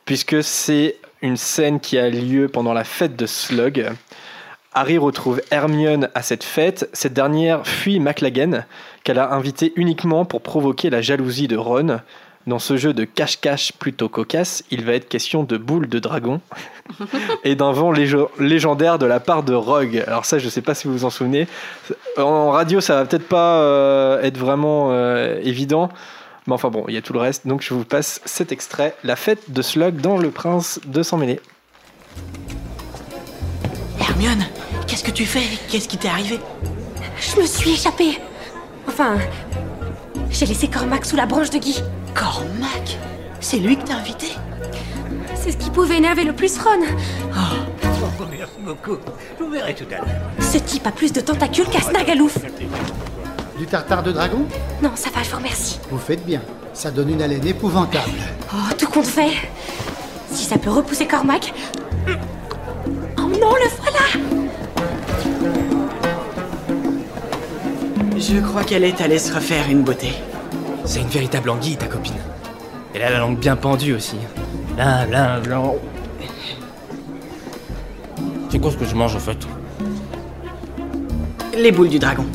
[0.05, 3.89] Puisque c'est une scène qui a lieu pendant la fête de Slug.
[4.75, 6.87] Harry retrouve Hermione à cette fête.
[6.93, 8.63] Cette dernière fuit McLaggen,
[9.03, 11.99] qu'elle a invité uniquement pour provoquer la jalousie de Ron.
[12.49, 16.41] Dans ce jeu de cache-cache plutôt cocasse, il va être question de boules de dragon
[17.43, 20.03] et d'un vent lége- légendaire de la part de Rogue.
[20.07, 21.47] Alors ça, je sais pas si vous vous en souvenez.
[22.17, 25.89] En radio, ça va peut-être pas euh, être vraiment euh, évident.
[26.47, 27.45] Mais enfin bon, il y a tout le reste.
[27.45, 28.95] Donc je vous passe cet extrait.
[29.03, 31.39] La fête de Slug dans Le Prince de Sang Mêlé.
[33.99, 34.47] Hermione,
[34.87, 35.43] qu'est-ce que tu fais?
[35.69, 36.39] Qu'est-ce qui t'est arrivé?
[37.19, 38.17] Je me suis échappée.
[38.87, 39.17] Enfin,
[40.31, 41.83] j'ai laissé Cormac sous la branche de Guy.
[42.13, 42.97] Cormac
[43.39, 44.27] C'est lui que t'as invité?
[45.35, 46.81] C'est ce qui pouvait énerver le plus Ron.
[47.31, 48.97] Oh, merci beaucoup.
[49.37, 50.15] Je vous verrai tout à l'heure.
[50.39, 52.37] Ce type a plus de tentacules qu'un snagalouf.
[53.57, 54.45] Du tartare de dragon?
[54.81, 55.79] Non, ça va, je vous remercie.
[55.89, 56.41] Vous faites bien.
[56.73, 58.11] Ça donne une haleine épouvantable.
[58.53, 59.31] Oh, tout compte fait.
[60.31, 61.53] Si ça peut repousser Cormac.
[63.17, 64.05] Oh non, le voilà
[68.17, 70.13] Je crois qu'elle est allée se refaire une beauté.
[70.89, 72.15] C'est une véritable anguille, ta copine.
[72.95, 74.15] Elle a la langue bien pendue aussi.
[74.75, 75.61] Là, là, là.
[78.49, 79.37] C'est quoi ce que je mange en fait
[81.55, 82.25] Les boules du dragon.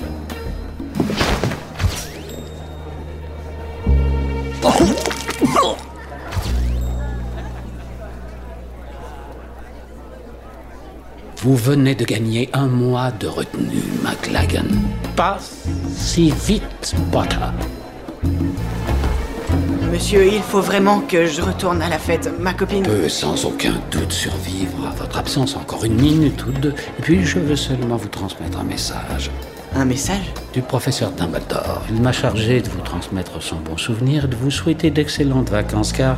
[11.38, 14.68] Vous venez de gagner un mois de retenue, McLagan.
[15.16, 15.38] Pas
[15.92, 17.36] si vite, Potter.
[19.92, 22.28] Monsieur, il faut vraiment que je retourne à la fête.
[22.40, 22.82] Ma copine.
[22.82, 27.24] Peut sans aucun doute survivre à votre absence encore une minute ou deux, et puis
[27.24, 29.30] je veux seulement vous transmettre un message.
[29.76, 30.32] Un message?
[30.52, 31.82] Du professeur Dumbledore.
[31.90, 35.92] Il m'a chargé de vous transmettre son bon souvenir et de vous souhaiter d'excellentes vacances
[35.92, 36.16] car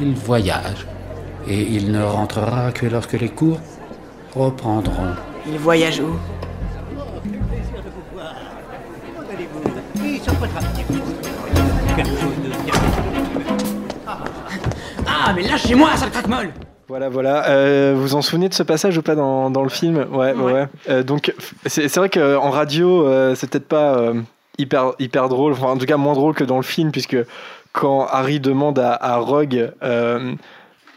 [0.00, 0.86] il voyage
[1.48, 3.60] et il ne rentrera que lorsque les cours
[4.34, 5.14] reprendront.
[5.46, 6.37] Il voyage où?
[15.30, 16.52] Ah, mais lâchez-moi, sale craque-molle
[16.88, 17.50] Voilà, voilà.
[17.50, 20.06] Euh, vous en souvenez de ce passage ou pas dans, dans le film?
[20.10, 20.52] Ouais, ouais.
[20.52, 20.66] ouais.
[20.88, 21.34] Euh, donc,
[21.66, 24.14] c'est c'est vrai qu'en radio, euh, c'est peut-être pas euh,
[24.56, 27.18] hyper, hyper drôle, enfin, en tout cas moins drôle que dans le film, puisque
[27.72, 30.32] quand Harry demande à, à Rogue, euh,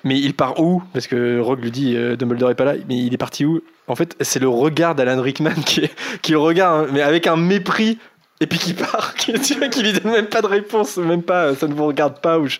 [0.05, 0.81] mais il part où?
[0.93, 3.59] Parce que Rogue lui dit euh, Dumbledore est pas là, mais il est parti où?
[3.89, 5.89] En fait, c'est le regard d'Alan Rickman qui,
[6.21, 7.97] qui le regarde, hein, mais avec un mépris.
[8.39, 11.21] Et puis qui part, qui, tu vois, qui lui donne même pas de réponse, même
[11.21, 12.39] pas, euh, ça ne vous regarde pas.
[12.39, 12.57] Ou je-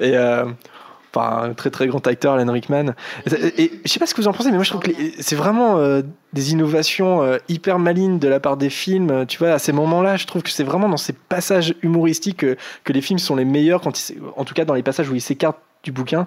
[0.00, 0.44] Et euh,
[1.14, 2.94] enfin, un très très grand acteur, Alan Rickman.
[3.56, 5.36] Et, je sais pas ce que vous en pensez, mais moi je trouve que c'est
[5.36, 6.02] vraiment euh,
[6.32, 9.26] des innovations euh, hyper malines de la part des films.
[9.26, 12.56] Tu vois, à ces moments-là, je trouve que c'est vraiment dans ces passages humoristiques que,
[12.92, 13.92] les films sont les meilleurs, quand
[14.36, 16.26] en tout cas dans les passages où ils s'écartent du bouquin.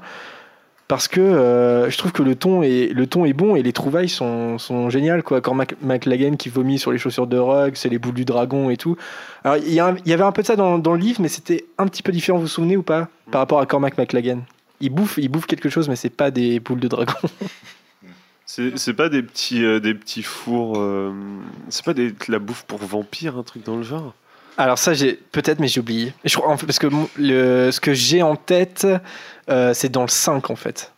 [0.92, 3.72] Parce que euh, je trouve que le ton est, le ton est bon et les
[3.72, 5.24] trouvailles sont, sont géniales.
[5.24, 5.40] Quoi.
[5.40, 8.76] Quand McLagan qui vomit sur les chaussures de Rogue, c'est les boules du dragon et
[8.76, 8.98] tout.
[9.46, 11.88] Alors il y avait un peu de ça dans, dans le livre, mais c'était un
[11.88, 14.40] petit peu différent, vous vous souvenez ou pas Par rapport à Cormac McLagan.
[14.82, 17.14] Il bouffe, il bouffe quelque chose, mais c'est pas des boules de dragon.
[18.76, 20.78] C'est pas des petits, euh, des petits fours.
[20.78, 21.14] euh,
[21.70, 24.14] c'est pas des, de la bouffe pour vampires, un truc dans le genre?
[24.58, 26.14] Alors ça, j'ai peut-être, mais j'ai oublié.
[26.26, 28.86] Je crois, en fait, parce que le, ce que j'ai en tête,
[29.50, 30.92] euh, c'est dans le 5 en fait.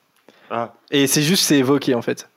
[0.50, 0.74] Ah.
[0.90, 2.28] Et c'est juste, c'est évoqué en fait.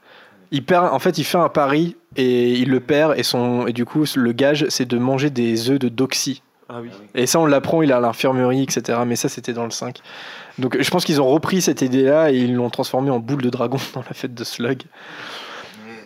[0.51, 3.73] Il perd, en fait, il fait un pari et il le perd et son et
[3.73, 6.43] du coup, le gage, c'est de manger des œufs de doxy.
[6.69, 6.91] Ah oui.
[7.15, 8.99] Et ça, on l'apprend, il est à l'infirmerie, etc.
[9.07, 9.99] Mais ça, c'était dans le 5.
[10.59, 13.51] Donc, je pense qu'ils ont repris cette idée-là et ils l'ont transformée en boule de
[13.51, 14.83] dragon dans la fête de Slug.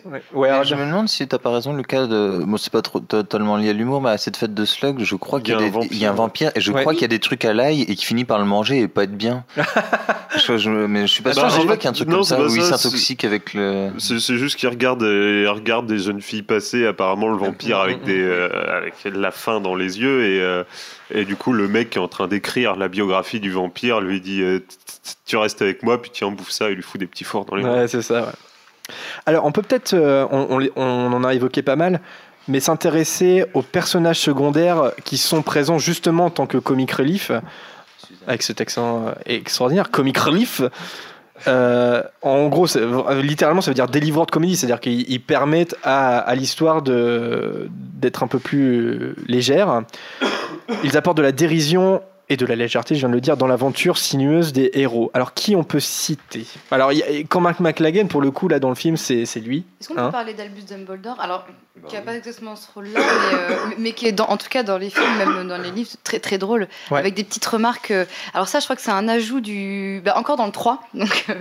[0.05, 2.43] Ouais, ouais, Mais alors, je me demande si t'as pas raison, le cas de.
[2.45, 5.15] Bon, c'est pas trop, totalement lié à l'humour, mais à cette fête de Slug, je
[5.15, 5.89] crois qu'il y, a un des- vampire.
[5.91, 6.81] il y a un vampire et je Ouais.
[6.81, 8.87] crois qu'il y a des trucs à l'ail et qui finit par le manger et
[8.87, 9.43] pas être bien.
[10.37, 11.93] je, je- mais je suis pas Ah sûr, bah, je crois qu'il y a un
[11.93, 13.91] truc non, comme ça où il ça, s'intoxique avec le.
[13.99, 18.19] C'est juste regardent, euh, ils regardent des jeunes filles passer, apparemment le vampire avec, des,
[18.21, 20.63] euh, avec la faim dans les yeux, et, euh,
[21.13, 24.21] et du coup le mec qui est en train d'écrire la biographie du vampire lui
[24.21, 24.59] dit euh,
[25.25, 27.55] Tu restes avec moi, puis tiens, bouffe ça, et lui fout des petits fours dans
[27.55, 27.81] les mains.
[27.81, 28.21] Ouais, c'est ça.
[28.21, 28.31] ouais.
[29.25, 32.01] Alors, on peut peut-être, euh, on, en a évoqué pas mal,
[32.47, 37.31] mais s'intéresser aux personnages secondaires qui sont présents justement en tant que comic relief,
[38.27, 40.61] avec cet accent euh, extraordinaire, comic relief.
[41.47, 42.67] euh, en gros,
[43.21, 48.27] littéralement, ça veut dire délivrant de comédie, c'est-à-dire qu'ils ils permettent à, l'histoire d'être un
[48.27, 49.81] peu plus légère.
[50.83, 52.01] Ils apportent de la dérision
[52.31, 55.11] et de la légèreté, je viens de le dire, dans l'aventure sinueuse des héros.
[55.13, 56.45] Alors, qui on peut citer?
[56.71, 59.25] Alors, il y a- quand Mark McLagan, pour le coup, là, dans le film, c'est
[59.25, 59.65] c'est lui.
[59.81, 60.05] Est-ce qu'on hein.
[60.05, 61.19] peut parler d'Albus Dumbledore?
[61.19, 61.45] Alors,
[61.87, 64.63] qui n'a pas exactement ce rôle-là, mais, euh, mais- qui est dans, en tout cas
[64.63, 66.99] dans les films, même dans les livres, très très drôle, Ouais.
[66.99, 67.91] avec des petites remarques.
[67.91, 70.81] euh, alors ça, je crois que c'est un ajout du, bah, encore dans le 3.
[70.93, 71.33] Donc, euh,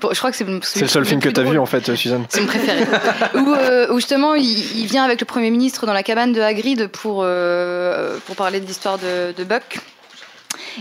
[0.00, 1.88] bon, je crois que c'est C'est le seul film que tu as vu, en fait,
[1.88, 2.24] euh, Suzanne.
[2.30, 2.84] C'est mon préféré.
[3.34, 6.40] où, euh, où justement, il, il vient avec le Premier ministre dans la cabane de
[6.40, 9.78] Hagrid pour, euh, pour parler de l'histoire de, de Buck.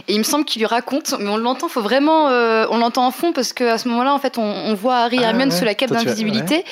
[0.08, 3.06] Et il me semble qu'il lui raconte, mais on l'entend, faut vraiment, euh, on l'entend
[3.06, 5.50] en fond parce qu'à ce moment-là, en fait, on, on voit Harry et Ah, Hermione
[5.50, 5.56] ouais.
[5.58, 6.64] sous la cape d'invisibilité,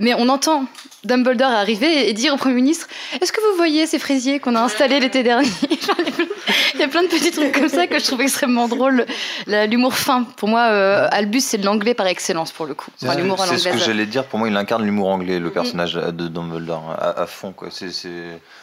[0.00, 0.64] mais on entend
[1.04, 2.86] Dumbledore arriver et dire au Premier ministre
[3.20, 5.48] Est-ce que vous voyez ces fraisiers qu'on a installés l'été dernier?
[6.74, 9.06] Il y a plein- de petits trucs comme ça que je trouve extrêmement drôle.
[9.46, 12.90] L'humour fin, pour moi, euh, Albus, c'est de l'anglais par excellence pour le coup.
[13.02, 14.24] Enfin, l'humour à C'est ce que j'allais dire.
[14.26, 17.52] Pour moi, il incarne l'humour anglais, le personnage de Dumbledore, hein, à, à fond.
[17.52, 17.68] Quoi.
[17.70, 17.90] C'est...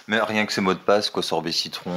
[0.08, 1.92] Mais rien que ses mots de passe, quoi, sorbet citron.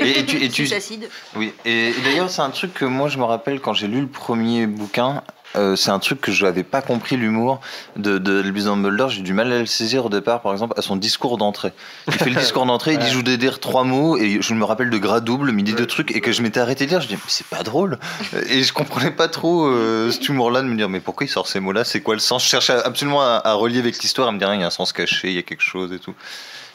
[0.00, 1.08] Et, et tu, et tu- acide.
[1.34, 4.00] Oui, et, et d'ailleurs, c'est un truc que moi, je me rappelle quand j'ai lu
[4.00, 5.22] le premier bouquin.
[5.56, 7.60] euh, c'est un truc que je n'avais pas compris l'humour
[7.96, 9.08] de, de Albus Dumbledore.
[9.08, 11.72] J'ai du mal à le saisir au départ, par exemple, à son discours d'entrée.
[12.06, 14.64] Il fait le discours d'entrée, il dit je voudrais dire trois mots et je me
[14.64, 16.90] rappelle de gras double, mais il dit deux trucs et que je m'étais arrêté de
[16.90, 17.00] lire.
[17.00, 17.98] Je dis mais c'est pas drôle
[18.48, 21.48] et je comprenais pas trop euh, cet humour-là de me dire mais pourquoi il sort
[21.48, 21.82] ces mots-là?
[21.82, 22.44] C'est quoi le sens?
[22.44, 24.70] Je cherchais absolument à, à relier avec l'histoire, à me dire il y a un
[24.70, 26.14] sens caché, il y a quelque chose et tout.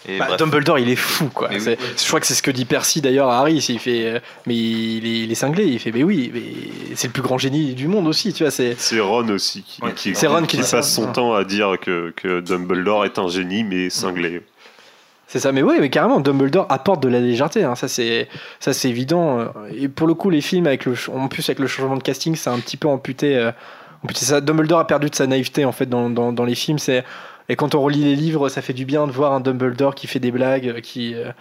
[0.07, 0.35] Et Bah.
[0.37, 1.49] Dumbledore, il est fou, quoi.
[1.51, 1.59] Oui.
[1.59, 3.61] Je crois que c'est ce que dit Percy d'ailleurs à Harry.
[3.61, 5.65] c'est- Il fait, euh, mais il est, il est cinglé.
[5.65, 6.41] Il fait, mais oui, mais
[6.95, 8.51] c'est le plus grand génie du monde aussi, tu vois.
[8.51, 12.11] C'est C'est Ron aussi qui, qui, C'est Ron qui passe son temps à dire que,
[12.15, 14.41] que Dumbledore est un génie mais cinglé.
[15.27, 18.27] C'est ça, mais oui, mais carrément, Dumbledore apporte de la légèreté, hein, ça c'est
[18.59, 19.39] ça c'est évident.
[19.39, 19.45] euh,
[19.75, 22.35] Et pour le coup, les films avec le en plus avec le changement de casting,
[22.35, 23.35] c'est un petit peu amputé.
[23.37, 23.51] euh,
[24.03, 24.41] amputé ça.
[24.41, 26.77] Dumbledore a perdu de sa naïveté en fait dans, dans, dans les films.
[26.77, 27.03] C'est
[27.53, 30.07] et quand on relit les livres, ça fait du bien de voir un Dumbledore qui
[30.07, 31.31] fait des blagues, euh, qui euh,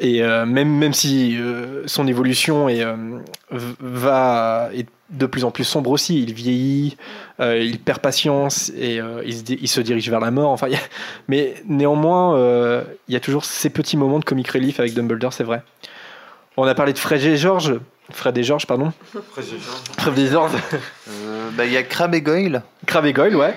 [0.00, 3.18] et euh, même même si euh, son évolution est, euh,
[3.80, 6.96] va est de plus en plus sombre aussi, il vieillit,
[7.40, 10.50] euh, il perd patience et euh, il, se, di- il se dirige vers la mort.
[10.50, 10.76] Enfin, a-
[11.28, 15.32] mais néanmoins, euh, il y a toujours ces petits moments de comic relief avec Dumbledore,
[15.32, 15.62] c'est vrai.
[16.58, 17.74] On a parlé de Fred et George,
[18.12, 18.92] Fred et George, pardon.
[19.96, 20.52] Fred et George.
[21.08, 22.62] Euh, bah, il y a Crabbe et Goyle.
[22.86, 23.46] Crabbe et Goyle, ouais.
[23.46, 23.54] Ouais,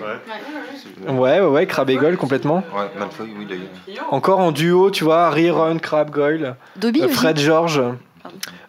[1.07, 2.63] ouais, ouais, Crabbe et Goyle complètement.
[2.75, 4.05] Ouais, Malfoy, oui, d'ailleurs.
[4.11, 6.55] Encore en duo, tu vois, Harry, Ron, Crabbe, Goyle.
[6.75, 7.13] Dobby Euh, aussi.
[7.15, 7.81] Fred, George.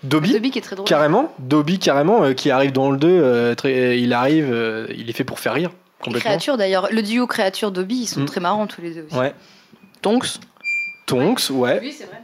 [0.03, 0.89] Dobby, Dobby qui est très drôle.
[0.89, 1.33] carrément.
[1.39, 3.09] Dobby, carrément, euh, qui arrive dans le 2.
[3.09, 5.71] euh, très- il arrive, euh, il est fait pour faire rire.
[5.71, 6.31] Les Complètement.
[6.31, 8.25] créatures d'ailleurs, le duo créature Dobby, ils sont Mm.
[8.27, 9.17] très marrants tous les deux aussi.
[9.17, 9.35] Ouais.
[10.01, 10.27] Tonks.
[11.07, 11.79] Tonks, ouais.
[11.81, 12.21] Oui, c'est vrai.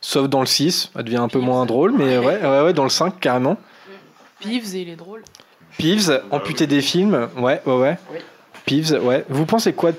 [0.00, 2.84] Sauf dans le 6, elle devient un peu moins drôle, mais ouais, ouais, ouais, dans
[2.84, 3.58] le 5, carrément.
[4.40, 5.22] Peeves, il est drôle.
[5.78, 7.98] Peeves, amputé des films, ouais, ouais, ouais.
[8.66, 9.24] Peeves, ouais.
[9.28, 9.98] Vous pensez quoi de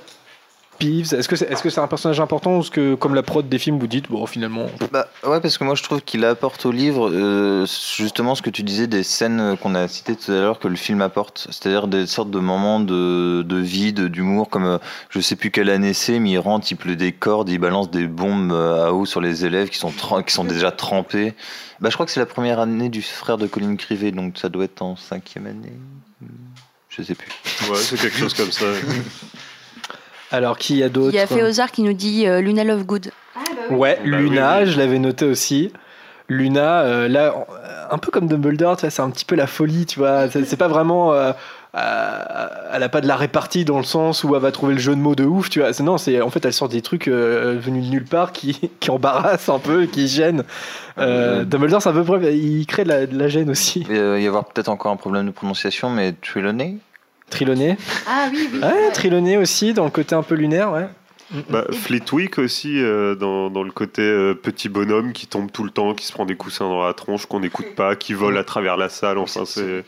[0.79, 1.13] Peeves?
[1.13, 3.47] Est-ce que c'est est -ce c'est un personnage important ou est-ce que, comme la prod
[3.47, 4.65] des films, vous dites, bon, finalement.
[4.91, 7.65] Bah, ouais, parce que moi je trouve qu'il apporte au livre euh,
[7.97, 10.75] justement ce que tu disais des scènes qu'on a citées tout à l'heure que le
[10.75, 14.77] film apporte, c'est-à-dire des sortes de moments de, de d'humour, comme euh,
[15.09, 17.91] je sais plus quelle année c'est, mais il rentre, il pleut des cordes, il balance
[17.91, 19.91] des bombes euh, à eau sur les élèves qui sont,
[20.25, 21.35] qui sont déjà trempés.
[21.79, 24.49] Bah, je crois que c'est la première année du frère de Colin Crivet, donc ça
[24.49, 25.73] doit être en cinquième année.
[26.97, 27.29] Je sais plus.
[27.69, 28.65] Ouais, c'est quelque chose comme ça.
[30.31, 33.11] Alors, qui y a d'autres Il y a Féozard qui nous dit euh, Luna Lovegood.
[33.69, 35.71] Ouais, Bah Luna, je l'avais noté aussi.
[36.27, 37.33] Luna, euh, là,
[37.89, 40.29] un peu comme Dumbledore, tu vois, c'est un petit peu la folie, tu vois.
[40.29, 41.13] C'est pas vraiment.
[41.13, 41.33] euh,
[41.73, 44.95] elle a pas de la répartie dans le sens où elle va trouver le jeu
[44.95, 45.71] de mots de ouf, tu vois.
[45.81, 48.91] Non, c'est en fait elle sort des trucs euh, venus de nulle part qui, qui
[48.91, 50.43] embarrassent un peu, qui gênent.
[50.97, 53.85] Euh, Dumbledore, c'est un peu preuve, il crée de la, de la gêne aussi.
[53.89, 56.77] Il va y avoir peut-être encore un problème de prononciation, mais Trelawney
[57.31, 57.77] Triloné.
[58.07, 58.59] Ah oui, oui.
[58.59, 60.87] Ouais, Triloné aussi, dans le côté un peu lunaire, ouais.
[61.49, 65.69] Bah, Fleetwick aussi, euh, dans, dans le côté euh, petit bonhomme qui tombe tout le
[65.69, 68.43] temps, qui se prend des coussins dans la tronche, qu'on n'écoute pas, qui vole à
[68.43, 69.17] travers la salle.
[69.17, 69.85] Enfin, c'est.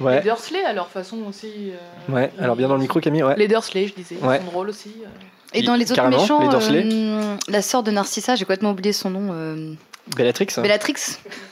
[0.00, 1.72] Les Dursley, à leur façon aussi.
[1.72, 2.30] euh, ouais.
[2.38, 3.34] Alors bien dans le micro, Camille, ouais.
[3.36, 4.38] Les Dursley, je disais, Ouais.
[4.40, 4.94] ils sont drôles aussi.
[5.04, 5.08] euh.
[5.52, 8.92] Et dans les autres Carrément, méchants, les euh, la sœur de Narcissa, j'ai complètement oublié
[8.92, 9.30] son nom.
[9.32, 9.74] euh,
[10.16, 10.46] Bellatrix.
[10.58, 10.94] Bellatrix,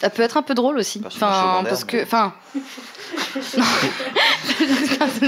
[0.01, 1.01] ça peut être un peu drôle aussi.
[1.07, 2.33] Enfin, parce que, enfin,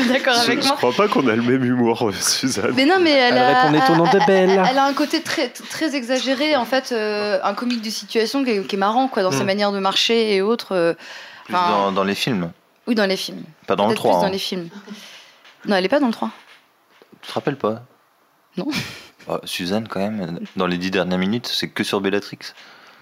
[0.09, 0.77] d'accord Je, avec je moi.
[0.77, 2.73] crois pas qu'on a le même humour, Suzanne.
[2.77, 4.51] Mais non, mais elle, Elle a, répondait ton nom de elle- belle.
[4.51, 8.45] Elle, elle a un côté très, très exagéré, en fait, euh, un comique de situation
[8.45, 9.47] qui est, qui est marrant, quoi, dans sa Mm.
[9.47, 10.73] manière de marcher et autres.
[10.75, 10.95] euh,
[11.51, 12.51] dans les films.
[12.87, 13.43] Oui, dans les films.
[13.67, 14.13] Pas dans le Peut-être 3.
[14.13, 14.27] Plus hein.
[14.29, 14.69] dans les films.
[15.67, 16.31] Non, elle est pas dans le 3.
[17.23, 17.83] Tu te rappelles pas?
[18.57, 18.67] Non.
[19.29, 22.39] Ah, Suzanne, quand même, dans les dix dernières minutes, c'est que sur Bellatrix.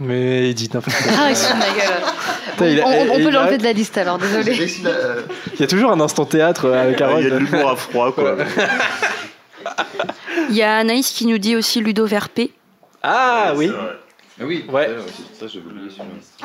[0.01, 1.13] Mais dites n'importe quoi.
[1.19, 2.85] Ah, il se fout de ma gueule.
[2.85, 4.55] On, on il peut l'enlever de la liste alors, désolé.
[5.55, 7.25] Il y a toujours un instant théâtre euh, avec Ah, Harold.
[7.25, 8.37] Il y a de l'humour à froid, quoi.
[10.51, 12.53] Il y a Anaïs qui nous dit aussi Ludo Verpé.
[13.03, 13.71] Ah oui.
[14.41, 14.89] oui, Ouais.
[15.39, 15.89] ça j'ai oublié.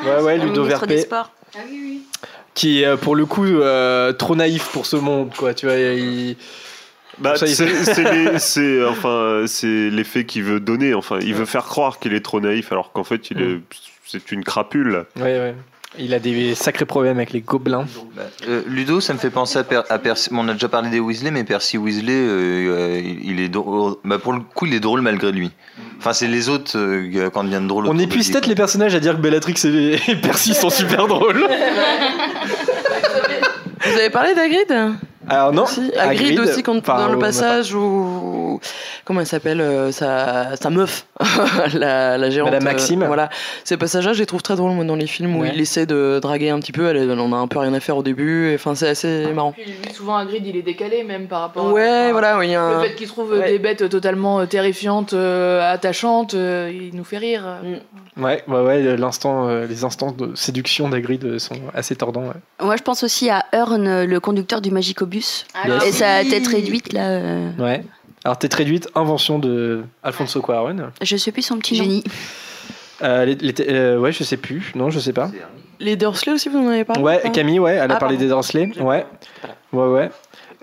[0.04, 1.06] Ouais, ouais, le Ludo ministre des Verpé.
[1.06, 1.30] Sports.
[2.54, 5.54] Qui est euh, pour le coup euh, trop naïf pour ce monde, quoi.
[5.54, 6.36] Tu vois, il.
[7.18, 10.94] Bah, il- c'est c'est enfin c'est l'effet qu'il veut donner.
[10.94, 13.60] Enfin, il veut faire croire qu'il est trop naïf, alors qu'en fait, il est
[14.06, 15.04] c'est une crapule.
[15.16, 15.54] Ouais, ouais.
[15.96, 17.86] Il a des sacrés problèmes avec les gobelins.
[18.48, 20.28] Euh, Ludo, ça me fait penser à, Per- à Percy.
[20.32, 23.94] bon, on a déjà parlé des Weasley, mais Percy Weasley, euh, il il est drôle.
[24.04, 25.52] Bah, pour le coup, il est drôle malgré lui.
[25.98, 27.86] Enfin, c'est les autres euh, quand ils deviennent drôles.
[27.88, 31.46] On épuise peut-être les personnages à dire que Bellatrix et et Percy sont super drôles.
[33.86, 34.96] Vous avez parlé d'Agrid
[35.28, 38.43] Alors non, Si, Hagrid aussi, quand, enfin, dans le passage où.
[39.04, 41.06] Comment elle s'appelle euh, sa, sa meuf,
[41.74, 42.46] la, la géante.
[42.50, 43.04] Madame euh, Maxime.
[43.04, 43.28] voilà.
[43.64, 45.50] Ces passages-là, je les trouve très drôles, moi, dans les films où Ouais.
[45.54, 46.86] il essaie de draguer un petit peu.
[46.88, 48.52] Elle, elle en a un peu rien à faire au début.
[48.54, 49.52] Enfin, c'est assez marrant.
[49.52, 52.12] Puis lui, souvent, Hagrid, il est décalé même par rapport Ouais, à...
[52.12, 54.46] voilà, oui, il y a un- Le fait qu'il trouve euh, des bêtes totalement euh,
[54.46, 57.44] terrifiantes, euh, attachantes, euh, il nous fait rire.
[58.16, 62.22] Ouais, ouais, ouais, l'instant, euh, les instants de séduction d'Agrid euh, sont assez tordants.
[62.28, 62.64] ouais.
[62.64, 65.46] Moi, je pense aussi à Earn, le conducteur du Magicobus.
[65.66, 65.84] Yes.
[65.86, 67.08] Et sa tête réduite, là.
[67.08, 67.82] euh, Ouais.
[68.24, 70.90] Alors, tête réduite, invention de Alfonso Cuarón.
[71.02, 72.02] Je sais plus son petit Génie.
[73.02, 74.72] Euh, les- euh, ouais, je sais plus.
[74.74, 75.30] Non, je sais pas.
[75.80, 78.18] Les Dursley aussi, vous en avez parlé Ouais, Camille, ouais, elle a Ah, parlé pardon.
[78.18, 78.70] des Dursley.
[78.80, 79.04] Ouais,
[79.72, 80.10] ouais, ouais.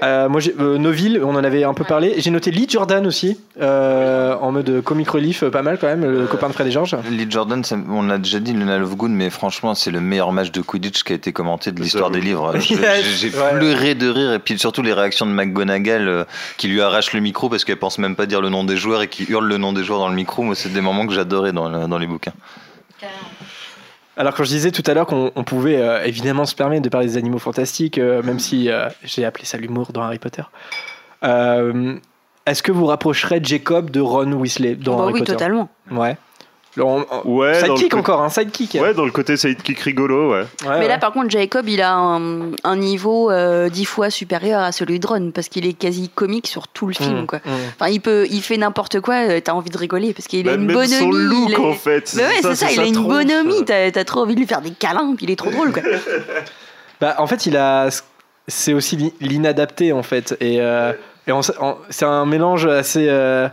[0.04, 2.16] Euh, moi, j'ai- euh, Noville, on en avait un peu parlé.
[2.18, 6.04] J'ai noté Lee Jordan aussi, euh, en mode comic relief, euh, pas mal quand même,
[6.04, 6.96] le copain de Fred et George.
[7.12, 10.52] Lee Jordan, ça- on a déjà dit Luna Lovegood, mais franchement, c'est le meilleur match
[10.52, 12.54] de Quidditch qui a été commenté de l'histoire des livres.
[12.60, 13.58] J'ai Ouais.
[13.60, 16.24] pleuré de rire, et puis surtout les réactions de McGonagall euh,
[16.58, 19.04] qui lui arrache le micro parce qu'elle pense même pas dire le nom des joueurs
[19.04, 20.42] et qui hurle le nom des joueurs dans le micro.
[20.42, 22.34] Moi, c'est des moments que j'adorais dans, dans les bouquins.
[24.18, 26.90] Alors quand je disais tout à l'heure qu'on on pouvait euh, évidemment se permettre de
[26.90, 30.44] parler des animaux fantastiques, euh, même si euh, j'ai appelé ça l'humour dans Harry Potter.
[31.24, 35.34] Est-ce que vous rapprocherez Jacob de Ron Weasley dans Bah Harry oui, Potter?
[35.34, 35.70] totalement.
[35.92, 36.18] Ouais.
[36.80, 38.78] On- on- Ouais, sidekick co- encore, un sidekick.
[38.82, 40.40] Ouais, dans le côté sidekick rigolo, ouais.
[40.66, 41.00] Ouais, Mais là, ouais.
[41.00, 45.06] par contre, Jacob, il a un, un niveau euh, dix fois supérieur à celui de
[45.06, 47.24] Ron, parce qu'il est quasi comique sur tout le film.
[47.24, 47.40] Mm, quoi.
[47.40, 47.50] mm.
[47.80, 50.52] Enfin, il, peut, il fait n'importe quoi, euh, t'as envie de rigoler, parce qu'il a
[50.52, 50.94] Bah, une même bonhomie.
[50.98, 53.08] son look, il est- en fait, Mais ouais, c'est ça, ça, il a une tronche.
[53.08, 55.74] bonhomie, t'as t'as trop envie de lui faire des câlins, puis il est trop drôle.
[55.74, 55.82] Quoi.
[57.02, 57.90] Bah, en fait, il a.
[58.48, 60.36] C'est aussi l'i- l'inadapté, en fait.
[60.40, 60.94] Et, euh,
[61.28, 61.32] et
[61.90, 63.48] c'est un mélange assez, euh,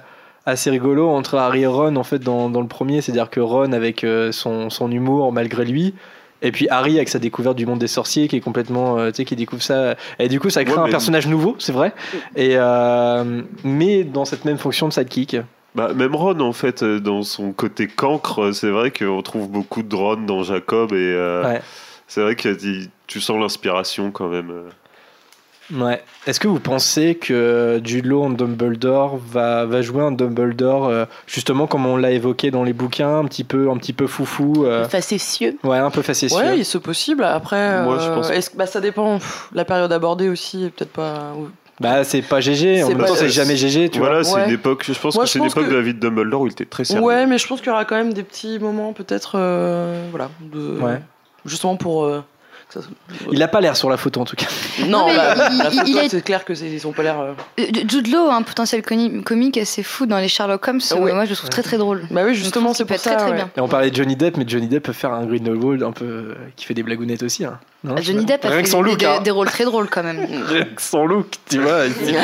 [0.48, 3.72] assez rigolo entre Harry et Ron en fait dans, dans le premier, c'est-à-dire que Ron
[3.72, 5.94] avec euh, son, son humour malgré lui.
[6.40, 9.16] Et puis Harry avec sa découverte du monde des sorciers qui est complètement, euh, tu
[9.16, 9.96] sais, qui découvre ça.
[10.20, 11.92] Et du coup, ça crée Ouais, un personnage nouveau, c'est vrai.
[12.36, 15.36] Et euh, mais dans cette même fonction de sidekick.
[15.74, 19.94] Bah, même Ron, en fait, dans son côté cancre, c'est vrai qu'on trouve beaucoup de
[19.96, 21.60] Ron dans Jacob et euh, Ouais.
[22.06, 22.56] c'est vrai que
[23.08, 24.52] tu sens l'inspiration quand même.
[25.74, 26.02] Ouais.
[26.26, 31.66] Est-ce que vous pensez que Jude en Dumbledore va, va jouer un Dumbledore euh, justement
[31.66, 34.88] comme on l'a évoqué dans les bouquins, un petit peu, un petit peu foufou euh,
[34.88, 35.58] Facétieux.
[35.64, 36.38] Ouais, un peu facétieux.
[36.38, 37.22] Ouais, c'est possible.
[37.24, 39.18] Après, Moi, je euh, pense- est-ce que- bah, ça dépend.
[39.18, 41.34] Pff, la période abordée aussi, peut-être pas.
[41.80, 44.24] Bah, c'est pas GG, en C'est même pas- temps, c'est jamais GG, tu voilà, vois.
[44.24, 44.46] c'est Ouais.
[44.48, 46.00] une époque, je pense Moi, que c'est une pense époque que- de la vie de
[46.00, 47.04] Dumbledore où il était très sérieux.
[47.04, 50.30] Ouais, mais je pense qu'il y aura quand même des petits moments, peut-être, euh, voilà,
[50.40, 51.00] de, Ouais.
[51.44, 52.04] justement pour.
[52.04, 52.24] euh,
[53.32, 54.46] Il a pas l'air sur la photo en tout cas.
[54.86, 56.92] Non, mais la, il- la il- photo, il est- c'est clair que c'est- ils ont
[56.92, 57.18] pas l'air.
[57.18, 60.80] euh, Euh, Jude Law a un potentiel coni- comique assez fou dans les Sherlock Holmes.
[60.98, 61.12] Ouais.
[61.14, 62.02] Moi, je le trouve très très drôle.
[62.10, 63.36] Bah oui, justement, c'est pour très ça, très ouais.
[63.36, 63.50] bien.
[63.56, 66.04] Et on parlait de Johnny Depp, mais Johnny Depp peut faire un Grindelwald un peu
[66.04, 67.44] euh, qui fait des blagounettes aussi.
[67.44, 67.58] Hein.
[67.84, 68.98] Non, Ah, Johnny Depp a fait que son des, look.
[68.98, 69.20] des- hein.
[69.24, 70.18] des rôles très drôles quand même.
[70.48, 71.86] Rien que son look, tu vois.
[71.86, 71.92] Il,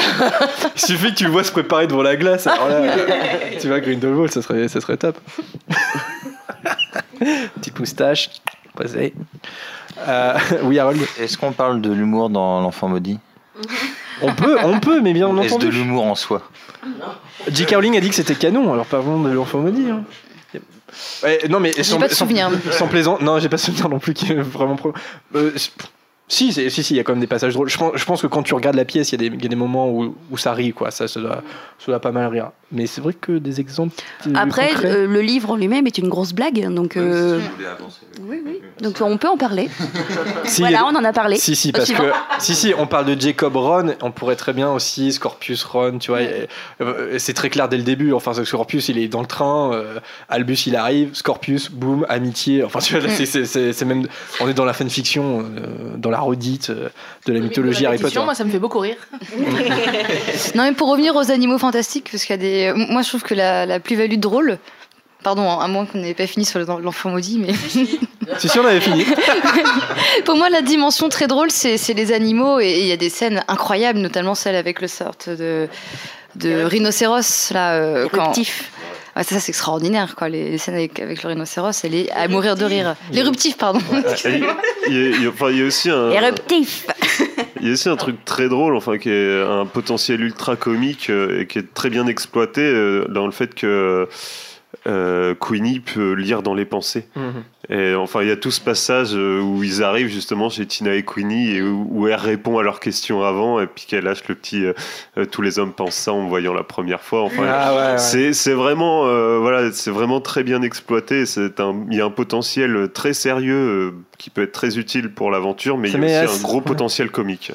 [0.77, 2.47] il suffit que tu le vois se préparer devant la glace.
[2.47, 2.81] Alors là,
[3.61, 5.17] tu vois, Grindelwald, ça serait, ça serait top.
[7.57, 8.31] Petite moustache.
[8.77, 9.15] Posé.
[9.99, 10.35] Euh,
[10.65, 11.01] oui, Harold.
[11.19, 13.19] Est-ce qu'on parle de l'humour dans L'Enfant Maudit?
[14.23, 15.71] On peut, on peut, mais bien Est-ce de entendu.
[15.71, 16.43] l'humour en soi?
[17.51, 17.67] J.
[17.75, 19.91] Rowling a dit que c'était canon, alors parlons de l'enfant maudit.
[19.91, 20.05] hein.
[21.25, 22.49] Ouais, non mais J'ai sans, pas de sans- souvenir.
[22.71, 24.93] sans plaisant, non j'ai pas de souvenir non plus qui est vraiment pro.
[25.35, 25.51] Euh,
[26.29, 27.69] si, c'est- si, si, il y a quand même des passages drôles.
[27.69, 29.43] Je pense, je pense que quand tu regardes la pièce, il y, a des- il
[29.43, 30.91] y a des moments où, où ça rit, quoi.
[30.91, 31.43] Ça, ça, doit,
[31.79, 32.51] ça doit pas mal rire.
[32.73, 33.95] Mais c'est vrai que des exemples.
[34.27, 37.39] euh, Après, concrets- euh, le livre en lui-même est une grosse blague, donc euh,
[38.29, 38.61] oui, oui.
[38.81, 39.69] Donc on peut en parler.
[40.47, 41.37] Si, voilà, on en a parlé.
[41.37, 42.03] Si, si, parce que
[42.39, 46.11] si, si, on parle de Jacob Ron, on pourrait très bien aussi Scorpius Ron, tu
[46.11, 46.21] vois.
[46.81, 48.13] euh, c'est très clair dès le début.
[48.13, 49.99] Enfin, Scorpius, il est dans le train, euh,
[50.29, 52.63] Albus, il arrive, Scorpius, boum, amitié.
[52.63, 54.07] Enfin, tu vois, c'est- même.
[54.41, 56.89] On est dans la fanfiction, euh, dans la redite euh,
[57.27, 58.21] de la mythologie Harry Potter.
[58.25, 58.97] Moi, ça me fait beaucoup rire.
[60.55, 62.73] Non, mais pour revenir aux animaux fantastiques, parce qu'il y a des.
[62.93, 64.59] Moi, je trouve que la, la plus-value drôle.
[65.23, 67.55] Pardon, à moins qu'on n'ait pas fini sur le- l'enfant maudit, mais.
[68.39, 69.05] C'est sûr, on avait fini.
[70.27, 73.09] Pour moi, la dimension très drôle, c'est c'est les animaux et il y a des
[73.09, 75.67] scènes incroyables, notamment celle avec le sorte de,
[76.37, 77.73] de rhinocéros là.
[77.75, 78.39] euh, quand-.
[79.17, 80.29] Ouais, ça, c'est extraordinaire, quoi.
[80.29, 82.97] Les, les scènes avec, avec le rhinocéros, elle est à mourir de rire.
[83.13, 83.79] L'éruptif, pardon.
[83.89, 84.57] Y, a-
[84.89, 85.23] il
[85.59, 86.87] y a aussi un, Éruptif.
[87.61, 91.11] il y a aussi un truc très drôle, enfin, qui est un potentiel ultra comique
[91.11, 94.09] euh, et qui est très bien exploité euh, dans le fait que
[94.87, 97.09] euh, Queenie peut lire dans les pensées.
[97.71, 100.95] Et enfin, il y a tout ce passage euh, où ils arrivent justement chez Tina
[100.95, 104.23] et Queenie et où, où elle répond à leurs questions avant et puis qu'elle lâche
[104.29, 104.75] le petit euh,
[105.17, 107.23] euh, tous les hommes pensent ça en me voyant la première fois.
[107.23, 107.99] Enfin, Ah ouais, ouais.
[107.99, 111.25] c'est c'est vraiment euh, voilà, c'est vraiment très bien exploité.
[111.25, 115.31] C'est un il y a un potentiel très sérieux qui peut être très utile pour
[115.31, 117.51] l'aventure, mais Ça il y a aussi assez- un gros potentiel comique.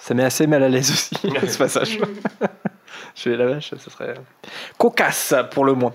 [0.00, 1.14] Ça met assez mal à l'aise aussi,
[1.48, 1.98] ce passage.
[3.14, 4.14] Je vais la vache, ça serait
[4.78, 5.92] cocasse pour le moins.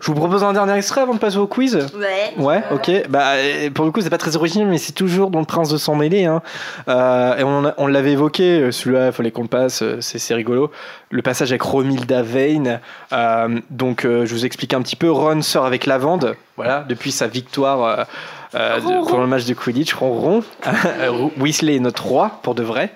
[0.00, 1.74] Je vous propose un dernier extrait avant de passer au quiz.
[1.96, 2.32] Ouais.
[2.38, 3.08] Ouais, ok.
[3.08, 3.32] Bah,
[3.74, 5.96] pour le coup, c'est pas très original, mais c'est toujours dans le Prince de Sang
[5.96, 6.24] Mêlé.
[6.24, 6.40] Hein.
[6.88, 10.70] Euh, et on, l'avait évoqué, euh, celui-là, il fallait qu'on le passe, euh, c'est rigolo.
[11.10, 12.80] Le passage avec Romilda Vane.
[13.12, 15.10] Euh, donc, euh, je vous explique un petit peu.
[15.10, 18.06] Ron sort avec Lavande, voilà, depuis sa victoire
[18.54, 19.94] de- le match de Quidditch.
[19.94, 20.44] Ronron.
[21.40, 22.92] Weasley est notre roi, pour de vrai.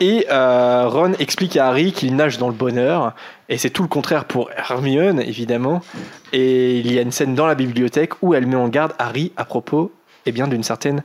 [0.00, 3.12] Et euh, Ron explique à Harry qu'il nage dans le bonheur,
[3.48, 5.82] et c'est tout le contraire pour Hermione, évidemment.
[6.32, 9.32] Et il y a une scène dans la bibliothèque où elle met en garde Harry
[9.36, 9.92] à propos
[10.26, 11.02] eh bien, d'une certaine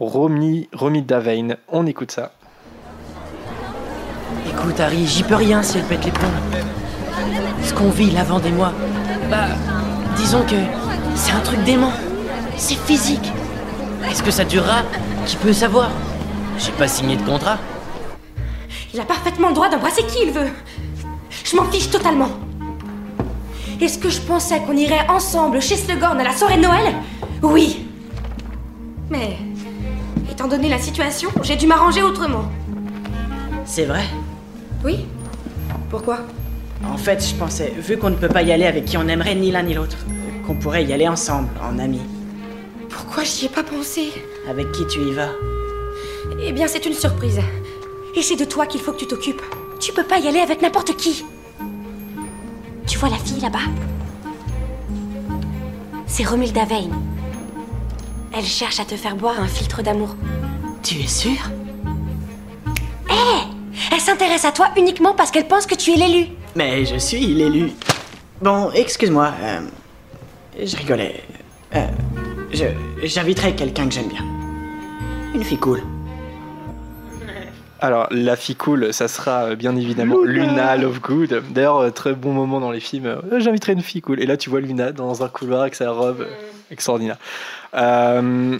[0.00, 1.56] Romy, Romy Davane.
[1.68, 2.32] On écoute ça.
[4.48, 6.28] Écoute, Harry, j'y peux rien si elle pète les plombs.
[7.62, 8.72] Ce qu'on vit, l'avant des mois,
[9.30, 9.48] bah,
[10.16, 10.56] disons que
[11.14, 11.92] c'est un truc dément.
[12.56, 13.32] C'est physique.
[14.10, 14.82] Est-ce que ça durera?
[15.26, 15.90] Qui peut savoir?
[16.58, 17.58] J'ai pas signé de contrat.
[18.92, 20.50] Il a parfaitement le droit d'embrasser qui il veut.
[21.44, 22.30] Je m'en fiche totalement.
[23.80, 26.94] Est-ce que je pensais qu'on irait ensemble chez Slughorn à la soirée de Noël?
[27.42, 27.86] Oui.
[29.10, 29.36] Mais,
[30.30, 32.44] étant donné la situation, j'ai dû m'arranger autrement.
[33.64, 34.04] C'est vrai?
[34.84, 35.06] Oui
[35.90, 36.20] Pourquoi?
[36.84, 39.34] En fait, je pensais, vu qu'on ne peut pas y aller avec qui on aimerait
[39.34, 39.98] ni l'un ni l'autre,
[40.46, 42.02] qu'on pourrait y aller ensemble, en amis.
[42.88, 44.12] Pourquoi j'y ai pas pensé?
[44.48, 45.30] Avec qui tu y vas?
[46.40, 47.40] Eh bien, c'est une surprise.
[48.16, 49.42] Et c'est de toi qu'il faut que tu t'occupes.
[49.82, 51.24] Tu peux pas y aller avec n'importe qui.
[52.86, 53.58] Tu vois la fille là-bas?
[56.06, 56.92] C'est Romilda Vane.
[58.32, 60.14] Elle cherche à te faire boire un filtre d'amour.
[60.82, 61.50] Tu es sûr
[63.10, 63.14] Hé
[63.92, 66.28] Elle s'intéresse à toi uniquement parce qu'elle pense que tu es l'élu.
[66.54, 67.72] Mais je suis l'élu.
[68.40, 69.32] Bon, excuse-moi.
[69.42, 69.60] euh,
[70.62, 71.22] je rigolais.
[71.74, 71.86] Euh,
[72.52, 72.64] je,
[73.04, 74.24] j'inviterai quelqu'un que j'aime bien.
[75.34, 75.82] Une fille cool.
[77.82, 81.42] Alors, la fille cool, ça sera euh, bien évidemment Luna Lovegood.
[81.50, 83.06] D'ailleurs, euh, très bon moment dans les films.
[83.06, 84.20] euh, J'inviterai une fille cool.
[84.20, 86.26] Et là, tu vois Luna dans un couloir avec sa robe
[86.70, 87.16] extraordinaire.
[87.74, 88.56] Euh...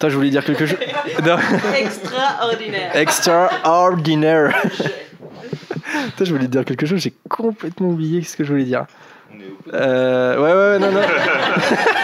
[0.00, 0.78] Toi, je voulais dire quelque chose.
[1.76, 2.96] Extraordinaire.
[2.96, 4.62] Extraordinaire.
[6.16, 8.86] Toi, je voulais dire quelque chose, j'ai complètement oublié ce que je voulais dire.
[9.72, 11.06] Euh, ouais, ouais, ouais, non, non.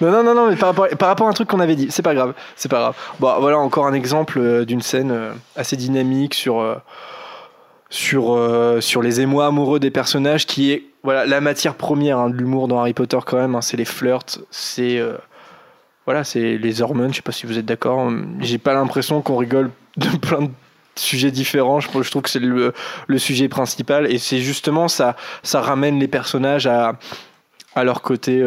[0.00, 2.02] non, non, non, mais par rapport, par rapport à un truc qu'on avait dit, c'est
[2.02, 2.94] pas grave, c'est pas grave.
[3.20, 6.76] Bon, voilà encore un exemple euh, d'une scène euh, assez dynamique sur, euh,
[7.88, 8.38] sur,
[8.80, 12.68] sur les émois amoureux des personnages qui est voilà, la matière première hein, de l'humour
[12.68, 15.00] dans Harry Potter quand même, hein, c'est les flirts, c'est
[16.04, 18.10] voilà, les hormones, je sais pas si vous êtes d'accord,
[18.40, 20.50] j'ai pas l'impression qu'on rigole de plein de
[20.96, 22.72] sujets différents, je, je trouve que c'est le,
[23.06, 26.94] le sujet principal et c'est justement ça, ça ramène les personnages à,
[27.76, 28.42] à leur côté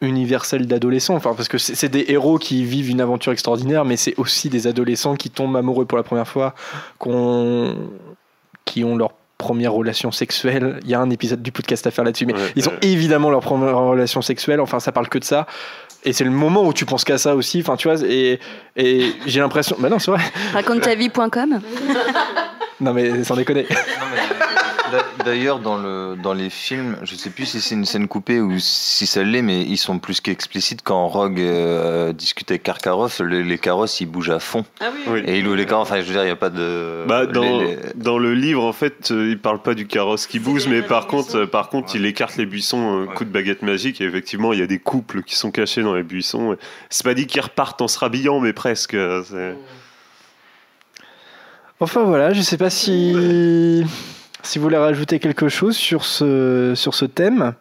[0.00, 4.16] universel d'adolescent, enfin, parce que c'est des héros qui vivent une aventure extraordinaire, mais c'est
[4.18, 6.54] aussi des adolescents qui tombent amoureux pour la première fois,
[8.64, 10.80] qui ont leur première relation sexuelle.
[10.84, 13.40] Il y a un épisode du podcast à faire là-dessus, mais ils ont évidemment leur
[13.40, 15.46] première relation sexuelle, enfin ça parle que de ça.
[16.04, 18.38] Et c'est le moment où tu penses qu'à ça aussi, enfin tu vois, et,
[18.76, 19.76] et j'ai l'impression...
[19.78, 20.20] Bah non, c'est vrai.
[20.52, 21.60] Raconte ta vie.com.
[22.80, 23.66] Non mais sans déconner.
[24.92, 28.40] D'a- D'ailleurs, dans, le, dans les films, je sais plus si c'est une scène coupée
[28.40, 33.20] ou si ça l'est, mais ils sont plus qu'explicites quand Rogue euh, discute avec Karkaroff,
[33.20, 34.64] les, les carrosses ils bougent à fond.
[34.80, 35.22] Ah Oui.
[35.26, 37.04] Et il ouvre les carrosses, enfin je veux dire, il n'y a pas de.
[37.06, 40.26] Bah, dans, les- les- dans le livre, en fait, euh, il parle pas du carrosse
[40.26, 43.30] qui bouge, mais par contre, euh, par contre, il écarte les buissons, un coup de
[43.30, 46.56] baguette magique, et effectivement, il y a des couples qui sont cachés dans les buissons.
[46.90, 48.94] C'est pas dit qu'ils repartent en se rhabillant, mais presque.
[48.94, 49.56] euh, c'est-
[51.80, 53.84] Enfin voilà, je sais pas si
[54.42, 57.54] si vous voulez rajouter quelque chose sur ce sur ce thème,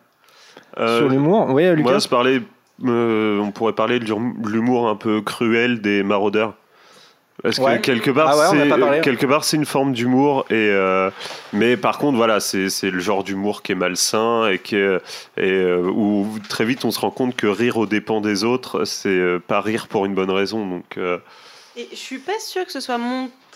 [0.79, 1.47] Euh, sur l'humour.
[1.49, 1.81] Oui, Lucas.
[1.89, 2.41] Moi, je parlais,
[2.85, 6.55] euh, on pourrait parler de l'hum- l'humour un peu cruel des maraudeurs.
[7.43, 8.65] Parce que quelque part, Ah ouais,
[8.97, 11.11] c'est quelque part c'est une forme d'humour et euh,
[11.53, 14.97] mais par contre voilà c'est c'est le genre d'humour qui est malsain et qui est-
[15.37, 18.85] et euh, où très vite on se rend compte que rire aux dépens des autres
[18.85, 20.67] c'est euh, pas rire pour une bonne raison.
[20.67, 21.19] Donc euh,
[21.75, 22.97] Et je suis pas sûre que ce soit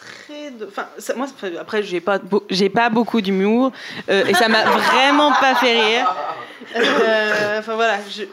[0.01, 0.51] montré.
[0.51, 0.65] De...
[0.67, 1.27] Enfin, ça- moi,
[1.59, 3.71] après, j'ai pas, beau- j'ai pas beaucoup d'humour
[4.09, 6.13] euh, et ça m'a vraiment pas fait rire.
[6.75, 8.23] Euh, Enfin voilà, je,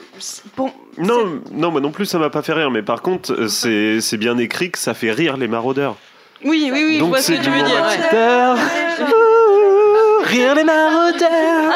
[0.99, 4.01] non non moi non plus ça m'a pas fait rire mais par contre euh, c'est
[4.01, 5.97] c'est bien écrit que ça fait rire les maraudeurs
[6.45, 7.85] oui, oui, oui, je Donc vois ce que c'est tu veux du dire.
[7.85, 9.05] ouais.
[9.05, 11.73] Ouh, Rire les maraudeurs.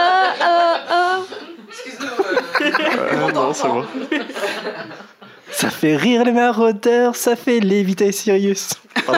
[2.61, 3.85] Euh, non c'est bon
[5.53, 8.71] Ça fait rire les maraudeurs, ça fait léviter Sirius.
[9.09, 9.13] on,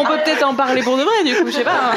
[0.00, 1.92] on peut peut-être en parler pour de vrai, du coup, je sais pas.
[1.92, 1.94] hein.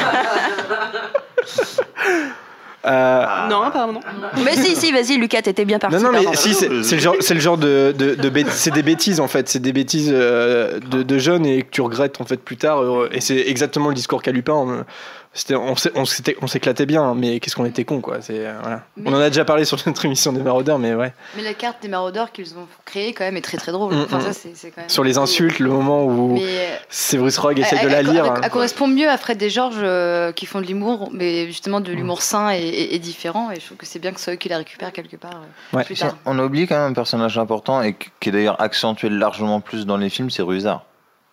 [2.86, 4.00] Euh, Non, pardon.
[4.46, 5.98] Mais si, si, vas-y, Lucas, t'étais bien parti.
[5.98, 6.38] Non, non, mais pardon.
[6.40, 9.20] si, c'est c'est le genre, c'est le genre de, de, de bêt- c'est des bêtises
[9.20, 12.38] en fait, c'est des bêtises euh, de, de jeunes et que tu regrettes en fait
[12.42, 12.82] plus tard.
[12.82, 14.86] euh, Et c'est exactement le discours qu'a Lupin.
[15.32, 18.22] On- C'était, on, s'est- on, s'était- on s'éclatait bien, mais qu'est-ce qu'on était con quoi.
[18.22, 18.84] C'est euh, voilà.
[19.06, 21.14] On en a déjà parlé sur notre émission des maraudeurs, mais ouais.
[21.38, 23.94] Mais la carte des maraudeurs qu'ils ont créée quand même est très très drôle.
[23.94, 24.22] Mm, Enfin, mm.
[24.22, 24.90] ça, c'est c'est quand même.
[24.90, 28.26] Sur les insultes, le moment où Mais, euh, Severus Rogue essaie de la elle- lire.
[28.26, 28.42] Elle, hein.
[28.44, 31.92] elle correspond mieux à Fred et Georges euh, qui font de l'humour, mais justement de
[31.92, 33.52] l'humour sain et, et- et différent.
[33.52, 35.32] Et je trouve que c'est bien que ce soit eux qui la récupèrent quelque part
[35.74, 35.84] euh, Ouais.
[35.84, 36.18] plus tard.
[36.26, 39.62] On a oublié quand même un personnage important et qui qui est d'ailleurs accentué largement
[39.62, 40.86] plus dans les films, c'est Rusard.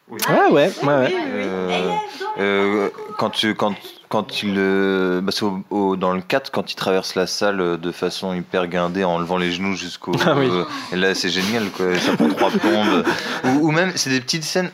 [0.08, 1.14] Ouais, ouais, ouais, ouais.
[1.34, 1.90] Euh,
[2.38, 3.74] euh, quand tu quand
[4.08, 7.60] quand il euh, bah, c'est au- au- dans le 4 quand il traverse la salle
[7.60, 10.48] euh, de façon hyper guindée en levant les genoux jusqu'au Ah oui.
[10.48, 11.98] euh, et là c'est génial quoi.
[11.98, 13.04] Ça prend trois plombes.
[13.44, 14.70] Ou, ou même c'est des petites scènes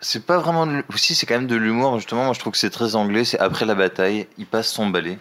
[0.00, 2.24] c'est pas vraiment aussi c'est quand même de l'humour justement.
[2.26, 5.18] Moi je trouve que c'est très anglais c'est après la bataille il passe son balai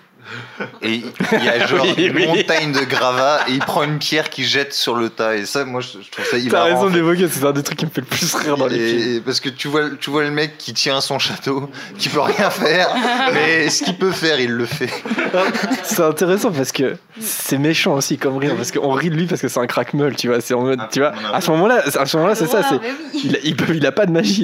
[0.82, 1.04] et
[1.34, 2.28] il y a genre Oui, une oui.
[2.28, 5.66] montagne de gravats et il prend une pierre qu'il jette sur le tas et ça
[5.66, 6.94] moi je, je trouve ça T'as hilarant raison en fait.
[6.94, 9.22] d'évoquer, c'est un des trucs qui me fait le plus rire dans les films.
[9.24, 12.50] parce que tu vois, tu vois le mec qui tient son château, qui peut rien
[12.50, 12.90] faire,
[13.34, 14.90] mais ce qu'il peut faire, il le fait.
[15.84, 19.42] C'est intéressant parce que c'est méchant aussi comme rire parce qu'on rit de lui parce
[19.42, 20.42] que c'est un crack-meul, tu vois.
[20.42, 21.14] C'est en mode, tu vois.
[21.34, 22.62] À ce moment-là, à ce moment-là, c'est ça.
[22.64, 22.80] C'est,
[23.24, 24.42] il, a, il, peut- il a pas de magie.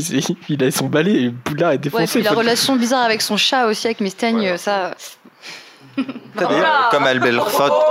[0.50, 2.20] il a son balai et Poudlard est Ouais, défoncé.
[2.20, 4.96] puis la relation bizarre avec son chat aussi, avec Mistaigne, ça.
[6.92, 7.86] Comme à Belfort,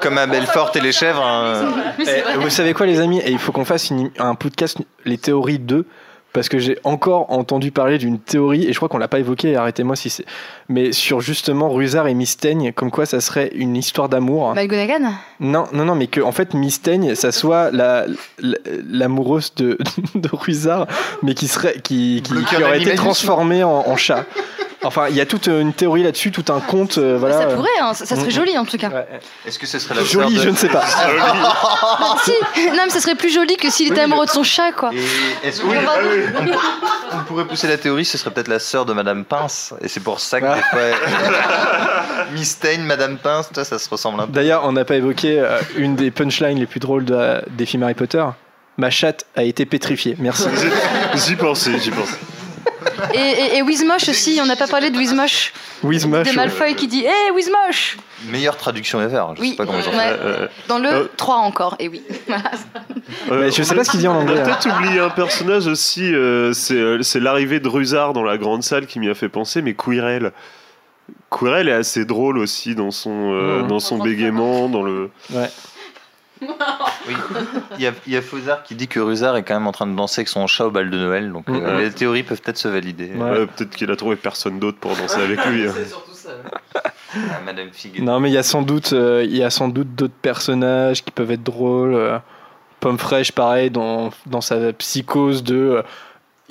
[0.00, 1.22] comme à Belfort et les chèvres.
[1.24, 1.68] hein.
[1.98, 3.20] Eh, vous savez quoi, les amis?
[3.20, 5.86] Et Il faut qu'on fasse une- un podcast, les théories 2.
[6.32, 9.56] Parce que j'ai encore entendu parler d'une théorie, et je crois qu'on l'a pas évoqué,
[9.56, 10.24] arrêtez-moi si c'est.
[10.68, 14.54] Mais sur justement Rusard et Mistaigne, comme quoi ça serait une histoire d'amour.
[14.54, 15.08] McGonagall
[15.40, 18.04] Non, non, non, mais que en fait Mistaigne, ça soit la,
[18.38, 18.58] la-
[18.88, 19.76] l'amoureuse de,
[20.14, 20.86] de Rusard,
[21.24, 22.22] mais qui serait, qui,
[22.62, 24.24] aurait été transformée en, en chat.
[24.82, 26.96] Enfin, il y a toute une théorie là-dessus, tout un conte.
[26.96, 27.38] euh, voilà.
[27.38, 28.30] Ça pourrait, hein, ça, ça serait Mm.
[28.30, 28.90] joli en tout cas.
[29.46, 30.82] Est-ce que ce serait la Joli, de- je ne sais pas.
[32.00, 32.32] Non, si.
[32.68, 34.90] non, mais ça serait plus joli que s'il était amoureux de son chat, quoi.
[34.94, 35.66] Et est-ce que
[37.12, 40.00] on pourrait pousser la théorie, ce serait peut-être la sœur de Madame Pince, et c'est
[40.00, 40.80] pour ça que des fois,
[42.32, 44.32] Miss Stein, Madame Pince, toi, ça se ressemble un peu.
[44.32, 47.82] D'ailleurs, on n'a pas évoqué euh, une des punchlines les plus drôles de- des films
[47.82, 48.24] Harry Potter.
[48.78, 50.16] Ma chatte a été pétrifiée.
[50.18, 50.46] Merci.
[51.14, 52.16] J'y pensais, j'y pensais.
[53.14, 55.52] Et, et, et Wizmosh aussi, on n'a pas parlé de Wizmosh.
[55.82, 56.28] Wizmosh.
[56.28, 57.96] De Malfoy qui dit Hé, Wizmosh
[58.30, 60.50] Meilleure traduction ever, je Oui, sais pas comment ils ont fait.
[60.68, 62.02] Dans le 3 encore, et oui.
[63.30, 65.00] Euh, je sais on pas a- ce qu'il dit en anglais, On a peut-être oublié
[65.00, 68.98] un personnage aussi, euh, c'est euh, c'est l'arrivée de Rusard dans la grande salle qui
[69.00, 70.32] m'y a fait penser, mais Quirrell.
[71.30, 73.68] Quirrell est assez drôle aussi dans son, euh, Mhm.
[73.68, 75.10] dans son bégaiement, dans le.
[75.32, 75.48] Ouais.
[77.08, 77.14] Oui.
[77.76, 79.72] Il y a, il y a Fauzard qui dit que Rusard est quand même en
[79.72, 81.78] train de danser avec son chat au bal de Noël, donc euh, Mhm.
[81.78, 83.10] les théories peuvent peut-être se valider.
[83.14, 85.66] Ouais, peut-être qu'il a trouvé personne d'autre pour danser avec lui.
[85.66, 85.72] hein.
[87.14, 87.68] Ah, Madame.
[88.00, 91.02] Non, mais il y a sans doute, euh, il y a sans doute d'autres personnages
[91.04, 91.94] qui peuvent être drôles.
[91.94, 92.18] euh,
[92.78, 95.82] Pomme fraîche, pareil, dans, dans sa psychose de.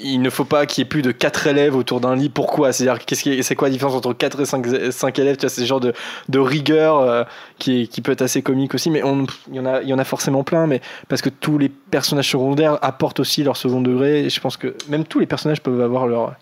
[0.02, 2.30] Il ne faut pas qu'il y ait plus de 4 élèves autour d'un lit.
[2.30, 2.72] Pourquoi?
[2.74, 5.36] C'est-à-dire, qu'est-ce qui est- c'est quoi la différence entre 4 et 5, élèves?
[5.38, 5.94] Tu vois, c'est ce genre de,
[6.30, 7.24] de rigueur euh,
[7.58, 8.90] qui, est- qui peut être assez comique aussi.
[8.90, 11.30] Mais on- il y, en a, il y en a forcément plein, mais parce que
[11.30, 14.26] tous les personnages secondaires apportent aussi leur second degré.
[14.26, 16.34] Et je pense que même tous les personnages peuvent avoir leur,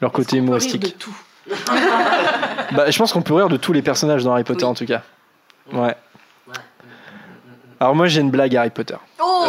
[0.00, 0.96] leur côté humoristique.
[0.98, 1.16] tout?
[2.74, 4.86] Bah, je pense qu'on peut rire de tous les personnages dans Harry Potter en tout
[4.86, 5.02] cas.
[5.72, 5.94] Ouais.
[7.78, 8.96] Alors moi j'ai une blague Harry Potter.
[9.22, 9.44] Oh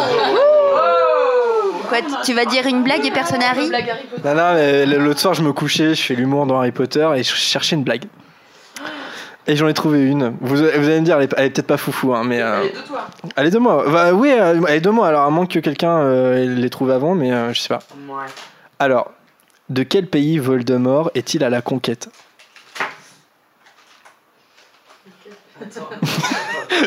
[1.88, 3.70] Quoi, tu vas dire une blague et personne n'arrive
[4.24, 7.22] Non, non, mais l'autre soir je me couchais, je fais l'humour dans Harry Potter et
[7.22, 8.04] je cherchais une blague.
[9.46, 10.36] Et j'en ai trouvé une.
[10.42, 12.42] Vous, vous allez me dire, elle est, peut-être pas foufou, hein, mais.
[12.42, 13.06] euh, Elle est de toi.
[13.36, 13.84] Elle est de moi.
[13.90, 15.08] Bah, oui, euh, elle est de moi.
[15.08, 17.78] Alors à moins que quelqu'un euh, l'ait trouvé avant, mais euh, je sais pas.
[18.08, 18.26] Ouais.
[18.78, 19.10] Alors,
[19.70, 22.10] de quel pays Voldemort est-il à la conquête?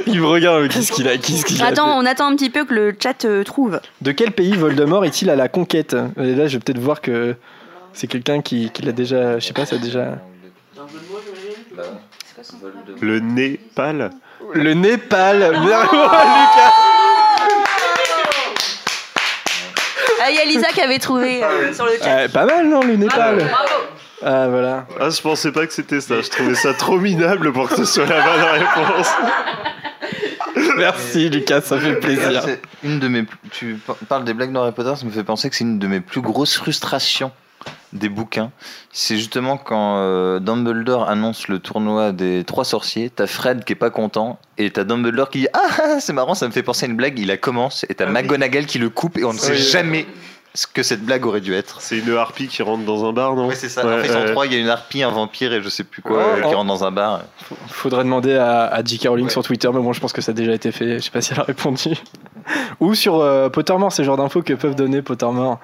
[0.08, 2.50] Il me regarde, qu'est-ce qu'il a, qu'est-ce qu'il a Attends, fait on attend un petit
[2.50, 3.80] peu que le chat euh, trouve.
[4.02, 5.96] De quel pays Voldemort est-il à la conquête?
[6.18, 7.36] Et là, je vais peut-être voir que
[7.94, 9.40] c'est quelqu'un qui, qui l'a déjà.
[9.40, 10.18] Je sais pas, ça a déjà.
[13.02, 14.10] Le Népal
[14.54, 16.74] Le Népal Bravo, Lucas
[20.24, 22.16] Ah, il y a Lisa qui avait trouvé euh, sur le chat.
[22.16, 23.84] Ouais, Pas mal, non, le Népal Bravo.
[24.24, 24.86] Ah, voilà.
[25.00, 26.22] Ah, je pensais pas que c'était ça.
[26.22, 29.08] Je trouvais ça trop minable pour que ce soit la bonne réponse.
[30.78, 32.44] Merci, Lucas, ça fait plaisir.
[32.84, 35.50] Une de mes, tu par- parles des blagues dans Harry Potter, ça me fait penser
[35.50, 37.32] que c'est une de mes plus grosses frustrations
[37.94, 38.52] des bouquins.
[38.92, 43.76] C'est justement quand euh, Dumbledore annonce le tournoi des trois sorciers, t'as Fred qui est
[43.76, 46.86] pas content et t'as Dumbledore qui dit ah ah, c'est marrant, ça me fait penser
[46.86, 47.20] à une blague.
[47.20, 50.06] Il la commence et t'as McGonagall qui le coupe et on ne sait jamais
[50.54, 51.80] ce que cette blague aurait dû être.
[51.82, 53.86] C'est une harpie qui rentre dans un bar, non Ouais, c'est ça.
[53.86, 55.84] en fait, ils sont trois, il y a une harpie, un vampire et je sais
[55.84, 56.58] plus quoi Oh, euh, qui oh.
[56.58, 57.22] rentre dans un bar.
[57.70, 59.08] Faudrait demander à, à J.K.
[59.08, 61.00] Rowling sur Twitter, mais bon, je pense que ça a déjà été fait.
[61.00, 61.92] Je sais pas si elle a répondu.
[62.80, 65.60] Ou sur euh, Pottermore, c'est le genre d'infos que peuvent donner Pottermore.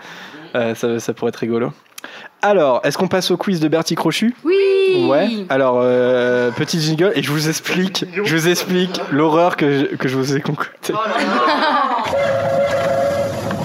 [0.55, 1.73] Euh, ça, ça pourrait être rigolo.
[2.41, 4.55] Alors, est-ce qu'on passe au quiz de Bertie Crochu Oui
[5.09, 5.27] Ouais.
[5.49, 10.07] Alors, euh, petit jingle, et je vous explique, je vous explique l'horreur que je, que
[10.07, 10.93] je vous ai concoctée.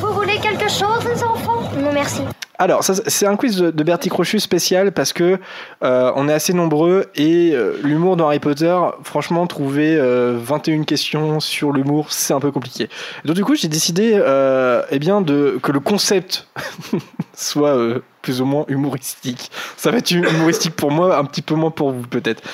[0.00, 2.22] Vous voulez quelque chose, les enfants Non, merci.
[2.62, 5.40] Alors, c'est un quiz de, Bertie Crochu spécial parce que
[5.82, 10.84] euh, on est assez nombreux et euh, l'humour dans Harry Potter, franchement, trouver euh, 21
[10.84, 12.88] questions sur l'humour, c'est un peu compliqué.
[13.24, 16.46] Donc du coup, j'ai décidé, euh, eh bien, de que le concept
[17.34, 19.50] soit euh, plus ou moins humoristique.
[19.76, 22.44] Ça va être humoristique pour moi, un petit peu moins pour vous peut-être.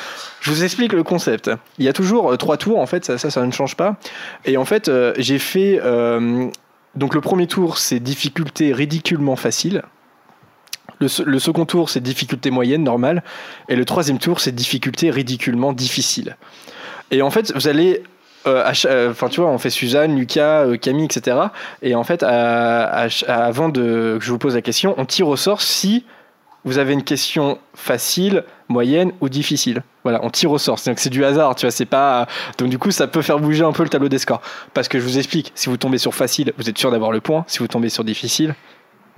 [0.40, 1.50] Je vous explique le concept.
[1.78, 3.96] Il y a toujours euh, trois tours, en fait, ça, ça, ça ne change pas.
[4.46, 5.78] Et en fait, euh, j'ai fait.
[5.84, 6.48] euh,
[6.94, 9.82] donc le premier tour, c'est difficulté ridiculement facile.
[11.00, 13.22] Le, se- le second tour, c'est difficulté moyenne, normale.
[13.68, 16.36] Et le troisième tour, c'est difficulté ridiculement difficile.
[17.10, 18.02] Et en fait, vous allez.
[18.46, 21.36] euh, euh, Enfin, tu vois, on fait Suzanne, Lucas, euh, Camille, etc.
[21.82, 22.22] Et en fait,
[23.26, 26.04] avant de, que je vous pose la question, on tire au sort si
[26.64, 29.82] vous avez une question facile, moyenne ou difficile.
[30.02, 30.78] Voilà, on tire au sort.
[30.78, 31.70] C'est c'est du hasard, tu vois.
[31.70, 32.26] C'est pas.
[32.58, 34.42] Donc du coup, ça peut faire bouger un peu le tableau des scores.
[34.74, 37.20] Parce que je vous explique, si vous tombez sur facile, vous êtes sûr d'avoir le
[37.20, 37.44] point.
[37.46, 38.54] Si vous tombez sur difficile,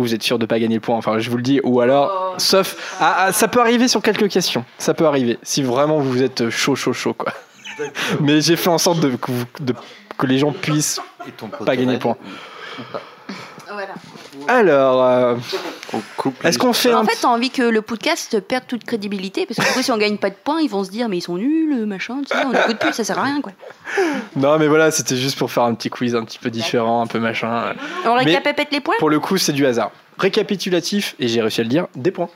[0.01, 0.97] vous êtes sûr de pas gagner le point.
[0.97, 1.61] Enfin, je vous le dis.
[1.65, 4.65] Ou alors, sauf, ah, ah, ça peut arriver sur quelques questions.
[4.79, 7.33] Ça peut arriver si vraiment vous êtes chaud, chaud, chaud, quoi.
[8.21, 9.75] Mais j'ai fait en sorte de, que, vous- de-
[10.19, 12.17] que les gens puissent Et ton pas gagner le point.
[13.73, 13.95] Voilà.
[14.49, 15.37] Alors, euh,
[16.45, 19.59] est-ce qu'on fait En un fait, t'as envie que le podcast perde toute crédibilité parce
[19.75, 21.87] que si on gagne pas de points, ils vont se dire mais ils sont nuls,
[21.87, 23.53] machin, tu sais, on écoute plus, ça sert à rien quoi.
[24.37, 27.07] Non, mais voilà, c'était juste pour faire un petit quiz un petit peu différent, un
[27.07, 27.75] peu machin.
[28.05, 28.95] On récapépète les points?
[28.99, 29.91] Pour le coup, c'est du hasard.
[30.19, 32.29] Récapitulatif, et j'ai réussi à le dire, des points.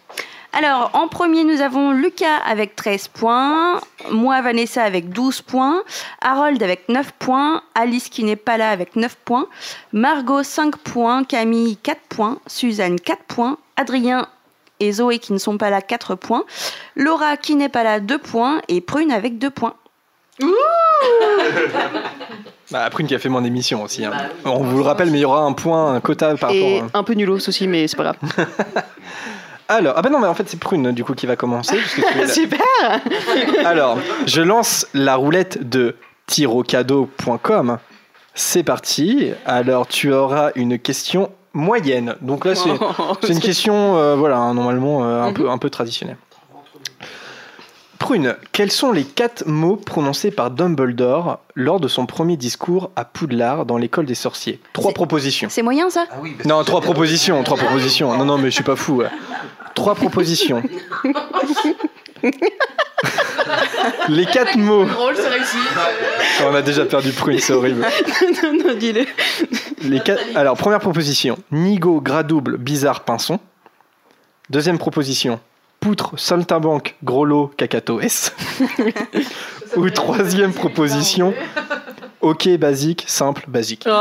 [0.56, 5.82] Alors, en premier, nous avons Lucas avec 13 points, moi, Vanessa avec 12 points,
[6.22, 9.46] Harold avec 9 points, Alice qui n'est pas là avec 9 points,
[9.92, 14.28] Margot 5 points, Camille 4 points, Suzanne 4 points, Adrien
[14.78, 16.44] et Zoé qui ne sont pas là 4 points,
[16.94, 19.74] Laura qui n'est pas là 2 points et Prune avec 2 points.
[22.70, 24.04] Bah, Prune qui a fait mon émission aussi.
[24.04, 24.12] hein.
[24.44, 26.90] On vous le rappelle, mais il y aura un point, un quota par Et rapport.
[26.94, 28.16] à- un peu nulos aussi, mais c'est pas grave.
[29.68, 31.76] Alors, ah bah non, mais en fait, c'est Prune du coup qui va commencer.
[31.76, 32.28] puisque.
[32.28, 32.60] Super
[33.64, 35.96] Alors, je lance la roulette de
[36.26, 37.78] tirocado.com.
[38.34, 39.32] C'est parti.
[39.46, 42.16] Alors, tu auras une question moyenne.
[42.20, 46.16] Donc là, c'est une question, euh, voilà, hein, normalement euh, un, peu, un peu traditionnelle.
[48.04, 53.06] Prune, quels sont les quatre mots prononcés par Dumbledore lors de son premier discours à
[53.06, 54.60] Poudlard dans l'école des sorciers?
[54.74, 55.48] Trois propositions.
[55.48, 56.04] C'est moyen ça?
[56.44, 58.14] Non, trois propositions, trois propositions.
[58.14, 58.96] Non, non, mais je suis pas fou.
[58.96, 59.08] ouais.
[59.74, 60.62] Trois propositions.
[64.10, 64.84] Les quatre mots.
[64.84, 66.44] Drôle, c'est.
[66.44, 67.86] On a déjà perdu Prune, c'est horrible.
[68.42, 69.06] non, non, dis-le.
[69.80, 70.20] Les quatre...
[70.34, 73.40] Alors, première proposition Nigo, gras double, bizarre, pinson.
[74.50, 75.40] Deuxième proposition
[75.84, 78.32] Poutre, saltimbanque, gros lot, cacato S.
[79.76, 81.34] Ou troisième proposition
[82.22, 83.84] Ok, basique, simple, basique.
[83.86, 83.90] Oh.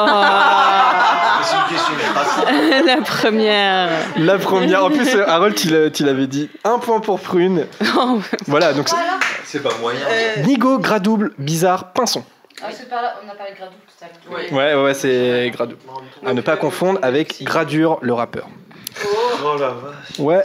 [2.86, 3.90] La première.
[4.18, 6.50] La première, en plus, euh, Harold, tu l'avais dit.
[6.64, 7.66] Un point pour Prune.
[8.48, 8.96] Voilà, donc c'est-
[9.44, 10.00] C'est pas moyen.
[10.46, 12.24] Nigo, gras double, bizarre, pinson.
[12.64, 14.54] Ah, c'est pas là, on a parlé de Gradou tout à l'heure.
[14.54, 15.82] Ouais, ouais, ouais, c'est gras double.
[16.26, 18.48] À ne pas confondre avec Gradure, le rappeur.
[19.44, 20.20] Oh la vache.
[20.20, 20.44] Ouais,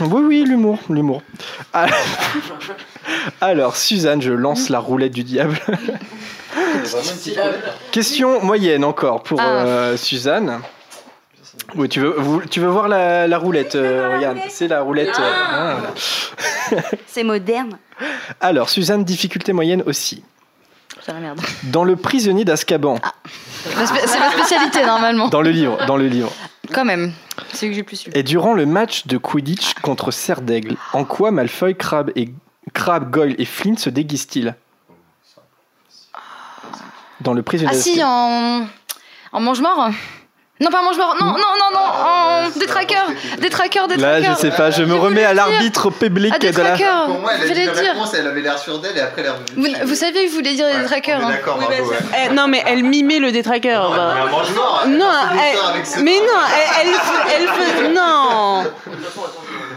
[0.00, 1.22] oui, oui, l'humour, l'humour.
[1.72, 1.86] Ah.
[3.40, 5.58] Alors, Suzanne, je lance la roulette du diable.
[7.92, 9.44] Question moyenne encore pour Ah.
[9.64, 10.60] euh, Suzanne.
[11.74, 15.18] Oui, tu veux, vous- tu veux voir la, la roulette euh, Regarde, c'est la roulette.
[15.18, 15.76] euh, ah,
[16.70, 16.82] voilà.
[17.06, 17.78] C'est moderne.
[18.40, 20.22] Alors, Suzanne, difficulté moyenne aussi.
[21.04, 21.40] C'est la merde.
[21.64, 22.98] Dans le prisonnier d'Azkaban,
[23.64, 23.74] C'est
[24.18, 25.28] ma spécialité normalement.
[25.28, 26.32] dans le livre, dans le livre.
[26.72, 27.12] Quand même.
[27.52, 28.12] C'est que j'ai plus lu.
[28.14, 32.30] Et durant le match de Quidditch contre Serre d'Aigle, en quoi Malfoy, Crabbe et
[32.74, 34.54] Crabbe, Goyle et Flint se déguisent-ils?
[37.20, 38.66] Dans le prisonnier Ah si, en,
[39.32, 39.90] en mange-mort
[40.60, 41.14] Non, pas mange-mort.
[41.20, 41.78] Non, non, non, non.
[41.80, 43.06] En détraqueur.
[43.40, 44.34] Détraqueur, Là, détraqueur.
[44.34, 46.72] je sais pas, je me remets à l'arbitre public Ah, des de la.
[47.06, 47.92] Pour moi, elle a Vous dit la dire.
[47.92, 49.76] réponse, elle avait l'air sûre d'elle et après elle revenue.
[49.82, 51.20] Vous, vous saviez que je voulais dire des traqueurs.
[51.22, 51.36] On est hein.
[51.36, 51.96] d'accord, bravo, ouais.
[52.26, 53.90] Eh, non, mais elle mimait le détraqueur.
[53.92, 54.14] bah.
[54.16, 55.54] Mais un mange-mort, elle Non, a fait
[55.96, 56.40] elle- mais non,
[56.80, 56.94] elle, elle,
[57.42, 58.64] elle fait- non.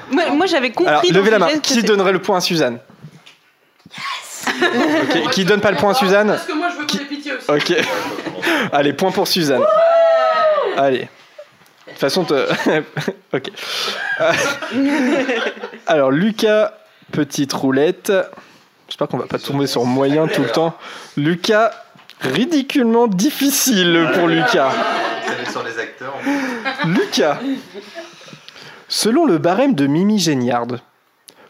[0.09, 0.89] Moi, moi, j'avais compris.
[0.89, 1.47] Alors, levez la main.
[1.47, 2.79] que Qui donnerait le point à Suzanne
[4.47, 7.07] Ok, Qui donne pas le point à Suzanne Parce que moi, je veux qu'on ait
[7.07, 7.49] pitié aussi.
[7.49, 7.85] Ok.
[8.73, 9.61] Allez, point pour Suzanne.
[10.77, 11.09] Allez.
[11.87, 12.33] De toute façon, te...
[13.33, 13.51] ok.
[14.21, 14.33] Euh,
[15.87, 16.73] Alors, Lucas,
[17.11, 18.11] petite roulette.
[18.87, 20.75] J'espère qu'on va pas tomber sur moyen tout le temps.
[21.17, 21.71] Lucas,
[22.19, 24.71] ridiculement difficile pour Lucas.
[25.49, 26.13] Sur les acteurs.
[26.85, 27.39] Lucas,
[28.87, 30.67] selon le barème de Mimi Géniard,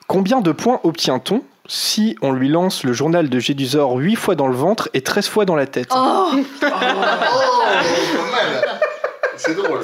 [0.08, 4.48] combien de points obtient-on si on lui lance le journal de Gédusor 8 fois dans
[4.48, 5.90] le ventre et 13 fois dans la tête?
[5.96, 6.32] Oh
[6.62, 6.74] mal.
[9.44, 9.82] C'est drôle.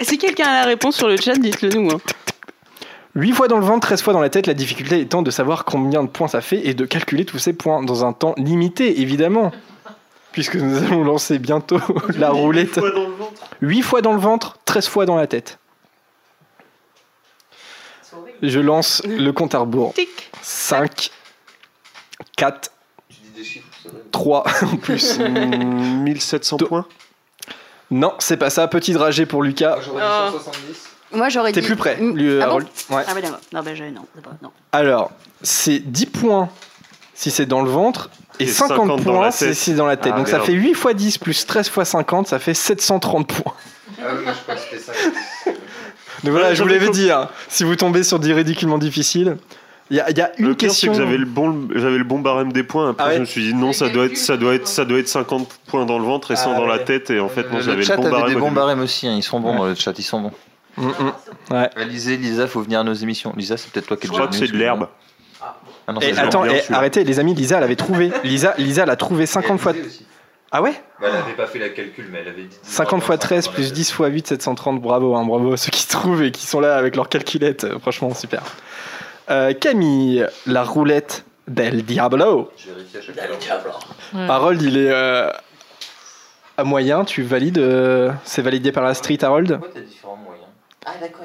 [0.00, 1.90] Si quelqu'un a la réponse sur le chat, dites-le nous.
[1.90, 2.00] hein.
[3.16, 5.64] 8 fois dans le ventre, 13 fois dans la tête, la difficulté étant de savoir
[5.64, 9.00] combien de points ça fait et de calculer tous ces points dans un temps limité,
[9.00, 9.52] évidemment.
[10.32, 11.78] Puisque nous allons lancer bientôt
[12.18, 12.80] la roulette.
[13.60, 15.58] 8 fois dans le ventre, 13 fois dans la tête.
[18.42, 19.94] Je lance le compte à rebours.
[20.42, 21.10] 5,
[22.36, 22.70] 4,
[24.14, 25.18] 3 en plus.
[25.18, 26.86] 1700 points
[27.90, 28.66] Non, c'est pas ça.
[28.68, 29.76] Petit dragé pour Lucas.
[31.12, 31.60] Moi, j'aurais dit.
[31.60, 32.16] T'es plus près, Mm.
[32.16, 32.66] lui, ah bon Harold.
[32.90, 33.02] Ouais.
[33.06, 33.40] Ah, bah d'accord.
[33.52, 33.84] Non, bah, je.
[33.84, 34.30] Non, c'est pas.
[34.42, 34.50] Non.
[34.72, 35.10] Alors,
[35.42, 36.48] c'est 10 points
[37.14, 38.10] si c'est dans le ventre
[38.40, 39.54] et Et 50, 50 dans points la si tête.
[39.54, 40.12] c'est dans la tête.
[40.14, 40.46] Ah, Donc ça merde.
[40.46, 43.52] fait 8 fois 10 plus 13 fois 50, ça fait 730 points.
[44.00, 44.92] Ah oui, moi je crois que c'était ça.
[46.24, 47.02] Donc voilà, Ouais, je vous j'avais l'avais compris.
[47.04, 49.36] dit, hein, si vous tombez sur des ridiculement difficiles,
[49.90, 50.92] il y a, il y a une le pire, c'est question.
[50.92, 52.90] que j'avais le bon, j'avais le bon barème des points.
[52.90, 54.84] Après, Ah ouais je me suis dit non, ça doit être, ça doit être, ça
[54.84, 56.84] doit être 50 points dans le ventre et 100 Ah dans la ouais.
[56.84, 57.10] tête.
[57.10, 58.34] Et en fait, non, j'avais le bon barème.
[58.34, 60.32] des bons barèmes aussi, hein, ils sont bons dans le chat, ils sont bons.
[60.76, 61.12] Mm, mm.
[61.54, 61.70] Ouais.
[61.86, 63.32] Lisa, Lisa, faut venir à nos émissions.
[63.36, 64.88] Lisa, c'est peut-être toi qui Je crois que c'est de l'herbe.
[65.86, 68.10] Ah non, Et c'est attends, et arrêtez, les amis, Lisa, elle avait trouvé.
[68.24, 69.72] Lisa, Lisa l'a trouvé 50 fois.
[70.50, 72.56] Ah ouais elle avait pas fait la calcul, mais elle avait dit.
[72.62, 74.80] 50 fois 13 plus 10 fois 8, 730.
[74.80, 77.64] Bravo, hein, bravo à ceux qui trouvent et qui sont là avec leur calculette.
[77.64, 78.42] euh, Franchement, super.
[79.30, 82.50] Euh, Camille, la roulette del Diablo.
[82.56, 83.78] Chaque fois.
[84.28, 85.30] Harold, il est euh,
[86.56, 87.04] à moyen.
[87.04, 90.46] Tu valides euh, C'est validé par la street, Harold Pourquoi t'as différents moyens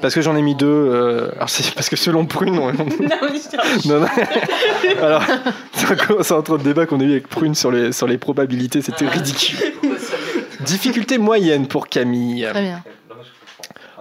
[0.01, 0.65] Parce que j'en ai mis deux.
[0.67, 4.07] euh, alors c'est parce que selon Prune, on- non, non.
[5.01, 5.23] Alors,
[5.73, 5.87] c'est
[6.23, 9.07] c'est entre le débat qu'on a eu avec Prune sur les, sur les probabilités, c'était
[9.07, 9.57] ridicule.
[10.61, 12.47] Difficulté moyenne pour Camille.
[12.49, 12.83] Très bien.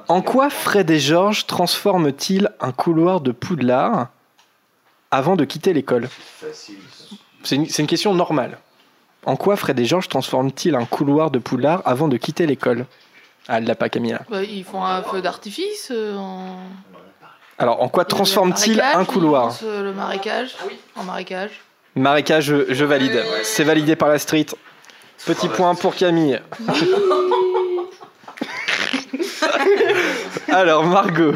[0.08, 4.08] En quoi Fred et Georges transforment-ils un couloir de Poudlard
[5.10, 6.08] avant de quitter l'école?
[7.42, 8.58] C'est une, c'est une question normale.
[9.26, 12.86] En quoi Fred et Georges transforment-ils un couloir de Poudlard avant de quitter l'école?
[13.48, 14.12] Ah, elle l'a pas Camille.
[14.12, 14.22] là.
[14.30, 16.56] Bah, ils font un feu d'artifice euh, en.
[17.58, 19.56] Alors, en quoi transforment-ils un couloir?
[19.62, 20.54] Le marécage.
[20.94, 21.50] En marécage.
[21.96, 23.22] Marécage, je, je valide.
[23.42, 24.46] C'est validé par la street.
[25.26, 26.40] Petit point pour Camille.
[30.58, 31.34] Alors, Margot,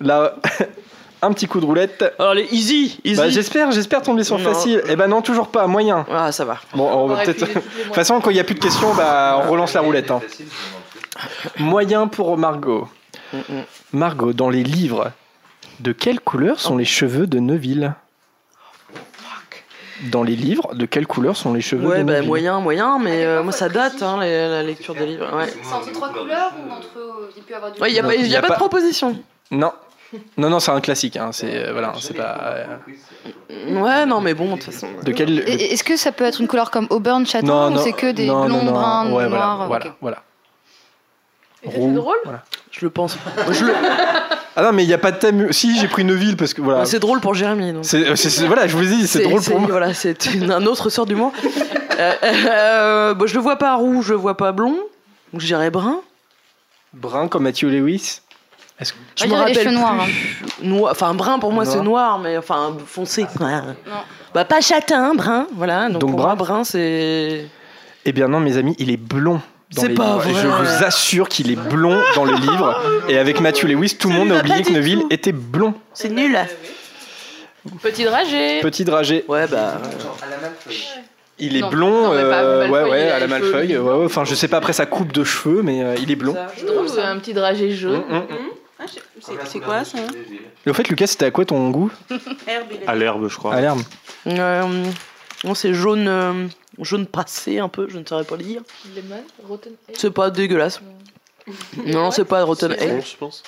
[0.00, 0.34] là,
[1.22, 2.04] un petit coup de roulette.
[2.18, 3.16] Alors, les easy, easy.
[3.16, 4.44] Bah, j'espère, j'espère tomber sur Non.
[4.44, 4.82] facile.
[4.88, 6.04] Eh ben non, toujours pas, moyen.
[6.10, 6.58] Ah, ça va.
[6.74, 7.40] Bon, on va peut-être.
[7.40, 10.10] De toute façon, quand il n'y a plus de questions, bah, on relance la roulette.
[10.10, 10.20] hein.
[11.58, 12.88] Moyen pour Margot.
[13.92, 15.10] Margot, dans les livres,
[15.80, 17.94] de quelle couleur sont les cheveux de Neuville?
[20.10, 23.24] Dans les livres, de quelle couleur sont les cheveux Ouais, de bah, moyen, moyen, mais
[23.24, 25.28] euh, moi ça date, hein, les- la lecture des livres.
[25.36, 26.86] Ouais, C'est entre trois couleurs ou entre.
[26.98, 27.80] euh, Il peut y avoir du.
[27.80, 29.16] ouais il n'y a, Non, pas, y a y a pas pas- de proposition.
[29.50, 29.72] Non.
[30.36, 31.16] Non, non, c'est un classique.
[31.16, 31.30] Hein.
[31.32, 32.36] C'est euh, voilà, c'est pas.
[33.50, 34.88] euh, Ouais, non, mais bon, de toute façon.
[35.02, 37.70] De quel Et- Est-ce que ça peut être une couleur comme auburn châtain Non, ou
[37.70, 38.72] non, c'est que des non, non, blonds, non.
[38.72, 39.92] bruns, Ouais, voilà, noirs voilà, ok.
[40.00, 40.22] voilà.
[41.70, 42.42] C'est drôle Voilà.
[42.70, 43.16] Je le pense.
[43.50, 43.72] Je le...
[44.56, 45.52] Ah non, mais il n'y a pas de thème.
[45.52, 46.84] Si, j'ai pris Neuville parce que voilà.
[46.84, 47.72] C'est drôle pour Jérémy.
[47.72, 47.84] donc.
[47.84, 49.68] C'est, c'est- c'est- voilà, je vous ai dit, c'est drôle pour moi.
[49.70, 51.32] Voilà, c'est une- un autre sort du mois.
[51.98, 54.76] euh, euh, bon, je le vois pas rouge, je le vois pas blond.
[55.32, 56.00] Donc je dirais brun.
[56.92, 58.20] Brun comme Matthew Lewis.
[58.78, 60.66] Est-ce que- Je me dire les rappelle cheveux noirs, plus.
[60.68, 62.18] Noir- Enfin, brun pour moi c'est Noir.
[62.18, 63.24] mais enfin foncé.
[63.38, 63.48] quoi.
[64.34, 65.46] Bah pas châtain, brun.
[65.54, 65.88] Voilà.
[65.88, 66.26] Donc, Donc pour brun.
[66.28, 67.46] moi, brun c'est.
[68.04, 69.40] Eh bien non, mes amis, il est blond.
[69.74, 70.28] Dans C'est les pas livres.
[70.28, 70.42] Et vrai.
[70.42, 72.80] Je vous assure qu'il est blond dans le livre.
[73.08, 75.74] Et avec Matthew Lewis, tout le monde a oublié que Neuville était blond.
[75.94, 76.38] C'est nul.
[77.82, 78.60] Petit dragé.
[78.60, 79.24] Petit dragé.
[79.28, 79.74] Ouais, bah.
[81.38, 83.68] Il est Non, blond, non, euh, ouais, ouais, à la Malfeuille.
[83.68, 83.80] bleus.
[83.80, 86.16] Ouais, ouais, enfin, je sais pas après sa coupe de cheveux, mais euh, il est
[86.16, 86.36] blond.
[86.56, 88.02] C'est vous avez un petit dragé jaune.
[88.08, 88.26] Mm, mm.
[88.78, 89.98] Ah, je- c'est- C'est quoi ça
[90.66, 91.90] Et au fait, Lucas, c'était à quoi ton goût?
[92.86, 93.54] À l'herbe, je crois.
[93.54, 93.80] À l'herbe.
[95.44, 96.46] Non, c'est jaune, euh,
[96.80, 98.62] jaune passé un peu, je ne saurais pas le dire.
[98.94, 99.96] Lemon, rotten egg.
[99.98, 100.80] C'est pas dégueulasse.
[101.84, 103.04] Non, c'est pas rotten C'est bon, egg.
[103.04, 103.42] je pense.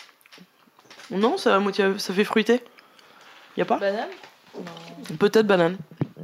[1.11, 2.61] Non, ça, moitié- ça fait fruité.
[3.57, 4.09] Y a pas Banane
[5.19, 5.77] Peut-être banane.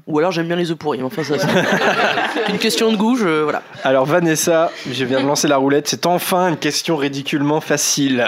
[0.06, 0.98] Ou alors j'aime bien les œufs pourris.
[0.98, 1.34] mais Enfin, ça,
[2.34, 3.14] c'est une question de goût.
[3.16, 3.62] Je, voilà.
[3.84, 5.86] Alors, Vanessa, je viens de lancer la roulette.
[5.88, 8.26] C'est enfin une question ridiculement facile.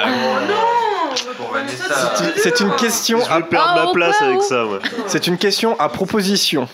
[2.17, 4.79] C'est- C'est une question Je à vais perdre Ah, ma au place avec ça, ouais.
[5.07, 6.69] C'est une question à proposition.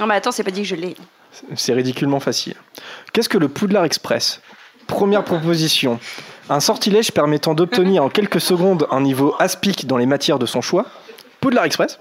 [0.00, 0.96] Non, mais attends, c'est pas dit que je l'ai.
[1.54, 2.54] C'est ridiculement facile.
[3.12, 4.40] Qu'est-ce que le Poudlard Express?
[4.86, 6.00] Première proposition.
[6.48, 10.62] Un sortilège permettant d'obtenir en quelques secondes un niveau aspic dans les matières de son
[10.62, 10.86] choix.
[11.40, 12.00] Poudlard Express.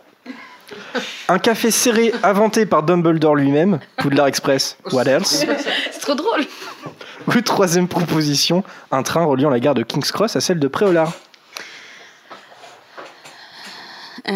[1.28, 3.80] Un café serré inventé par Dumbledore lui-même.
[3.98, 4.78] Poudlard Express.
[4.94, 5.46] What else?
[5.92, 6.46] C'est trop drôle.
[7.28, 8.64] Ou troisième proposition.
[8.92, 11.12] Un train reliant la gare de King's Cross à celle de Préolard.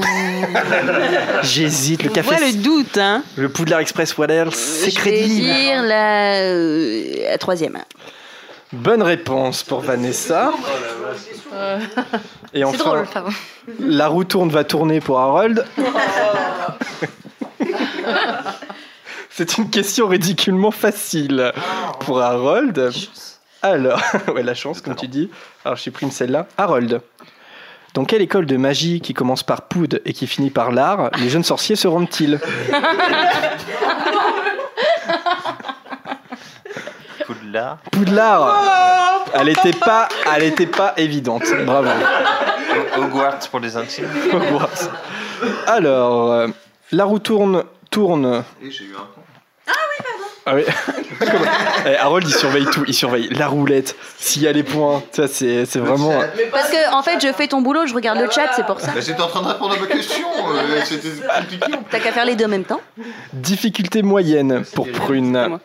[1.43, 2.03] J'hésite.
[2.03, 2.35] Le café.
[2.35, 4.17] voit le doute, hein Le Poudlard Express.
[4.17, 5.45] What else C'est Je vais crédible.
[5.45, 7.77] dire la, euh, la troisième.
[8.71, 10.51] Bonne réponse pour Vanessa.
[12.53, 13.29] Et C'est enfin, drôle, pardon.
[13.79, 15.63] la roue tourne va tourner pour Harold.
[19.29, 21.51] C'est une question ridiculement facile
[22.01, 22.91] pour Harold.
[23.63, 23.99] Alors,
[24.35, 25.29] ouais, la chance, comme tu dis.
[25.65, 26.47] Alors, j'ai pris une celle-là.
[26.57, 27.01] Harold.
[27.93, 31.29] Dans quelle école de magie qui commence par Poud et qui finit par l'art, les
[31.29, 32.39] jeunes sorciers se rendent-ils?
[37.27, 37.77] Poudlard.
[37.91, 41.43] Poudlard Elle était pas, elle était pas évidente.
[41.65, 41.89] Bravo.
[42.97, 44.09] Hogwarts pour les intimes.
[44.33, 44.89] Hogwarts.
[45.67, 46.47] Alors, euh,
[46.91, 48.43] la roue tourne, tourne.
[48.63, 49.12] Et j'ai eu un point.
[50.45, 50.63] Ah oui.
[51.19, 51.31] Comment-
[51.85, 52.83] Eh, Harold, il surveille tout.
[52.87, 53.95] Il surveille la roulette.
[54.17, 56.13] S'il y a les points, ça c'est c'est vraiment.
[56.51, 58.91] Parce que, en fait, je fais ton boulot, je regarde le chat, c'est pour ça.
[58.93, 60.25] Bah, J'étais en train de répondre à ma question.
[60.49, 61.77] euh, C'était compliqué.
[61.91, 62.79] T'as qu'à faire les deux en même temps.
[63.33, 65.59] Difficulté moyenne pour Prune.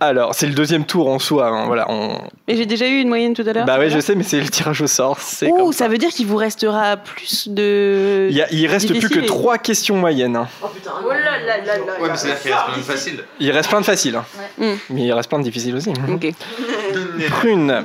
[0.00, 1.46] Alors, c'est le deuxième tour en soi.
[1.48, 1.86] hein, Voilà.
[1.90, 2.18] On...
[2.48, 3.64] Mais j'ai déjà eu une moyenne tout à l'heure.
[3.66, 5.18] Bah ouais, je sais, mais c'est le tirage au sort.
[5.20, 8.28] C'est Ouh, comme ça veut dire qu'il vous restera plus de.
[8.30, 9.26] Il, y a- il reste plus que difficile.
[9.26, 10.36] trois questions moyennes.
[10.36, 10.48] hein.
[10.62, 10.68] Oh
[11.10, 11.74] là là là là.
[12.00, 13.24] Ouais, mais c'est-à-dire qu'il reste plein de facile.
[13.40, 14.16] Il reste plein de faciles.
[14.16, 14.23] hein.
[14.58, 14.72] Mm.
[14.90, 15.92] Mais il reste plein de difficiles aussi.
[16.08, 16.32] Ok.
[17.30, 17.84] Prune.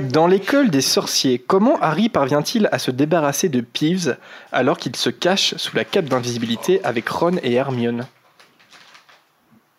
[0.00, 4.16] Dans l'école des sorciers, comment Harry parvient-il à se débarrasser de Peeves
[4.50, 8.06] alors qu'il se cache sous la cape d'invisibilité avec Ron et Hermione?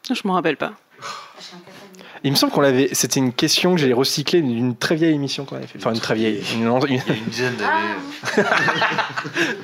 [0.10, 0.72] Je m'en rappelle pas.
[2.24, 2.90] Il me semble qu'on l'avait.
[2.94, 5.78] C'était une question que j'ai recyclée d'une très vieille émission qu'on avait fait.
[5.80, 6.44] Enfin, une très vieille.
[6.54, 8.46] Une, une- Il y a une dizaine d'années.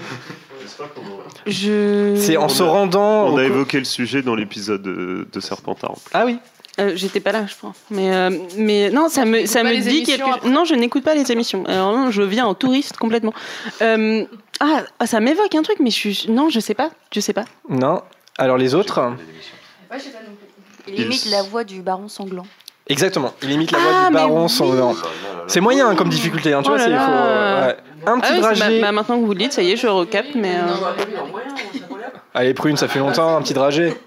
[1.46, 2.16] Je.
[2.18, 3.28] C'est en se rendant.
[3.28, 5.96] On a évoqué le sujet dans l'épisode de, de Serpentard.
[6.14, 6.40] Ah oui.
[6.80, 7.78] Euh, J'étais pas là, je pense.
[7.90, 10.76] Mais, euh, mais non, ça me, ça pas me les dit émissions quelque Non, je
[10.76, 11.64] n'écoute pas les émissions.
[11.66, 13.34] Alors non, je viens en touriste complètement.
[13.82, 14.26] Euh,
[14.60, 16.26] ah, ah, ça m'évoque un truc, mais je suis.
[16.30, 16.92] Non, je sais pas.
[17.14, 17.46] Je sais pas.
[17.70, 18.02] Non.
[18.38, 19.14] Alors les autres
[20.88, 22.46] Il imite la voix du baron sanglant.
[22.88, 23.34] Exactement.
[23.42, 24.50] Il imite la voix Ah, du baron oui.
[24.50, 24.94] sanglant.
[25.48, 26.54] C'est moyen comme difficulté.
[26.54, 27.78] Hein, tu Oh vois, là faut, euh, ouais.
[28.08, 28.80] Un Ah petit oui, c'est dragé.
[28.80, 30.56] ma- ma- maintenant que vous le dites, ça y est, je recapte, mais.
[30.58, 30.68] euh,
[32.34, 33.96] Allez, prune, ça fait longtemps, un petit dragé.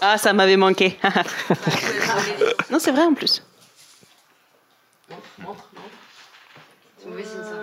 [0.00, 0.98] Ah, ça m'avait manqué.
[2.70, 3.40] non, c'est vrai en plus.
[6.98, 7.54] C'est mauvais signe ça.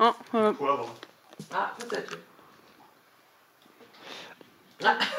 [0.00, 0.52] Oh, euh,
[1.52, 2.18] Ah, peut-être.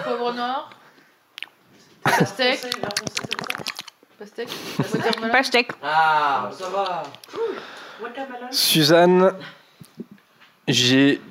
[0.03, 0.69] Poivre noir.
[2.03, 2.61] Pastèque.
[4.19, 4.49] Pastèque.
[5.31, 5.71] Pastèque.
[5.83, 7.03] Ah, ça va.
[8.51, 9.33] Suzanne,
[10.67, 11.21] j'ai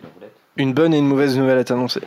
[0.57, 2.01] une bonne et une mauvaise nouvelle à t'annoncer.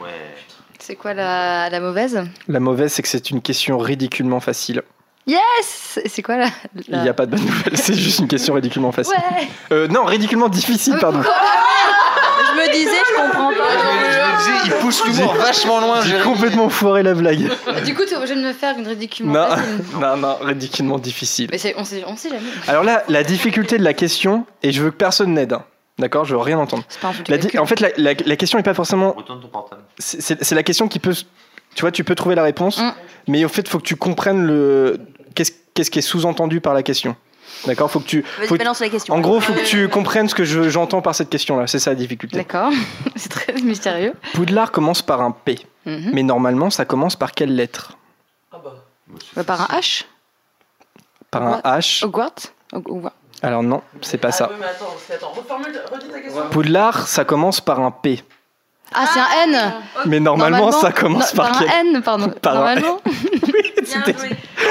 [0.80, 4.84] C'est quoi la, la mauvaise La mauvaise, c'est que c'est une question ridiculement facile.
[5.28, 6.48] Yes C'est quoi la,
[6.88, 9.16] Il n'y a pas de bonne nouvelle, c'est juste une question ridiculement facile.
[9.16, 11.24] Ouais Euh, non, ridiculement difficile, pardon.
[11.24, 14.15] Je me disais, je comprends pas.
[14.66, 16.02] Il pousse l'humour vachement loin.
[16.02, 17.50] J'ai complètement foiré la blague.
[17.86, 19.82] Du coup, t'es obligé de me faire une ridiculement Non, facile.
[20.00, 21.50] non, non, ridiculement difficile.
[21.52, 22.42] Mais on sait, on sait jamais.
[22.68, 25.54] Alors là, la difficulté de la question, et je veux que personne n'aide.
[25.54, 25.64] hein.
[25.98, 26.84] D'accord Je veux rien entendre.
[27.02, 29.14] Pas un La en fait, la, la- la question n'est pas forcément.
[29.14, 29.82] Retourne ton portable.
[29.98, 31.14] C'est la question qui peut.
[31.74, 32.92] Tu vois, tu peux trouver la réponse, Mm.
[33.28, 35.00] mais au fait, il faut que tu comprennes le.
[35.36, 37.16] Qu'est-ce qu'est-ce qui est sous-entendu par la question
[37.66, 38.22] D'accord faut que tu.
[38.38, 39.14] Vas-y, faut- balance la question.
[39.14, 41.68] En gros, faut que tu comprennes ce que je- j'entends par cette question-là.
[41.68, 42.38] C'est ça la difficulté.
[42.38, 42.72] D'accord,
[43.16, 44.14] c'est très mystérieux.
[44.34, 46.12] Poudlard commence par un P, Mhm.
[46.14, 47.98] mais normalement, ça commence par quelle lettre?
[49.36, 50.06] Bah, par un H?
[51.32, 52.04] Par un H.
[52.06, 52.34] Hogwarts?
[53.42, 54.48] Alors non, c'est pas ça.
[54.50, 56.50] Ah, oui, mais attends, c'est- attends, reformule, redis ta question.
[56.50, 58.24] Poudlard, ça commence par un P.
[58.94, 59.74] Ah, c'est un N
[60.06, 62.28] Mais normalement, ça commence non, par, par quel un N, pardon.
[62.42, 63.02] Par un Normalement.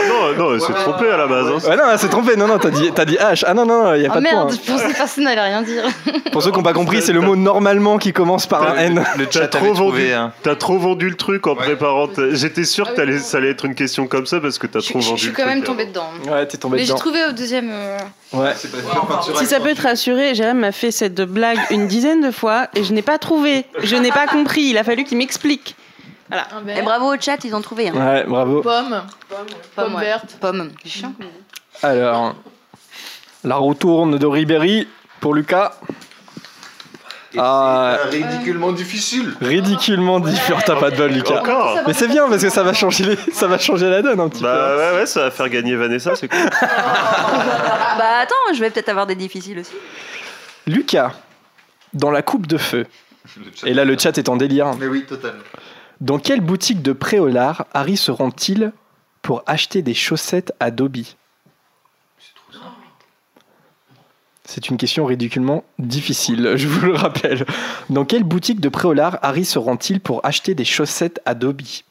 [0.08, 1.46] Non, non, elle s'est trompée à la base.
[1.46, 1.68] hein.
[1.70, 2.36] Ouais, non, elle s'est trompée.
[2.36, 3.44] Non, non, t'as dit, t'as dit H.
[3.46, 4.58] Ah non, non, il y a Oh pas de merde, point.
[4.66, 5.84] je pensais que personne n'allait rien dire.
[6.32, 9.04] Pour ceux qui n'ont pas compris, c'est le mot normalement qui commence par un N.
[9.16, 10.14] Le T'as chat trop, avait vendu, trouvé.
[10.14, 10.32] hein.
[10.42, 12.08] t'as trop vendu le truc en préparant.
[12.08, 14.80] ta- J'étais sûr que t'allais- ça allait être une question comme ça parce que t'as
[14.80, 15.72] Je, trop je- vendu je suis le quand truc même avant.
[15.72, 16.08] tombée dedans.
[16.32, 16.98] Ouais, t'es tombé Mais j'ai dedans.
[16.98, 17.70] trouvé au deuxième.
[17.72, 17.98] euh,
[18.32, 18.52] Ouais.
[19.38, 22.82] Si ça peut te rassurer, Jérém m'a fait cette blague une dizaine de fois et
[22.82, 23.64] je n'ai pas trouvé.
[23.80, 24.62] Je n'ai pas compris.
[24.62, 25.76] Il a fallu qu'il m'explique.
[26.28, 26.46] Voilà.
[26.76, 27.88] Et bravo au chat, ils ont trouvé.
[27.88, 27.94] Hein.
[27.94, 28.62] Ouais, bravo.
[28.62, 29.02] Pomme.
[29.76, 30.04] Pomme ouais.
[30.04, 30.36] verte.
[30.40, 30.70] Pomme.
[30.82, 31.12] C'est chiant.
[31.82, 32.34] Alors,
[33.44, 34.88] la roue tourne de Ribéry
[35.20, 35.72] pour Lucas.
[37.36, 39.34] Ah, ridiculement difficile.
[39.40, 40.60] ridiculement différent.
[40.64, 41.40] T'as pas de bol, Lucas.
[41.40, 44.20] Encore Mais c'est bien parce que ça va changer, les- ça va changer la donne
[44.20, 46.38] un petit Bah ouais, ouais, ça va faire gagner Vanessa, c'est cool.
[46.60, 49.72] Bah attends, je vais peut-être avoir des difficiles aussi.
[49.72, 50.70] peu.
[50.72, 51.12] Lucas,
[51.92, 52.86] dans la coupe de feu.
[53.64, 54.74] Et là, le chat est en délire.
[54.76, 55.42] Mais oui, totalement.
[56.00, 58.72] Dans quelle boutique de Préolard Harry se rend-il
[59.22, 61.16] pour acheter des chaussettes à Dobby
[64.46, 67.46] C'est une question ridiculement difficile, je vous le rappelle.
[67.88, 71.84] Dans quelle boutique de Préolard Harry se rend-il pour acheter des chaussettes à Dobby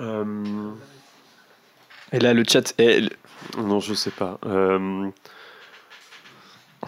[0.00, 0.72] Euh,
[2.12, 3.08] Et là, le chat est...
[3.56, 4.38] Non, je sais pas.
[4.44, 5.08] Euh,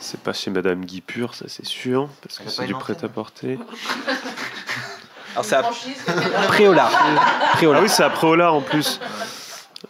[0.01, 3.59] C'est pas chez Madame Guy Pur, ça c'est sûr, parce que c'est du prêt-à-porter.
[5.33, 5.63] Alors, c'est à
[6.49, 6.91] Préolard.
[7.53, 7.81] Préolard.
[7.81, 8.99] Ah oui, c'est à Préolard en plus.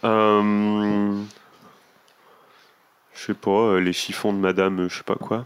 [0.03, 1.21] Euh,
[3.13, 5.45] Je sais pas, euh, les chiffons de Madame, euh, je sais pas quoi.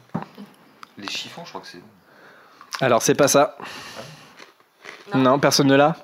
[0.98, 1.84] Les chiffons, je crois que c'est.
[2.84, 3.56] Alors, c'est pas ça.
[5.14, 5.96] Non, personne ne l'a?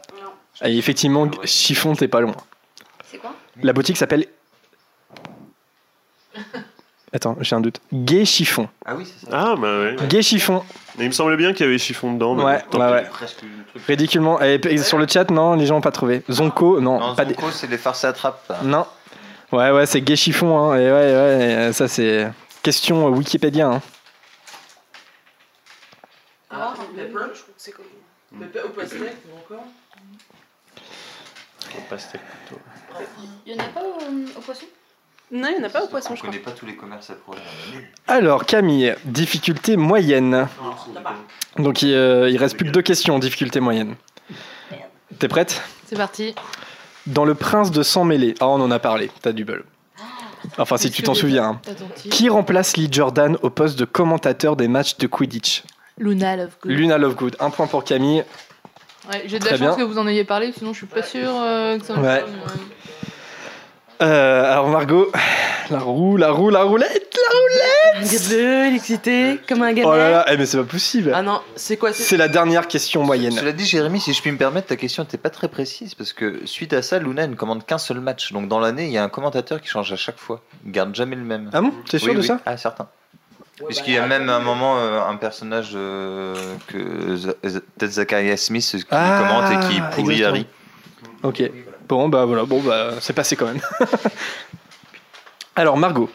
[0.63, 2.35] Et effectivement, chiffon, t'es pas loin.
[3.09, 3.34] C'est quoi?
[3.63, 4.27] La boutique s'appelle.
[7.18, 7.81] Attends, j'ai un doute.
[7.91, 8.69] Gay Chiffon.
[8.85, 9.31] Ah oui, c'est ça.
[9.35, 9.95] Ah bah ouais.
[10.07, 10.64] Gay Chiffon.
[10.99, 12.35] Mais il me semblait bien qu'il y avait chiffon dedans.
[12.35, 12.94] mais Ouais, tant ouais, pis.
[13.06, 13.10] ouais.
[13.10, 13.84] Presque le truc.
[13.88, 14.39] Ridiculement.
[14.41, 16.22] Et sur le chat, non, les gens n'ont pas trouvé.
[16.30, 16.99] Zonko, non.
[16.99, 18.52] Non, pas des- Zonko, c'est les farces à trappe.
[18.64, 18.85] Non.
[19.52, 20.60] Ouais, ouais, c'est Gay Chiffon.
[20.72, 20.76] Hein.
[20.77, 22.27] Et ouais, ouais, et, euh, ça c'est
[22.61, 23.68] question euh, Wikipédia.
[23.68, 23.81] Hein.
[26.52, 27.11] Ah, pepper.
[28.39, 29.65] Pepper au pastèque, ou encore
[31.77, 32.61] Au pastèque plutôt.
[33.48, 34.65] Il y en a pas au, au poisson?
[35.31, 36.31] Non, il n'y en a pas au poisson, On je crois.
[36.31, 37.43] connaît pas tous les commerces à problème.
[38.07, 40.47] Alors, Camille, difficulté moyenne.
[41.57, 43.95] Donc il, euh, il reste plus que deux questions, difficulté moyenne.
[45.19, 45.61] T'es prête?
[45.85, 46.33] C'est parti.
[47.07, 48.35] Dans Le Prince de Sang Mêlé.
[48.39, 49.65] Ah, on en a parlé, t'as du bol.
[50.57, 51.43] Enfin, si tu t'en souviens.
[51.45, 51.61] hein.
[52.09, 55.63] Qui remplace Lee Jordan au poste de commentateur des matchs de Quidditch?
[55.97, 56.71] Luna Lovegood.
[56.71, 57.35] Luna Lovegood.
[57.39, 58.23] Un point pour Camille.
[59.11, 59.85] Ouais, J'ai de Très la chance bien.
[59.85, 62.23] que vous en ayez parlé, sinon je suis pas sûr euh, que ça me Ouais.
[62.23, 62.25] Euh,
[63.99, 65.11] alors Margot,
[65.69, 69.89] la roue, la roue, la roulette, la roulette Regarde-le, il est excité, comme un gamin.
[69.91, 71.11] Oh là là, eh, mais c'est pas possible.
[71.15, 73.31] Ah non, c'est quoi C'est la dernière question moyenne.
[73.31, 76.13] Cela dit, Jérémy, si je puis me permettre, ta question n'était pas très précise parce
[76.13, 78.31] que suite à ça, Luna ne commande qu'un seul match.
[78.33, 80.41] Donc dans l'année, il y a un commentateur qui change à chaque fois.
[80.65, 81.49] Il garde jamais le même.
[81.53, 82.27] Ah bon T'es sûr Oui, de oui.
[82.27, 82.87] ça Ah, certain.
[83.65, 86.35] Puisqu'il y a même à un moment euh, un personnage euh,
[86.67, 86.77] que
[87.41, 90.23] peut-être Zachariah Smith qui Ah, commente et qui pourrit.
[90.23, 90.45] Harry.
[91.23, 91.41] Ok.
[91.88, 93.61] Bon bah voilà, bon bah c'est passé quand même.
[95.55, 96.09] Alors Margot.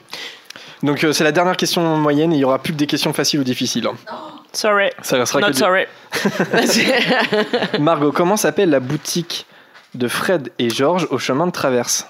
[0.83, 3.13] Donc euh, c'est la dernière question moyenne et il y aura plus que des questions
[3.13, 3.87] faciles ou difficiles.
[3.87, 3.95] hein.
[4.53, 4.91] Sorry.
[5.03, 5.87] Ça restera Not que des- sorry.
[7.81, 9.47] Margot, comment s'appelle la boutique
[9.95, 12.07] de Fred et Georges au chemin de traverse?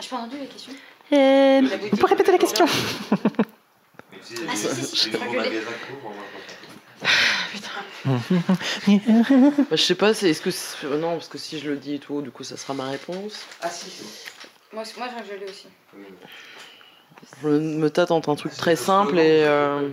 [0.00, 0.72] Je pas entendu la question.
[1.12, 1.60] Euh,
[1.90, 2.66] Vous pouvez répéter la question?
[4.48, 5.16] Ah si, si, si, je.
[8.06, 8.12] Bah,
[9.72, 11.98] je sais pas, c'est est-ce que c'est- non parce que si je le dis et
[11.98, 13.40] tout, du coup ça sera ma réponse.
[13.62, 13.86] Ah si.
[14.72, 15.66] Moi, moi je l'ai aussi.
[17.42, 19.88] Je me tâte entre un truc très simple et euh,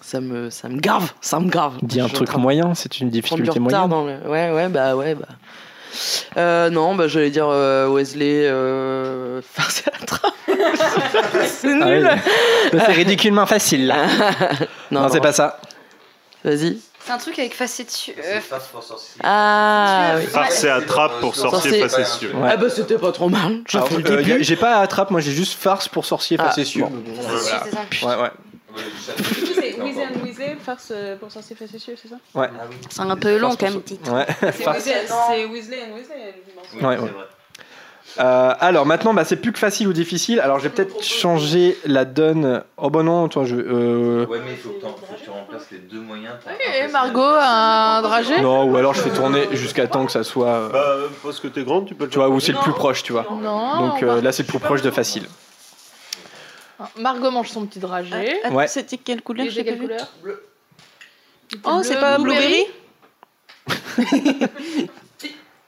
[0.00, 1.78] ça me ça me grave, ça me grave.
[1.82, 3.88] Dis un Je suis en truc train de moyen, c'est une prendre du difficulté retard
[3.88, 4.20] moyenne.
[4.22, 5.28] dans le- Ouais ouais bah ouais bah.
[6.36, 9.40] Euh, non bah j'allais dire euh, Wesley euh...
[9.42, 10.34] farce à la trappe.
[11.46, 12.10] C'est Ah nul.
[12.72, 12.80] oui.
[12.84, 14.06] C'est ridiculement facile là.
[14.90, 15.60] Non, non, c'est pas ça.
[16.44, 16.78] Vas-y.
[17.04, 18.14] C'est un truc avec facétieux.
[18.18, 18.40] Euh,
[19.22, 20.24] Ah oui.
[20.26, 21.88] Farce et attrape pour sorcier Sorcier.
[21.88, 22.32] facétieux.
[22.34, 22.48] Ouais.
[22.52, 23.62] Ah bah c'était pas trop mal.
[23.68, 26.82] J'ai le euh, J'ai pas à attrape, moi j'ai juste farce pour sorcier Ah, facétieux.
[26.82, 27.02] bon.
[27.14, 27.38] Voilà.
[27.40, 28.06] c'est ça.
[28.08, 28.30] Ouais, ouais.
[29.54, 32.48] C'est Weasley and Weasley, farce euh, pour sorcier facétieux, c'est ça Ouais.
[32.90, 34.12] C'est un peu long quand même, titre.
[34.12, 34.26] Ouais.
[34.40, 34.84] C'est Farce.
[35.50, 36.34] Weasley, and Weasley.
[36.82, 37.10] Ouais, ouais.
[38.18, 40.40] Euh, alors maintenant, bah, c'est plus que facile ou difficile.
[40.40, 42.62] Alors je vais peut-être changer la donne.
[42.78, 43.56] Oh bah non, toi je.
[43.56, 46.34] euh, Ouais, mais il faut que, t'en- faut que tu remplaces les deux moyens.
[46.82, 50.46] Et Margot, un dragé Non, ou alors je fais tourner jusqu'à temps que ça soit.
[50.48, 52.72] euh, Bah, parce que t'es grande, tu peux le tu vois, où c'est le plus
[52.72, 53.26] proche, tu vois.
[53.30, 53.88] Non.
[53.88, 55.24] Donc euh, là, c'est le plus proche de facile.
[56.98, 58.38] Margot mange son petit dragé.
[58.44, 58.66] Ah, Ouais.
[58.68, 59.46] C'était quelle couleur?
[59.50, 60.42] J'ai quelle couleur Bleu.
[61.64, 62.64] Oh, c'est pas Blueberry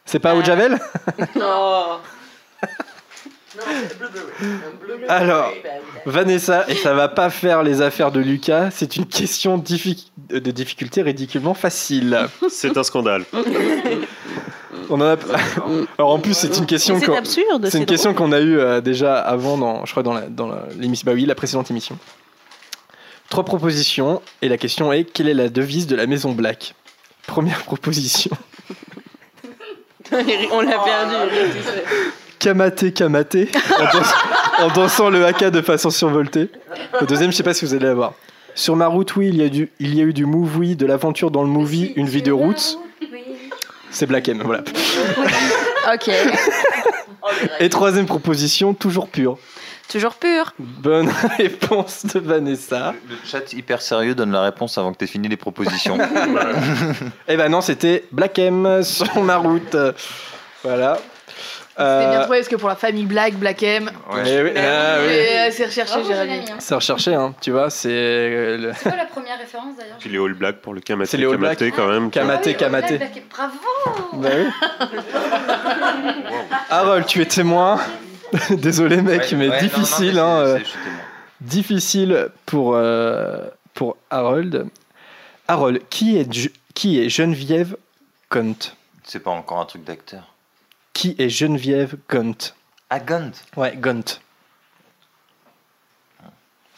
[0.04, 0.78] C'est pas au Javel
[1.36, 1.98] Non.
[5.08, 5.52] Alors,
[6.06, 10.50] Vanessa, et ça va pas faire les affaires de Lucas, c'est une question diffi- de
[10.50, 12.28] difficulté ridiculement facile.
[12.50, 13.24] C'est un scandale.
[14.90, 15.16] On en a...
[15.98, 18.58] Alors en plus, c'est une question qu'on- absurde, C'est c'est une question qu'on a eue
[18.58, 21.04] euh, déjà avant, dans, je crois, dans la- dans la- l'émission.
[21.06, 21.98] Bah oui, la précédente émission.
[23.28, 26.74] Trois propositions, et la question est quelle est la devise de la Maison Black?
[27.26, 28.30] Première proposition
[30.12, 31.14] On l'a perdu.
[32.38, 33.48] Kamaté Kamaté,
[33.78, 33.84] en,
[34.60, 36.50] dans- en dansant le haka de façon survoltée.
[37.00, 38.14] Le deuxième, je sais pas si vous allez la voir.
[38.54, 40.84] Sur ma route, oui, il y a, du, il y a eu du movie, de
[40.86, 42.78] l'aventure dans le movie, une vie de route.
[43.90, 44.62] C'est Black M, voilà.
[45.94, 46.10] Ok.
[47.60, 49.38] Et troisième proposition, toujours pure.
[49.90, 50.52] Toujours pur.
[50.58, 51.08] Bonne
[51.38, 52.94] réponse de Vanessa.
[53.08, 55.96] Le chat hyper sérieux donne la réponse avant que tu aies fini les propositions.
[57.28, 59.76] Eh ben non, c'était Black M sur ma route.
[60.62, 60.98] Voilà.
[61.78, 63.88] C'était bien Euh, trouvé parce que pour la famille Black, Black M.
[64.10, 65.12] eh oui, ah oui.
[65.12, 66.44] Euh, C'est recherché, Bravo, Jérémy.
[66.50, 66.56] Hein.
[66.58, 67.88] C'est recherché, hein, tu vois, c'est.
[67.92, 71.10] euh, le- quoi la première référence d'ailleurs Puis les All Black pour le Kamaté.
[71.10, 71.76] C'est les All Kamaté Black.
[71.76, 72.10] quand même.
[72.10, 72.96] Kamaté, Kamaté.
[72.98, 73.54] Black- Bravo
[74.14, 74.50] Bah oui.
[76.70, 77.78] Harold, tu es témoin.
[78.50, 80.44] Désolé, mec, Ouais, mais ouais, non, difficile, non, hein.
[80.44, 80.98] mais euh, témoin.
[81.40, 83.44] difficile pour, euh,
[83.74, 84.66] pour Harold.
[85.46, 86.28] Harold, qui est,
[86.74, 87.76] qui est Geneviève
[88.30, 88.54] Gaunt
[89.04, 90.34] C'est pas encore un truc d'acteur.
[90.98, 92.34] Qui est Geneviève Gaunt
[92.90, 94.02] Ah, Gant Ouais, Gaunt.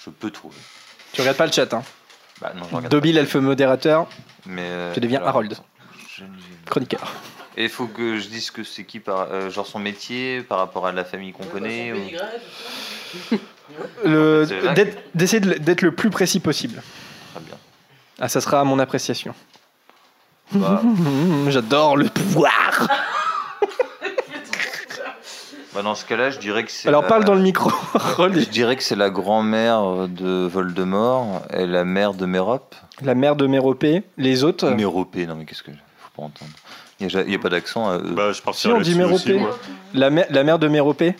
[0.04, 0.58] Je peux trouver.
[1.14, 1.82] Tu regardes pas le chat, hein?
[2.38, 4.08] Bah non, je regarde Dobby, l'elfe modérateur,
[4.44, 5.56] Mais, euh, tu deviens alors, Harold,
[6.18, 6.44] Geneviève.
[6.66, 7.14] chroniqueur.
[7.56, 10.58] Et il faut que je dise que c'est qui par euh, genre son métier par
[10.58, 11.94] rapport à la famille qu'on connaît.
[11.94, 13.36] ou-
[14.04, 14.74] Le- C'est vrai.
[14.74, 16.82] d'être- D'essayer de- d'être le plus précis possible.
[17.32, 17.56] Très bien.
[18.18, 19.34] Ah, ça sera à mon appréciation.
[20.52, 20.82] Bah,
[21.48, 22.86] J'adore le pouvoir.
[25.74, 26.88] bah, dans ce cas-là, je dirais que c'est.
[26.88, 27.70] Alors la- parle dans le micro.
[28.18, 32.74] Je dirais que c'est la grand-mère de Voldemort et la mère de Mérop.
[33.02, 34.70] La mère de Méropée, les autres?
[34.70, 35.70] Méropée, non mais qu'est-ce que.
[35.70, 36.50] Faut pas entendre.
[37.00, 38.12] Il n'y a, pas d'accent à eux.
[38.14, 39.40] Bah, je Si on dit aussi, Méropée.
[39.94, 41.14] La, mère- la mère de Méropée?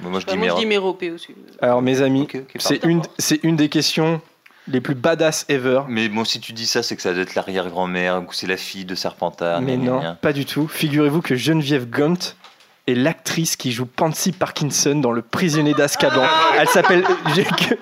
[0.00, 1.34] Bah, moi je Bah, dis moi, je dis Méropée aussi.
[1.60, 2.26] Alors mes amis,
[2.58, 4.22] c'est une, c'est une des questions
[4.68, 5.82] les plus badass ever.
[5.88, 8.46] Mais bon, si tu dis ça, c'est que ça doit être l'arrière-grand-mère ou que c'est
[8.46, 9.60] la fille de Serpentard.
[9.60, 10.66] Mais non, pas du tout.
[10.68, 12.14] Figurez-vous que Geneviève Gaunt
[12.86, 16.24] est l'actrice qui joue Pansy Parkinson dans Le Prisonnier d'Azkaban.
[16.58, 17.04] Elle s'appelle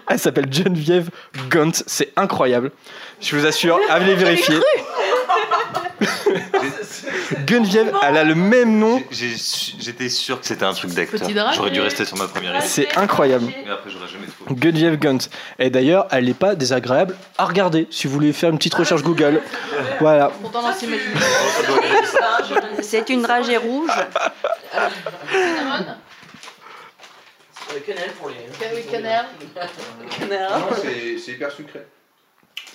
[0.09, 1.10] elle s'appelle Geneviève
[1.48, 1.72] Gunt.
[1.86, 2.72] C'est incroyable.
[3.20, 4.56] Je vous assure, allez vérifier.
[7.47, 9.02] Geneviève, elle a le même nom.
[9.10, 11.28] J'étais sûr que c'était un truc d'acteur.
[11.55, 12.66] J'aurais dû rester sur ma première idée.
[12.66, 13.47] C'est incroyable.
[13.47, 14.60] Mais après, jamais trouvé.
[14.60, 15.18] Geneviève Gunt.
[15.59, 19.02] Et d'ailleurs, elle n'est pas désagréable à regarder si vous voulez faire une petite recherche
[19.02, 19.40] Google.
[20.01, 20.31] Voilà.
[22.82, 23.90] C'est une dragée rouge.
[28.18, 28.35] Pour les.
[31.18, 31.81] C'est hyper sucré.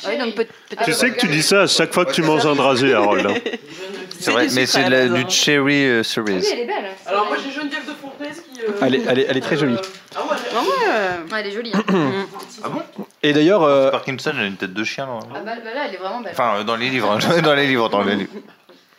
[0.07, 0.83] Oui, donc peut- peut-être.
[0.85, 3.25] Tu sais que tu dis ça à chaque fois que tu manges un dragé, Harold.
[3.27, 3.33] hein.
[4.19, 6.49] C'est vrai, mais c'est du cherry euh, cerise.
[6.51, 6.85] elle est belle.
[7.05, 8.61] Alors, moi, j'ai Geneviève de Fontenay qui.
[8.61, 9.77] euh, Elle est, elle est- elle est très jolie.
[10.15, 11.71] Ah ouais, Ouais, elle est jolie.
[11.75, 11.83] hein.
[12.63, 12.81] Ah bon?
[13.21, 15.05] Et d'ailleurs, euh, Parkinson, elle a une tête de chien.
[15.05, 16.31] non Ah bah, bah là, elle est vraiment belle.
[16.31, 17.11] Enfin, euh, dans les livres.
[17.11, 17.41] hein.
[17.41, 18.31] dans les livres, dans les livres.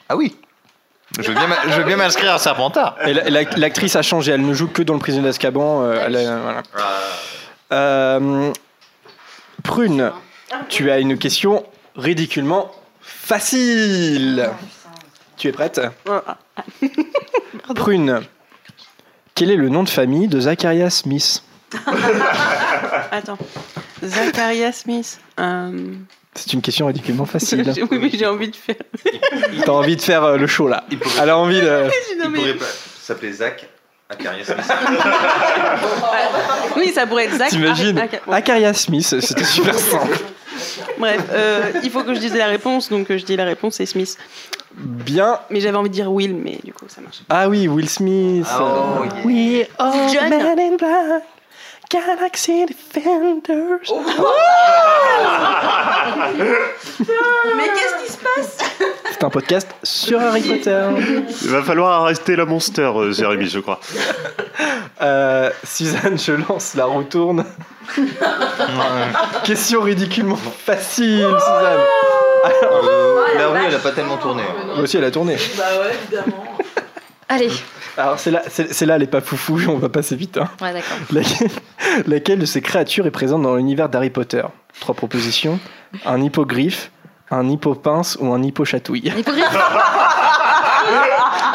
[0.08, 0.36] Ah oui.
[1.18, 2.96] Je veux bien, m'inscrire à Serpentard.
[3.56, 4.32] l'actrice a changé.
[4.32, 5.82] Elle ne joue que dans Le Prisonnier d'Azkaban.
[5.82, 6.62] euh, elle a- voilà.
[7.72, 8.52] Euh,
[9.64, 10.12] Prune,
[10.68, 11.64] tu as une question
[11.96, 12.70] ridiculement
[13.00, 14.50] facile.
[15.36, 15.80] Tu es prête
[17.74, 18.20] Prune,
[19.34, 21.42] quel est le nom de famille de Zachariah Smith
[23.10, 23.38] Attends.
[24.02, 25.18] Zacharia Smith.
[25.40, 25.94] Euh,
[26.34, 27.70] C'est une question ridiculement facile.
[27.90, 28.76] oui, mais j'ai envie de faire.
[29.64, 30.84] T'as envie de faire euh, le show là.
[31.20, 31.88] Elle a envie de.
[32.22, 32.64] Non, mais- pas
[33.00, 33.68] s'appeler Zach
[34.08, 34.58] Acaria Smith.
[36.76, 37.48] Oui, ça pourrait être Zach.
[37.48, 38.00] T'imagines.
[38.30, 40.18] Acaria Smith, c'était super simple.
[40.98, 43.74] Bref, euh, il faut que je dise la réponse, donc euh, je dis la réponse,
[43.76, 44.16] c'est Smith.
[44.74, 45.38] Bien.
[45.50, 47.18] Mais j'avais envie de dire Will, mais du coup, ça marche.
[47.28, 48.46] Ah oui, Will Smith.
[48.60, 50.28] Oh, We are John.
[50.30, 51.22] men in black,
[51.90, 53.80] Galaxy Defenders.
[57.56, 58.58] mais qu'est-ce qui se passe?
[59.12, 60.86] C'est un podcast sur Harry Potter.
[61.42, 63.80] Il va falloir arrêter la monster, euh, Jérémy, je crois.
[65.00, 67.44] Euh, Suzanne, je lance la roue tourne.
[69.44, 71.80] Question ridiculement facile, Suzanne.
[72.44, 74.42] Euh, la rue, elle a pas tellement tourné.
[74.42, 74.66] hein.
[74.74, 75.36] Moi aussi, elle a tourné.
[75.56, 76.44] Bah ouais, évidemment.
[77.28, 77.50] Allez.
[77.98, 80.36] Alors, c'est là, c'est c'est là, elle est pas foufou, on va passer vite.
[80.38, 80.48] hein.
[80.60, 80.96] Ouais, d'accord.
[81.12, 81.48] Laquelle,
[82.06, 84.42] laquelle de ces créatures est présente dans l'univers d'Harry Potter?
[84.80, 85.58] Trois propositions
[86.04, 86.90] un hippogriffe,
[87.30, 89.56] un hippopince ou un hippochatouille Hippogriffe?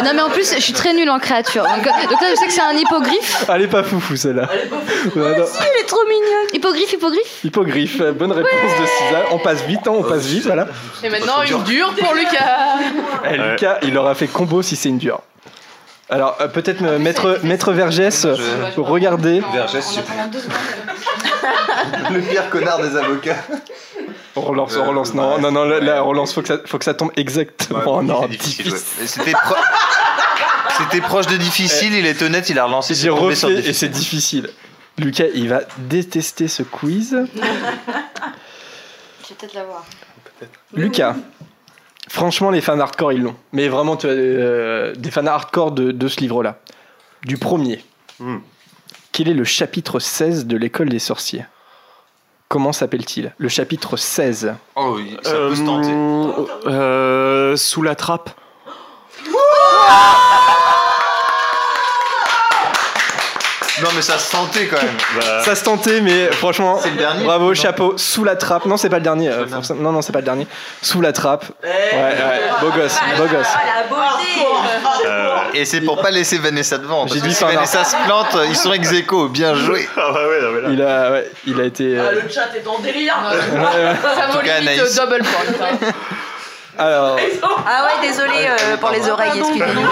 [0.04, 1.64] Non, mais en plus, je suis très nulle en créature.
[1.64, 3.46] Donc, euh, donc là, je sais que c'est un hippogriffe.
[3.54, 4.50] Elle est pas foufou celle-là.
[5.16, 5.46] Ouais, non.
[5.46, 6.48] elle est trop mignonne.
[6.54, 7.44] Hippogriffe, hippogriffe?
[7.44, 9.24] Hippogriffe, euh, bonne réponse de Suzanne.
[9.32, 10.68] On passe vite, hein, on passe vite, voilà.
[11.04, 12.80] Et maintenant, une dure pour Lucas.
[13.30, 15.22] Eh, Lucas, il aura fait combo si c'est une dure.
[16.12, 18.36] Alors, euh, peut-être euh, maître, maître Vergès, euh,
[18.78, 19.42] regardez.
[19.54, 20.14] Vergès, super.
[22.12, 23.38] Le pire connard des avocats.
[24.36, 25.14] On relance, on relance.
[25.14, 27.80] Non, non, non, là, là, on relance, faut que ça, faut que ça tombe exactement
[27.96, 28.28] en ordre.
[28.30, 28.38] Mais
[29.06, 29.56] C'était pro-
[30.78, 32.94] C'était proche de difficile, il est honnête, il a relancé.
[32.94, 33.76] J'ai c'est tombé sur refait et difficile.
[33.76, 34.50] c'est difficile.
[34.98, 37.16] Lucas, il va détester ce quiz.
[37.36, 39.86] Je vais peut-être l'avoir.
[40.74, 41.16] Lucas,
[42.12, 43.36] franchement, les fans hardcore, ils l'ont.
[43.54, 46.60] Mais vraiment, tu as euh, des fans hardcore de, de ce livre-là.
[47.24, 47.84] Du premier.
[48.20, 48.40] Hmm.
[49.12, 51.46] Quel est le chapitre 16 de l'école des sorciers?
[52.50, 53.34] Comment s'appelle-t-il?
[53.38, 54.54] Le chapitre 16.
[54.76, 56.70] Oh, oui, ça peut se tenter.
[56.70, 58.32] Euh, sous la trappe.
[63.82, 64.96] Non, mais ça se sentait quand même.
[65.16, 67.54] Bah, Ça se tentait, mais franchement, C'est le dernier bravo, Non.
[67.54, 67.94] chapeau.
[67.98, 68.66] Sous la trappe.
[68.66, 69.30] Non, c'est pas le dernier.
[69.30, 69.46] euh,
[69.76, 70.48] non, non, c'est pas le dernier.
[70.82, 71.46] Sous la trappe.
[71.64, 73.48] Ouais, ouais, beau gosse, beau gosse.
[75.06, 77.08] euh, Et c'est pour pas laisser Vanessa devant.
[77.08, 77.44] J'ai dit si.
[77.44, 79.28] Vanessa se plante, ils sont ex aequo.
[79.30, 79.88] Bien joué.
[79.98, 80.70] ah bah ouais, non, mais là.
[80.72, 81.98] Il a, ouais, il a été.
[81.98, 83.16] euh, Ah, le chat est en délire.
[83.18, 83.30] En
[84.32, 85.90] vaut tout cas, double point.
[86.84, 87.18] Alors,
[87.68, 89.90] Ah ouais, désolé euh, pour les oreilles, excusez-moi.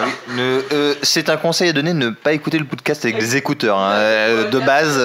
[0.00, 3.36] Oui, ne- euh, c'est un conseil à donner ne pas écouter le podcast avec des
[3.36, 3.78] écouteurs.
[3.78, 3.92] hein.
[3.92, 4.98] Euh, de base,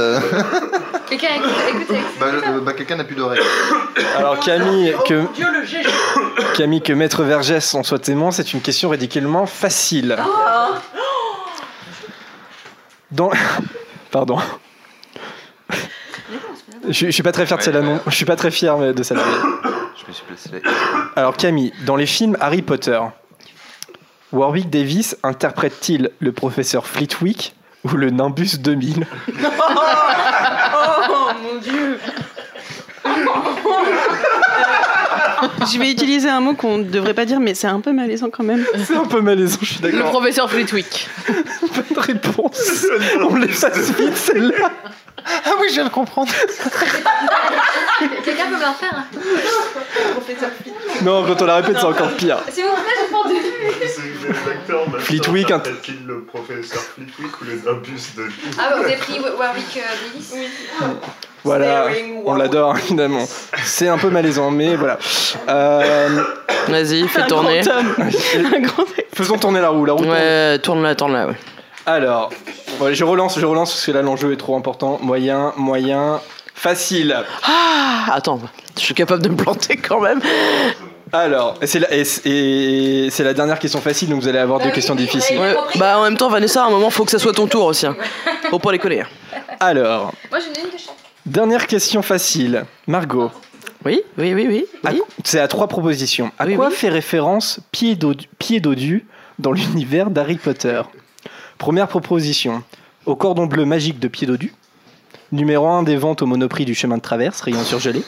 [1.07, 1.97] Quelqu'un écoute, écoute, écoute.
[2.19, 2.25] bah,
[2.63, 3.39] bah, quelqu'un n'a plus d'oreilles.
[4.17, 5.25] alors Camille, que,
[5.65, 5.83] GG.
[6.55, 10.17] Camille, que Maître Vergès en soit témoin, c'est une question ridiculement facile.
[13.11, 13.29] Dans...
[14.11, 14.37] Pardon.
[16.87, 17.99] Je, je suis pas très fier de celle-là, non.
[18.07, 19.23] Je suis pas très fier mais, de celle-là.
[20.09, 20.71] Je me suis placé là.
[21.15, 22.99] Alors Camille, dans les films Harry Potter,
[24.31, 27.53] Warwick Davis interprète-t-il le professeur Flitwick
[27.83, 29.31] ou le Nimbus 2000 Oh
[31.43, 31.99] mon dieu
[35.71, 38.29] Je vais utiliser un mot qu'on ne devrait pas dire, mais c'est un peu malaisant
[38.31, 38.65] quand même.
[38.85, 40.09] C'est un peu malaisant, je suis Le d'accord.
[40.11, 41.07] professeur Flitwick.
[41.27, 42.85] Pas de réponse.
[43.29, 44.71] On les fasse vite, celle-là.
[45.45, 46.31] Ah oui, je viens de comprendre.
[48.23, 49.03] Quelqu'un peut me la refaire
[51.03, 52.37] Non, quand on la répète, c'est encore pire.
[52.51, 53.07] S'il vous plaît,
[54.67, 54.99] j'ai entendu.
[54.99, 58.23] Fleetwick, un- Est-il le professeur Fleetwick ou les abus de
[58.59, 59.81] Ah, vous avez pris Warwick euh,
[60.13, 60.47] Davis Oui.
[61.43, 61.87] Voilà,
[62.25, 63.25] on l'adore évidemment.
[63.63, 64.97] C'est un peu malaisant, mais voilà.
[65.47, 66.21] Euh,
[66.67, 67.61] Vas-y, fais Un tourner.
[67.61, 67.95] grand homme.
[68.55, 69.85] Un grand Faisons tourner la roue.
[69.85, 70.11] La roue tourne.
[70.11, 71.35] Ouais, tourne-la, tourne-la, ouais.
[71.85, 72.29] Alors,
[72.91, 74.99] je relance, je relance parce que là l'enjeu est trop important.
[75.01, 76.19] Moyen, moyen,
[76.59, 77.23] facile.
[77.43, 78.39] Ah, attends,
[78.77, 80.21] je suis capable de me planter quand même.
[81.11, 84.59] Alors, c'est la, et c'est- et c'est la dernière question facile, donc vous allez avoir
[84.59, 85.39] deux questions difficiles.
[85.39, 87.65] Ouais, Bah en même temps, Vanessa, à un moment, faut que ça soit ton tour
[87.65, 87.87] aussi.
[87.87, 87.95] hein.
[88.51, 89.03] Faut pas les coller.
[89.59, 90.95] Alors, Moi, j'en ai une de chaque.
[91.25, 92.65] dernière question facile.
[92.87, 93.31] Margot.
[93.85, 94.65] Oui, oui, oui, oui.
[94.85, 94.91] À-
[95.23, 96.31] C'est à trois propositions.
[96.37, 96.73] À Oui, quoi oui.
[96.75, 99.05] fait référence Pied d'Odu Pied Dodu
[99.39, 100.81] dans l'univers d'Harry Potter?
[101.57, 102.61] Première proposition.
[103.05, 104.53] Au cordon bleu magique de Pied Dodu.
[105.31, 108.03] Numéro 1 des ventes au monoprix du chemin de traverse, rayon surgelé.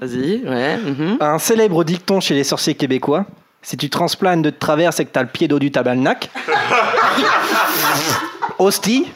[0.00, 0.76] Vas-y, ouais.
[0.78, 1.18] mhm.
[1.20, 3.26] Un célèbre dicton chez les sorciers québécois.
[3.62, 6.30] Si tu transplanes de traverse et que t'as le pied dodu tabarnak.
[8.58, 9.06] Hostie.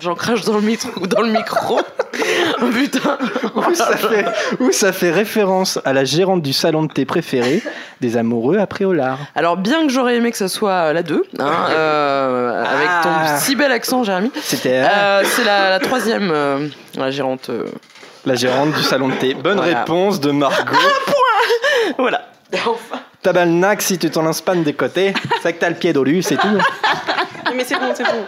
[0.00, 1.80] J'en crache dans le, micro, dans le micro.
[2.62, 3.18] oh putain.
[3.56, 4.24] Où ça, fait,
[4.60, 7.62] où ça fait référence à la gérante du salon de thé préféré
[8.00, 9.18] des amoureux après au lard.
[9.34, 13.38] Alors, bien que j'aurais aimé que ça soit la 2, hein, euh, avec ton Ah.
[13.38, 14.30] si bel accent, Jérémy.
[14.42, 17.50] C'était Euh, c'est la, la troisième, euh, la gérante.
[18.26, 19.34] la gérante du salon de thé.
[19.34, 19.80] Bonne Voilà.
[19.80, 20.76] réponse de Margot.
[21.98, 22.22] Voilà.
[23.22, 25.12] Tabarnak, si tu t'en lances pas des côtés,
[25.42, 26.48] c'est que t'as le pied dodu, c'est tout.
[27.54, 28.24] Mais c'est bon, c'est bon.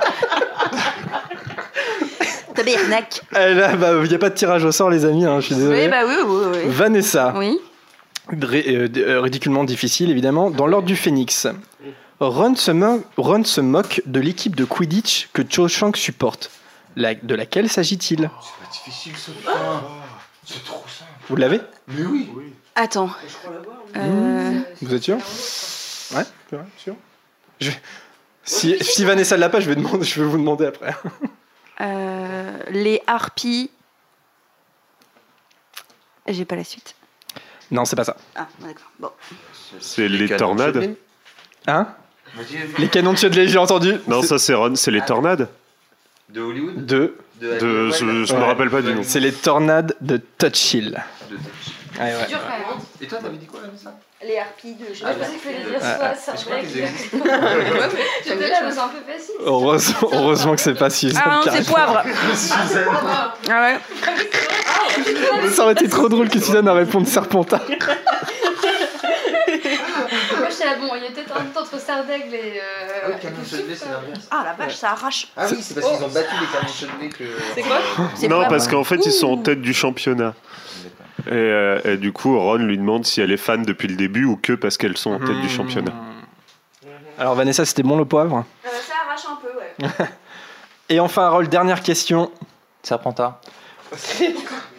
[2.54, 3.22] Tabernacle.
[3.36, 5.84] Il n'y a pas de tirage au sort, les amis, hein, je suis désolé.
[5.84, 6.58] Oui, bah oui, oui, oui.
[6.66, 7.32] Vanessa.
[7.36, 7.58] Oui.
[8.42, 10.50] Ré- euh, euh, ridiculement difficile, évidemment.
[10.50, 11.46] Dans l'ordre du Phénix,
[12.20, 16.50] Ron se, mo- Ron se moque de l'équipe de Quidditch que Cho Chang supporte.
[16.96, 18.30] La- de laquelle s'agit-il?
[18.72, 19.30] Difficile ce
[20.44, 21.10] C'est trop simple.
[21.28, 21.60] Vous l'avez?
[21.88, 22.28] Mais oui.
[22.76, 23.10] Attends.
[23.96, 26.94] Euh, Vous êtes sûr Ouais, c'est vrai, sûr.
[27.60, 27.70] Je-
[28.44, 30.94] Si, si Vanessa l'a pas, je vais, demander, je vais vous demander après.
[31.80, 33.70] euh, les harpies.
[36.26, 36.94] J'ai pas la suite.
[37.70, 38.16] Non, c'est pas ça.
[38.34, 38.90] Ah, d'accord.
[38.98, 39.10] Bon.
[39.80, 40.96] C'est les canons tornades.
[41.66, 41.88] Hein
[42.78, 43.94] Les canons de Chudley, j'ai entendu.
[44.08, 45.48] Non, C'est- ça c'est Ron, c'est les tornades
[46.28, 47.16] De Hollywood De.
[47.40, 49.02] De, De- je je me rappelle pas du nom.
[49.02, 51.02] C'est les tornades de Touch Hill.
[51.98, 52.12] Ouais, ouais.
[53.00, 53.92] Et toi, t'avais dit quoi, ça
[54.24, 54.84] Les harpies de.
[55.04, 56.14] Ah, bah, Je vais euh, dire Ah, soit ah.
[56.16, 56.66] c'est un Je break.
[58.26, 59.34] J'étais là, je un peu facile.
[59.44, 61.20] Heureusement, heureusement que c'est pas Suzanne.
[61.24, 62.04] Ah non, c'est poivre.
[63.50, 63.80] Ah ouais.
[65.50, 67.62] Ça aurait été trop drôle que Suzanne a répondu Serpentard.
[67.68, 67.78] Moi,
[70.50, 72.60] j'étais là, bon, il y a peut-être un doute entre Sardaigle et.
[72.60, 73.88] euh, c'est quoi.
[73.90, 74.28] l'inverse.
[74.30, 75.26] Ah la vache, ça arrache.
[75.36, 77.24] Ah oui, c'est parce qu'ils ont battu les canons chevelés que.
[77.54, 77.80] C'est quoi?
[78.28, 80.34] Non, parce qu'en fait, ils sont en tête du championnat.
[81.26, 84.24] Et, euh, et du coup, Ron lui demande si elle est fan depuis le début
[84.24, 85.92] ou que parce qu'elles sont en tête du championnat.
[87.18, 88.44] Alors Vanessa, c'était bon le poivre?
[88.64, 89.48] Euh, ça arrache un peu,
[90.04, 90.06] ouais.
[90.88, 92.30] Et enfin, Harold, dernière question.
[92.82, 93.40] Serpentard.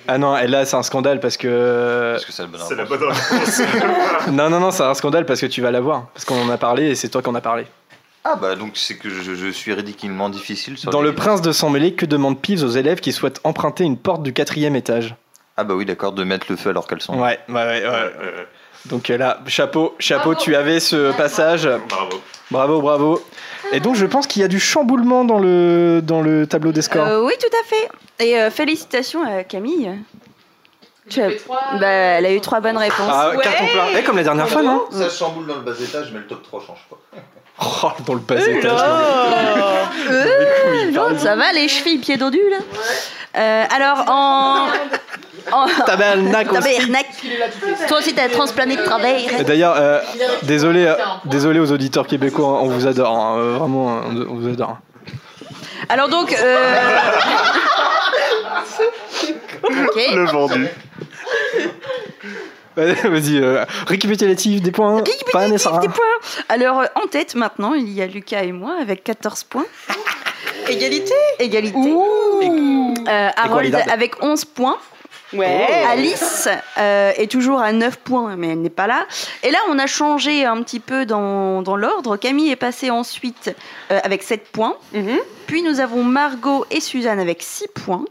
[0.08, 2.14] Ah non, et là c'est un scandale parce que...
[2.14, 3.00] Parce que c'est la bonne C'est la réponse.
[3.00, 3.62] bonne réponse.
[4.32, 6.08] Non, non, non, c'est un scandale parce que tu vas l'avoir.
[6.14, 7.66] Parce qu'on en a parlé et c'est toi qui en as parlé.
[8.24, 11.42] Ah bah donc c'est que je, je suis ridiculement difficile sur Dans les- Le Prince
[11.42, 14.76] de Sang Mêlé, que demande Peeves aux élèves qui souhaitent emprunter une porte du quatrième
[14.76, 15.16] étage?
[15.62, 17.14] Ah bah oui d'accord de mettre le feu alors qu'elles sont.
[17.20, 17.84] Ouais, ouais, ouais.
[17.86, 18.48] ouais.
[18.88, 21.70] Donc euh, là, chapeau, chapeau, tu avais ce passage.
[21.88, 22.22] Bravo.
[22.50, 23.24] Bravo, bravo.
[23.74, 26.82] Et donc je pense qu'il y a du chamboulement dans le, dans le tableau des
[26.82, 27.06] scores.
[27.08, 27.90] Euh, oui, tout à fait.
[28.26, 29.92] Et euh, félicitations à Camille.
[31.10, 31.30] Tu as-
[31.80, 33.08] Bah, elle a eu trois bonnes réponses.
[33.12, 33.86] Ah, carton plein.
[34.00, 36.42] Eh, comme la dernière fois, non Ça chamboule dans le bas étage mais le top
[36.44, 36.98] 3 change pas.
[37.64, 38.80] Oh, dans le bas étage.
[40.94, 42.58] Non, ça va les chevilles pieds dodus là
[43.38, 44.68] Euh, Alors en.
[45.52, 45.68] en...
[45.86, 46.60] Tabernacle.
[47.88, 49.40] Toi aussi t'as transplané de travers.
[49.40, 50.00] Et D'ailleurs, euh,
[50.44, 50.96] désolé, euh,
[51.26, 54.78] désolé aux auditeurs québécois, hein, on vous adore, hein, euh, vraiment, hein, on vous adore.
[55.90, 56.34] Alors donc.
[56.34, 56.58] Euh...
[59.64, 60.16] ok.
[60.16, 60.68] Le vendu.
[62.76, 65.04] Vas-y, euh, récapitulatif des points.
[65.32, 65.78] Pas Vanessa.
[65.80, 66.06] Des points.
[66.48, 69.66] Alors euh, en tête maintenant, il y a Lucas et moi avec 14 points.
[70.70, 71.78] Égalité Égalité.
[71.78, 73.92] Euh, Harold Égalité.
[73.92, 74.78] avec 11 points.
[75.34, 75.86] Ouais.
[75.88, 79.06] Alice euh, est toujours à 9 points, mais elle n'est pas là.
[79.44, 82.18] Et là, on a changé un petit peu dans, dans l'ordre.
[82.18, 83.56] Camille est passée ensuite
[83.92, 84.76] euh, avec 7 points.
[84.94, 85.20] Mhm.
[85.48, 88.06] Puis nous avons Margot et Suzanne avec 6 points.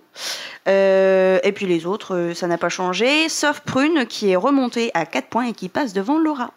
[0.68, 4.90] Euh, et puis les autres, euh, ça n'a pas changé, sauf Prune qui est remontée
[4.94, 6.50] à 4 points et qui passe devant Laura.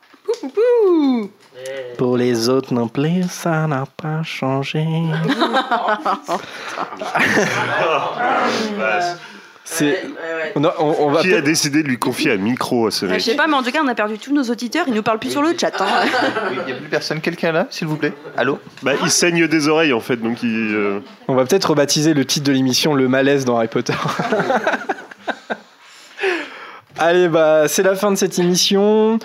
[1.98, 4.86] Pour les autres non plus, ça n'a pas changé.
[9.76, 10.04] C'est.
[10.56, 12.92] On, a- on- on va Qui a peut-être- décidé de lui confier un micro à
[12.92, 14.86] ce Je mec sais pas, mais en tout cas, on a perdu tous nos auditeurs.
[14.88, 15.72] Ils nous parlent plus sur le chat.
[15.82, 15.86] hein.
[16.52, 18.14] Il n'y a plus personne, quelqu'un là, s'il vous plaît?
[18.38, 18.60] Allô?
[18.84, 20.50] Bah, il saigne des oreilles en fait, donc il.
[20.76, 23.94] euh, On va peut-être rebaptiser le titre de l'émission Le malaise dans Harry Potter.
[27.00, 29.18] Allez, bah, c'est la fin de cette émission.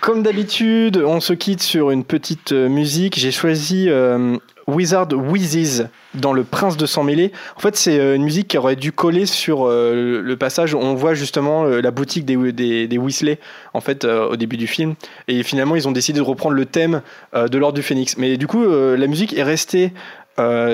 [0.00, 3.18] Comme d'habitude, on se quitte sur une petite euh, musique.
[3.18, 4.36] J'ai choisi euh,
[4.68, 7.32] Wizard Wheezes dans Le Prince de Sang Mêlé.
[7.56, 10.94] En fait, c'est euh, une musique qui aurait dû coller sur le passage où on
[10.94, 13.38] voit justement la boutique des, des, Weasley
[13.74, 14.94] en fait, au début du film.
[15.28, 17.02] Et finalement, ils ont décidé de reprendre le thème
[17.34, 18.16] de l'Ordre du Phénix.
[18.16, 19.92] Mais du coup, la musique est restée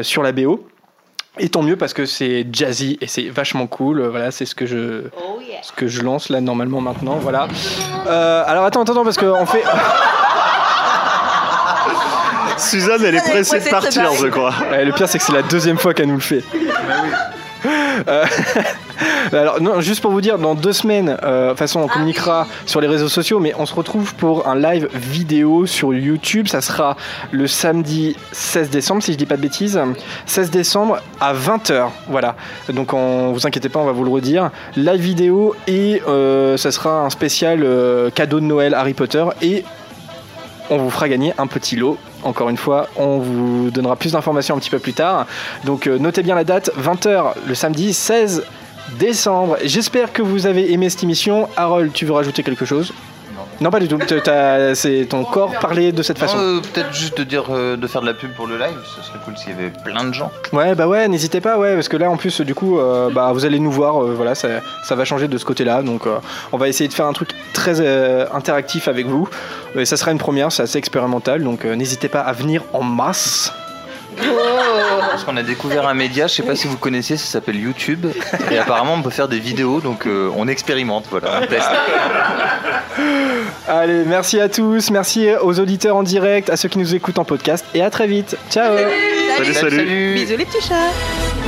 [0.03, 0.67] sur la BO.
[1.39, 4.03] Et tant mieux parce que c'est jazzy et c'est vachement cool.
[4.03, 5.05] Voilà, c'est ce que je
[5.63, 7.17] ce que je lance là normalement maintenant.
[7.17, 7.49] Voilà.
[8.07, 9.65] Euh, alors attends, attends, attends, parce qu'on fait.
[12.59, 14.53] Suzanne, elle est pressée de partir, je crois.
[14.71, 16.45] Ouais, le pire, c'est que c'est la deuxième fois qu'elle nous le fait.
[17.65, 18.25] Euh,
[19.33, 22.47] Alors, non, juste pour vous dire, dans deux semaines, euh, de toute façon, on communiquera
[22.67, 26.49] sur les réseaux sociaux, mais on se retrouve pour un live vidéo sur YouTube.
[26.49, 26.97] Ça sera
[27.31, 29.81] le samedi 16 décembre, si je dis pas de bêtises.
[30.27, 31.89] 16 décembre à 20h.
[32.09, 32.37] Voilà.
[32.69, 34.51] Donc, on, vous inquiétez pas, on va vous le redire.
[34.77, 37.67] Live vidéo et euh, ça sera un spécial
[38.15, 39.65] cadeau de Noël Harry Potter et
[40.71, 41.99] on vous fera gagner un petit lot.
[42.23, 45.27] Encore une fois, on vous donnera plus d'informations un petit peu plus tard.
[45.65, 48.45] Donc euh, notez bien la date, 20h le samedi 16
[48.99, 49.57] décembre.
[49.65, 51.49] J'espère que vous avez aimé cette émission.
[51.57, 52.93] Harold, tu veux rajouter quelque chose?
[53.61, 53.71] Non.
[53.71, 53.99] pas du tout.
[53.99, 56.37] T'as- C'est ton corps parler de cette façon.
[56.39, 59.03] Euh, Peut-être juste de dire euh, de faire de la pub pour le live, ce
[59.03, 60.31] serait cool s'il y avait plein de gens.
[60.53, 63.31] Ouais, bah ouais, n'hésitez pas, ouais, parce que là, en plus, du coup, euh, bah,
[63.33, 64.49] vous allez nous voir, euh, voilà, ça,
[64.85, 66.03] ça va changer de ce côté-là, donc
[66.53, 67.81] on va essayer de faire un truc très
[68.33, 69.29] interactif avec vous.
[69.75, 73.53] Et ça sera une première, c'est assez expérimental, donc n'hésitez pas à venir en masse.
[75.11, 78.07] Parce qu'on a découvert un média, je sais pas si vous connaissez, ça s'appelle YouTube.
[78.51, 81.71] Et apparemment, on peut faire des vidéos, donc euh, on expérimente, voilà, on teste.
[83.69, 87.25] Allez, merci à tous, merci aux auditeurs en direct, à ceux qui nous écoutent en
[87.25, 88.37] podcast, et à très vite.
[88.51, 88.77] Ciao
[89.37, 90.15] Salut, salut.
[90.15, 91.42] Bisous les petits chats